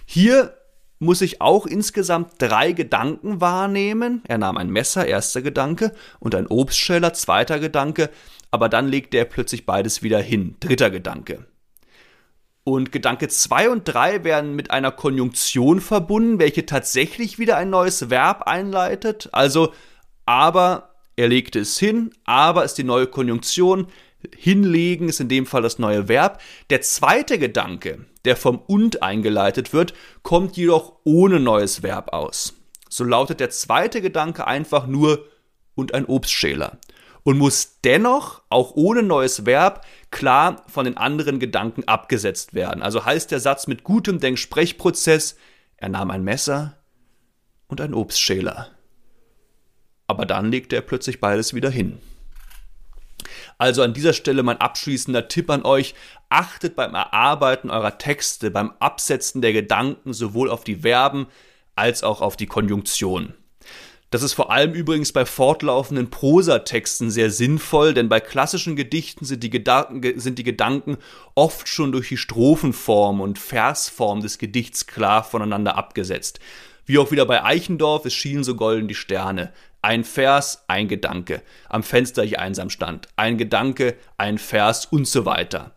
Hier 0.06 0.56
muss 1.00 1.20
ich 1.20 1.42
auch 1.42 1.66
insgesamt 1.66 2.36
drei 2.38 2.72
Gedanken 2.72 3.42
wahrnehmen. 3.42 4.24
Er 4.30 4.38
nahm 4.38 4.56
ein 4.56 4.70
Messer, 4.70 5.06
erster 5.06 5.42
Gedanke, 5.42 5.92
und 6.22 6.36
ein 6.36 6.48
Obstschäler, 6.48 7.12
zweiter 7.12 7.60
Gedanke, 7.60 8.10
aber 8.50 8.70
dann 8.70 8.88
legte 8.88 9.18
er 9.18 9.26
plötzlich 9.26 9.66
beides 9.66 10.04
wieder 10.04 10.22
hin, 10.22 10.56
dritter 10.62 10.90
Gedanke. 10.90 11.48
Und 12.64 12.94
Gedanke 12.94 13.28
2 13.28 13.70
und 13.72 13.84
3 13.84 14.24
werden 14.24 14.56
mit 14.56 14.72
einer 14.72 14.94
Konjunktion 14.94 15.82
verbunden, 15.82 16.40
welche 16.40 16.66
tatsächlich 16.66 17.40
wieder 17.40 17.58
ein 17.58 17.70
neues 17.70 18.10
Verb 18.10 18.44
einleitet. 18.44 19.28
Also, 19.34 19.74
aber 20.26 20.96
er 21.18 21.28
legte 21.28 21.60
es 21.60 21.78
hin, 21.78 22.12
aber 22.24 22.64
ist 22.64 22.78
die 22.78 22.86
neue 22.86 23.08
Konjunktion. 23.08 23.88
Hinlegen 24.36 25.10
ist 25.10 25.20
in 25.20 25.30
dem 25.30 25.46
Fall 25.46 25.62
das 25.62 25.80
neue 25.80 26.08
Verb. 26.08 26.42
Der 26.70 26.82
zweite 26.82 27.40
Gedanke, 27.40 28.06
der 28.26 28.36
vom 28.36 28.60
und 28.60 29.04
eingeleitet 29.04 29.74
wird, 29.74 29.94
kommt 30.24 30.58
jedoch 30.58 30.94
ohne 31.04 31.40
neues 31.40 31.84
Verb 31.84 32.14
aus. 32.14 32.56
So 32.90 33.04
lautet 33.04 33.40
der 33.40 33.50
zweite 33.50 34.02
Gedanke 34.02 34.48
einfach 34.48 34.88
nur 34.88 35.26
und 35.76 35.94
ein 35.94 36.06
Obstschäler 36.06 36.78
und 37.24 37.38
muss 37.38 37.80
dennoch, 37.84 38.42
auch 38.50 38.72
ohne 38.76 39.04
neues 39.04 39.46
Verb, 39.46 39.86
klar 40.10 40.64
von 40.68 40.86
den 40.86 40.98
anderen 40.98 41.40
Gedanken 41.40 41.84
abgesetzt 41.88 42.54
werden. 42.54 42.82
Also 42.82 43.06
heißt 43.06 43.32
der 43.32 43.40
Satz 43.40 43.68
mit 43.68 43.84
gutem 43.84 44.20
Denksprechprozess, 44.20 45.38
er 45.78 45.90
nahm 45.90 46.12
ein 46.12 46.24
Messer 46.24 46.78
und 47.68 47.82
ein 47.82 47.94
Obstschäler. 47.94 48.70
Aber 50.08 50.26
dann 50.26 50.52
legte 50.52 50.76
er 50.76 50.82
plötzlich 50.82 51.20
beides 51.20 51.54
wieder 51.54 51.70
hin. 51.70 52.00
Also 53.58 53.84
an 53.84 53.94
dieser 53.94 54.14
Stelle 54.14 54.44
mein 54.44 54.58
abschließender 54.58 55.28
Tipp 55.28 55.50
an 55.50 55.64
euch, 55.64 55.94
achtet 56.30 56.76
beim 56.76 56.96
Erarbeiten 56.96 57.70
eurer 57.70 57.98
Texte, 57.98 58.52
beim 58.52 58.72
Absetzen 58.80 59.42
der 59.42 59.54
Gedanken 59.54 60.14
sowohl 60.14 60.50
auf 60.50 60.64
die 60.64 60.78
Verben 60.78 61.28
als 61.76 62.04
auch 62.04 62.22
auf 62.22 62.38
die 62.38 62.48
Konjunktion. 62.48 63.34
Das 64.12 64.24
ist 64.24 64.34
vor 64.34 64.52
allem 64.52 64.74
übrigens 64.74 65.14
bei 65.14 65.26
fortlaufenden 65.26 66.10
Prosatexten 66.10 67.10
sehr 67.10 67.32
sinnvoll, 67.32 67.94
denn 67.94 68.10
bei 68.10 68.20
klassischen 68.20 68.76
Gedichten 68.76 69.24
sind 69.24 69.42
die, 69.42 69.50
Gedanken, 69.50 70.20
sind 70.20 70.38
die 70.38 70.44
Gedanken 70.44 70.98
oft 71.34 71.70
schon 71.70 71.94
durch 71.94 72.10
die 72.10 72.18
Strophenform 72.18 73.22
und 73.22 73.40
Versform 73.40 74.20
des 74.20 74.38
Gedichts 74.38 74.86
klar 74.86 75.24
voneinander 75.24 75.78
abgesetzt. 75.78 76.42
Wie 76.86 76.98
auch 76.98 77.12
wieder 77.12 77.26
bei 77.26 77.42
Eichendorff, 77.46 78.04
es 78.04 78.14
schienen 78.14 78.44
so 78.44 78.56
golden 78.56 78.90
die 78.90 78.96
Sterne. 78.96 79.54
Ein 79.82 80.04
Vers, 80.04 80.64
ein 80.68 80.88
Gedanke. 80.88 81.42
Am 81.68 81.84
Fenster 81.84 82.24
ich 82.24 82.40
einsam 82.40 82.70
stand. 82.70 83.08
Ein 83.16 83.38
Gedanke, 83.38 83.96
ein 84.18 84.38
Vers 84.38 84.86
und 84.86 85.08
so 85.08 85.26
weiter. 85.26 85.76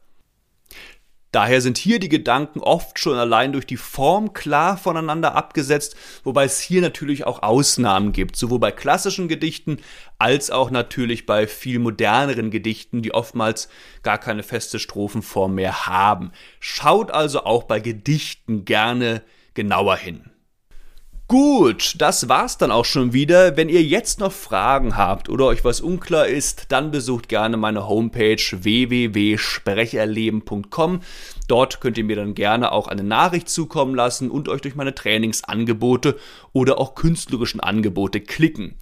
Daher 1.34 1.60
sind 1.60 1.78
hier 1.78 1.98
die 1.98 2.08
Gedanken 2.08 2.60
oft 2.60 3.00
schon 3.00 3.16
allein 3.18 3.52
durch 3.52 3.66
die 3.66 3.76
Form 3.76 4.34
klar 4.34 4.76
voneinander 4.76 5.34
abgesetzt, 5.34 5.96
wobei 6.22 6.44
es 6.44 6.60
hier 6.60 6.80
natürlich 6.80 7.26
auch 7.26 7.42
Ausnahmen 7.42 8.12
gibt, 8.12 8.36
sowohl 8.36 8.60
bei 8.60 8.70
klassischen 8.70 9.26
Gedichten 9.26 9.78
als 10.16 10.52
auch 10.52 10.70
natürlich 10.70 11.26
bei 11.26 11.48
viel 11.48 11.80
moderneren 11.80 12.52
Gedichten, 12.52 13.02
die 13.02 13.12
oftmals 13.12 13.68
gar 14.04 14.18
keine 14.18 14.44
feste 14.44 14.78
Strophenform 14.78 15.56
mehr 15.56 15.86
haben. 15.86 16.30
Schaut 16.60 17.10
also 17.10 17.42
auch 17.42 17.64
bei 17.64 17.80
Gedichten 17.80 18.64
gerne 18.64 19.20
genauer 19.54 19.96
hin. 19.96 20.30
Gut, 21.36 21.96
das 21.98 22.28
war's 22.28 22.58
dann 22.58 22.70
auch 22.70 22.84
schon 22.84 23.12
wieder. 23.12 23.56
Wenn 23.56 23.68
ihr 23.68 23.82
jetzt 23.82 24.20
noch 24.20 24.30
Fragen 24.30 24.96
habt 24.96 25.28
oder 25.28 25.46
euch 25.46 25.64
was 25.64 25.80
unklar 25.80 26.28
ist, 26.28 26.66
dann 26.68 26.92
besucht 26.92 27.28
gerne 27.28 27.56
meine 27.56 27.88
Homepage 27.88 28.36
www.sprecherleben.com. 28.38 31.00
Dort 31.48 31.80
könnt 31.80 31.98
ihr 31.98 32.04
mir 32.04 32.14
dann 32.14 32.34
gerne 32.34 32.70
auch 32.70 32.86
eine 32.86 33.02
Nachricht 33.02 33.48
zukommen 33.48 33.96
lassen 33.96 34.30
und 34.30 34.48
euch 34.48 34.60
durch 34.60 34.76
meine 34.76 34.94
Trainingsangebote 34.94 36.20
oder 36.52 36.78
auch 36.78 36.94
künstlerischen 36.94 37.58
Angebote 37.58 38.20
klicken. 38.20 38.76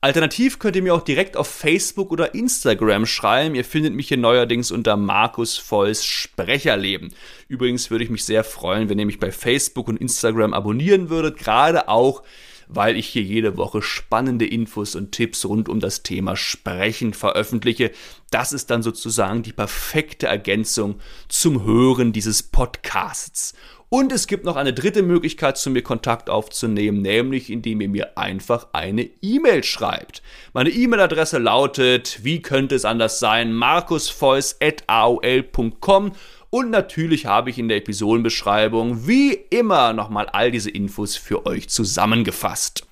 Alternativ 0.00 0.60
könnt 0.60 0.76
ihr 0.76 0.82
mir 0.82 0.94
auch 0.94 1.02
direkt 1.02 1.36
auf 1.36 1.48
Facebook 1.48 2.12
oder 2.12 2.32
Instagram 2.32 3.04
schreiben. 3.04 3.56
Ihr 3.56 3.64
findet 3.64 3.94
mich 3.94 4.06
hier 4.06 4.16
neuerdings 4.16 4.70
unter 4.70 4.96
Markus 4.96 5.58
Volls 5.58 6.04
Sprecherleben. 6.04 7.12
Übrigens 7.48 7.90
würde 7.90 8.04
ich 8.04 8.10
mich 8.10 8.24
sehr 8.24 8.44
freuen, 8.44 8.88
wenn 8.88 9.00
ihr 9.00 9.06
mich 9.06 9.18
bei 9.18 9.32
Facebook 9.32 9.88
und 9.88 10.00
Instagram 10.00 10.54
abonnieren 10.54 11.10
würdet, 11.10 11.36
gerade 11.36 11.88
auch 11.88 12.22
weil 12.68 12.96
ich 12.96 13.08
hier 13.08 13.22
jede 13.22 13.56
Woche 13.56 13.82
spannende 13.82 14.46
Infos 14.46 14.94
und 14.94 15.10
Tipps 15.10 15.44
rund 15.46 15.68
um 15.68 15.80
das 15.80 16.02
Thema 16.02 16.36
Sprechen 16.36 17.14
veröffentliche. 17.14 17.90
Das 18.30 18.52
ist 18.52 18.70
dann 18.70 18.82
sozusagen 18.82 19.42
die 19.42 19.54
perfekte 19.54 20.26
Ergänzung 20.26 21.00
zum 21.28 21.64
Hören 21.64 22.12
dieses 22.12 22.42
Podcasts. 22.42 23.54
Und 23.90 24.12
es 24.12 24.26
gibt 24.26 24.44
noch 24.44 24.56
eine 24.56 24.74
dritte 24.74 25.02
Möglichkeit, 25.02 25.56
zu 25.56 25.70
mir 25.70 25.80
Kontakt 25.82 26.28
aufzunehmen, 26.28 27.00
nämlich 27.00 27.48
indem 27.50 27.80
ihr 27.80 27.88
mir 27.88 28.18
einfach 28.18 28.66
eine 28.72 29.08
E-Mail 29.22 29.64
schreibt. 29.64 30.22
Meine 30.52 30.68
E-Mail-Adresse 30.68 31.38
lautet, 31.38 32.22
wie 32.22 32.42
könnte 32.42 32.74
es 32.74 32.84
anders 32.84 33.18
sein, 33.18 33.54
markusfeuss.aol.com 33.54 36.12
und 36.50 36.70
natürlich 36.70 37.26
habe 37.26 37.50
ich 37.50 37.58
in 37.58 37.68
der 37.68 37.76
Episodenbeschreibung 37.76 39.06
wie 39.06 39.32
immer 39.32 39.92
nochmal 39.92 40.26
all 40.26 40.50
diese 40.50 40.70
Infos 40.70 41.16
für 41.16 41.44
euch 41.44 41.68
zusammengefasst. 41.68 42.86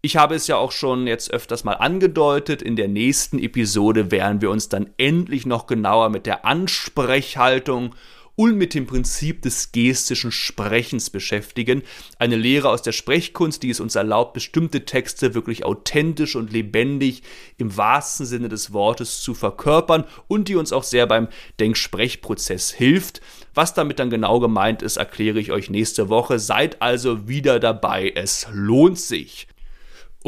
Ich 0.00 0.16
habe 0.16 0.34
es 0.34 0.46
ja 0.46 0.56
auch 0.56 0.72
schon 0.72 1.06
jetzt 1.06 1.32
öfters 1.32 1.64
mal 1.64 1.74
angedeutet. 1.74 2.62
In 2.62 2.76
der 2.76 2.88
nächsten 2.88 3.38
Episode 3.38 4.10
werden 4.10 4.40
wir 4.40 4.50
uns 4.50 4.68
dann 4.68 4.90
endlich 4.96 5.44
noch 5.44 5.66
genauer 5.66 6.08
mit 6.08 6.26
der 6.26 6.44
Ansprechhaltung 6.44 7.94
und 8.38 8.56
mit 8.56 8.72
dem 8.72 8.86
Prinzip 8.86 9.42
des 9.42 9.72
gestischen 9.72 10.30
Sprechens 10.30 11.10
beschäftigen. 11.10 11.82
Eine 12.20 12.36
Lehre 12.36 12.68
aus 12.68 12.82
der 12.82 12.92
Sprechkunst, 12.92 13.64
die 13.64 13.70
es 13.70 13.80
uns 13.80 13.96
erlaubt, 13.96 14.32
bestimmte 14.32 14.84
Texte 14.84 15.34
wirklich 15.34 15.64
authentisch 15.64 16.36
und 16.36 16.52
lebendig 16.52 17.24
im 17.56 17.76
wahrsten 17.76 18.26
Sinne 18.26 18.48
des 18.48 18.72
Wortes 18.72 19.22
zu 19.22 19.34
verkörpern 19.34 20.04
und 20.28 20.46
die 20.46 20.54
uns 20.54 20.72
auch 20.72 20.84
sehr 20.84 21.08
beim 21.08 21.26
Denksprechprozess 21.58 22.70
hilft. 22.70 23.22
Was 23.54 23.74
damit 23.74 23.98
dann 23.98 24.08
genau 24.08 24.38
gemeint 24.38 24.82
ist, 24.82 24.98
erkläre 24.98 25.40
ich 25.40 25.50
euch 25.50 25.68
nächste 25.68 26.08
Woche. 26.08 26.38
Seid 26.38 26.80
also 26.80 27.26
wieder 27.26 27.58
dabei. 27.58 28.12
Es 28.14 28.46
lohnt 28.52 29.00
sich. 29.00 29.48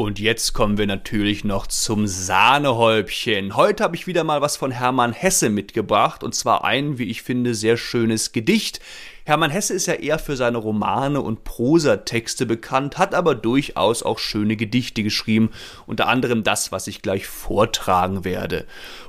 Und 0.01 0.19
jetzt 0.19 0.55
kommen 0.55 0.79
wir 0.79 0.87
natürlich 0.87 1.45
noch 1.45 1.67
zum 1.67 2.07
Sahnehäubchen. 2.07 3.55
Heute 3.55 3.85
habe 3.85 3.97
ich 3.97 4.07
wieder 4.07 4.25
mal 4.25 4.41
was 4.41 4.57
von 4.57 4.71
Hermann 4.71 5.13
Hesse 5.13 5.51
mitgebracht 5.51 6.25
und 6.25 6.35
zwar 6.35 6.65
ein, 6.65 6.97
wie 6.97 7.11
ich 7.11 7.21
finde, 7.21 7.55
sehr 7.55 7.77
schönes 7.77 8.33
Gedicht. 8.33 8.81
Hermann 9.25 9.51
Hesse 9.51 9.75
ist 9.75 9.85
ja 9.85 9.93
eher 9.93 10.19
für 10.19 10.37
seine 10.37 10.57
Romane 10.57 11.21
und 11.21 11.45
Prosatexte 11.45 12.47
bekannt, 12.47 12.97
hat 12.97 13.15
aber 13.15 13.35
durchaus 13.35 14.03
auch 14.03 14.19
schöne 14.19 14.57
Gedichte 14.57 15.03
geschrieben, 15.03 15.51
unter 15.87 16.09
anderem 16.09 16.45
das, 16.45 16.73
was 16.73 16.87
ich 16.87 17.03
gleich 17.03 17.27
vortragen 17.27 18.25
werde. 18.25 18.65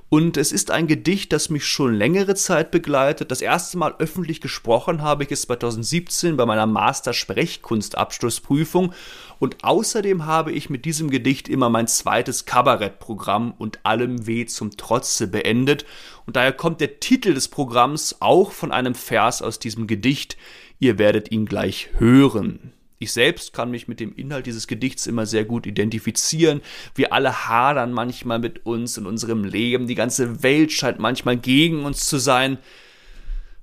Und 0.09 0.35
es 0.35 0.51
ist 0.51 0.71
ein 0.71 0.87
Gedicht, 0.87 1.31
das 1.31 1.49
mich 1.49 1.65
schon 1.65 1.93
längere 1.93 2.35
Zeit 2.35 2.69
begleitet. 2.69 3.31
Das 3.31 3.39
erste 3.39 3.77
Mal 3.77 3.95
öffentlich 3.97 4.41
gesprochen 4.41 5.01
habe 5.01 5.23
ich 5.23 5.31
es 5.31 5.43
2017 5.43 6.35
bei 6.35 6.45
meiner 6.45 6.65
Master-Sprechkunst-Abschlussprüfung. 6.65 8.93
Und 9.41 9.63
außerdem 9.63 10.27
habe 10.27 10.51
ich 10.51 10.69
mit 10.69 10.85
diesem 10.85 11.09
Gedicht 11.09 11.49
immer 11.49 11.67
mein 11.67 11.87
zweites 11.87 12.45
Kabarettprogramm 12.45 13.55
und 13.57 13.79
allem 13.81 14.27
Weh 14.27 14.45
zum 14.45 14.77
Trotze 14.77 15.27
beendet. 15.27 15.83
Und 16.27 16.35
daher 16.35 16.53
kommt 16.53 16.79
der 16.79 16.99
Titel 16.99 17.33
des 17.33 17.47
Programms 17.47 18.17
auch 18.19 18.51
von 18.51 18.71
einem 18.71 18.93
Vers 18.93 19.41
aus 19.41 19.57
diesem 19.57 19.87
Gedicht. 19.87 20.37
Ihr 20.77 20.99
werdet 20.99 21.31
ihn 21.31 21.47
gleich 21.47 21.89
hören. 21.97 22.73
Ich 22.99 23.13
selbst 23.13 23.51
kann 23.51 23.71
mich 23.71 23.87
mit 23.87 23.99
dem 23.99 24.15
Inhalt 24.15 24.45
dieses 24.45 24.67
Gedichts 24.67 25.07
immer 25.07 25.25
sehr 25.25 25.43
gut 25.43 25.65
identifizieren. 25.65 26.61
Wir 26.93 27.11
alle 27.11 27.47
hadern 27.47 27.93
manchmal 27.93 28.37
mit 28.37 28.67
uns 28.67 28.95
in 28.97 29.07
unserem 29.07 29.43
Leben. 29.43 29.87
Die 29.87 29.95
ganze 29.95 30.43
Welt 30.43 30.71
scheint 30.71 30.99
manchmal 30.99 31.37
gegen 31.37 31.83
uns 31.83 32.05
zu 32.05 32.19
sein. 32.19 32.59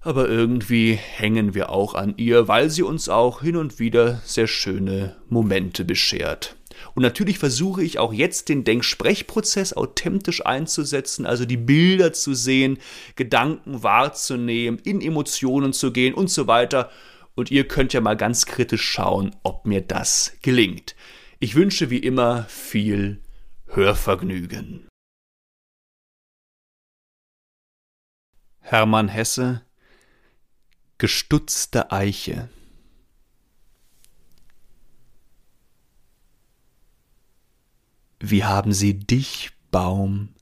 Aber 0.09 0.27
irgendwie 0.27 0.95
hängen 0.95 1.53
wir 1.53 1.69
auch 1.69 1.93
an 1.93 2.15
ihr, 2.17 2.49
weil 2.49 2.71
sie 2.71 2.83
uns 2.83 3.11
auch 3.11 3.43
hin 3.43 3.57
und 3.57 3.79
wieder 3.79 4.23
sehr 4.25 4.47
schöne 4.47 5.17
Momente 5.29 5.85
beschert. 5.85 6.57
Und 6.95 7.03
natürlich 7.03 7.39
versuche 7.39 7.83
ich 7.83 7.99
auch 7.99 8.15
jetzt 8.15 8.49
den 8.49 8.65
Denksprechprozess 8.65 9.75
authentisch 9.75 10.47
einzusetzen, 10.47 11.27
also 11.27 11.45
die 11.45 11.59
Bilder 11.59 12.15
zu 12.15 12.33
sehen, 12.33 12.79
Gedanken 13.17 13.83
wahrzunehmen, 13.83 14.79
in 14.83 15.03
Emotionen 15.03 15.75
zu 15.75 15.93
gehen 15.93 16.15
und 16.15 16.31
so 16.31 16.47
weiter 16.47 16.91
und 17.35 17.51
ihr 17.51 17.69
könnt 17.69 17.93
ja 17.93 18.01
mal 18.01 18.17
ganz 18.17 18.47
kritisch 18.47 18.89
schauen, 18.89 19.37
ob 19.43 19.67
mir 19.67 19.83
das 19.83 20.39
gelingt. 20.41 20.97
Ich 21.39 21.55
wünsche 21.55 21.91
wie 21.91 21.99
immer 21.99 22.45
viel 22.45 23.21
Hörvergnügen. 23.67 24.89
Hermann 28.61 29.09
Hesse 29.09 29.68
Gestutzte 30.99 31.93
Eiche 31.93 32.49
Wie 38.21 38.45
haben 38.45 38.73
sie 38.73 38.99
dich, 38.99 39.53
Baum, 39.71 40.35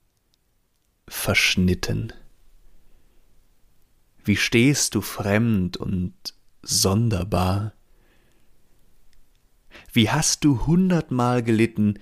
verschnitten? 1.07 2.11
Wie 4.23 4.35
stehst 4.35 4.95
du 4.95 5.01
fremd 5.01 5.77
und 5.77 6.13
sonderbar. 6.67 7.73
Wie 9.91 10.09
hast 10.09 10.43
du 10.43 10.65
hundertmal 10.65 11.43
gelitten, 11.43 11.99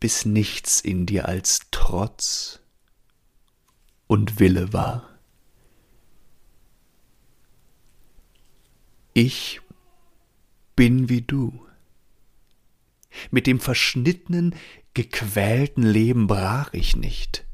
bis 0.00 0.24
nichts 0.24 0.80
in 0.80 1.06
dir 1.06 1.26
als 1.26 1.60
Trotz 1.70 2.60
und 4.06 4.38
Wille 4.38 4.72
war. 4.72 5.15
Ich 9.18 9.62
bin 10.74 11.08
wie 11.08 11.22
du. 11.22 11.66
Mit 13.30 13.46
dem 13.46 13.60
verschnittenen, 13.60 14.54
gequälten 14.92 15.84
Leben 15.84 16.26
brach 16.26 16.74
ich 16.74 16.96
nicht 16.96 17.46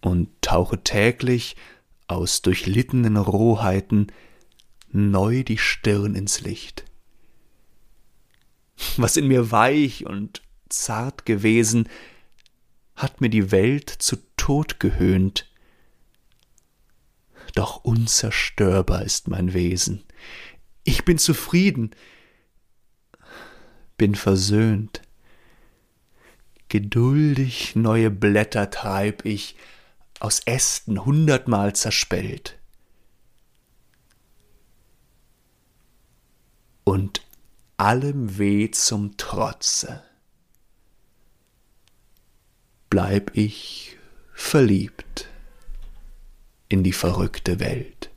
und 0.00 0.28
tauche 0.42 0.84
täglich 0.84 1.56
aus 2.06 2.42
durchlittenen 2.42 3.16
Rohheiten 3.16 4.12
neu 4.92 5.42
die 5.42 5.58
Stirn 5.58 6.14
ins 6.14 6.42
Licht. 6.42 6.84
Was 8.96 9.16
in 9.16 9.26
mir 9.26 9.50
weich 9.50 10.06
und 10.06 10.42
zart 10.68 11.26
gewesen, 11.26 11.88
hat 12.94 13.20
mir 13.20 13.28
die 13.28 13.50
Welt 13.50 13.90
zu 13.90 14.18
Tod 14.36 14.78
gehöhnt. 14.78 15.51
Doch 17.54 17.84
unzerstörbar 17.84 19.02
ist 19.02 19.28
mein 19.28 19.52
Wesen. 19.52 20.04
Ich 20.84 21.04
bin 21.04 21.18
zufrieden, 21.18 21.90
bin 23.96 24.14
versöhnt. 24.14 25.02
Geduldig 26.68 27.76
neue 27.76 28.10
Blätter 28.10 28.70
treib 28.70 29.26
ich 29.26 29.56
aus 30.20 30.40
Ästen 30.46 31.04
hundertmal 31.04 31.74
zerspellt. 31.74 32.58
Und 36.84 37.22
allem 37.76 38.38
Weh 38.38 38.70
zum 38.70 39.16
Trotze 39.16 40.02
bleib 42.88 43.36
ich 43.36 43.98
verliebt 44.32 45.31
in 46.72 46.82
die 46.82 46.92
verrückte 46.92 47.60
Welt. 47.60 48.11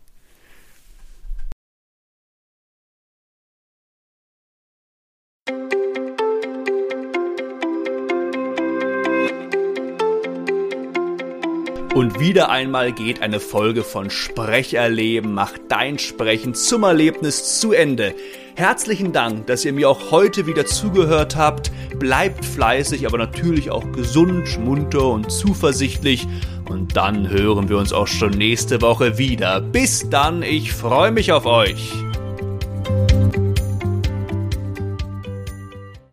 Und 11.95 12.19
wieder 12.19 12.49
einmal 12.49 12.91
geht 12.91 13.21
eine 13.21 13.39
Folge 13.39 13.81
von 13.81 14.09
Sprecherleben 14.09 15.33
macht 15.33 15.61
dein 15.69 15.97
Sprechen 15.97 16.53
zum 16.53 16.83
Erlebnis 16.83 17.61
zu 17.61 17.71
Ende. 17.71 18.13
Herzlichen 18.55 19.13
Dank, 19.13 19.47
dass 19.47 19.63
ihr 19.63 19.71
mir 19.71 19.89
auch 19.89 20.11
heute 20.11 20.45
wieder 20.45 20.65
zugehört 20.65 21.37
habt. 21.37 21.71
Bleibt 21.97 22.43
fleißig, 22.43 23.07
aber 23.07 23.17
natürlich 23.17 23.71
auch 23.71 23.89
gesund, 23.93 24.59
munter 24.59 25.05
und 25.05 25.31
zuversichtlich. 25.31 26.27
Und 26.67 26.97
dann 26.97 27.29
hören 27.29 27.69
wir 27.69 27.77
uns 27.77 27.93
auch 27.93 28.07
schon 28.07 28.31
nächste 28.31 28.81
Woche 28.81 29.17
wieder. 29.17 29.61
Bis 29.61 30.09
dann, 30.09 30.43
ich 30.43 30.73
freue 30.73 31.11
mich 31.11 31.31
auf 31.31 31.45
euch. 31.45 31.93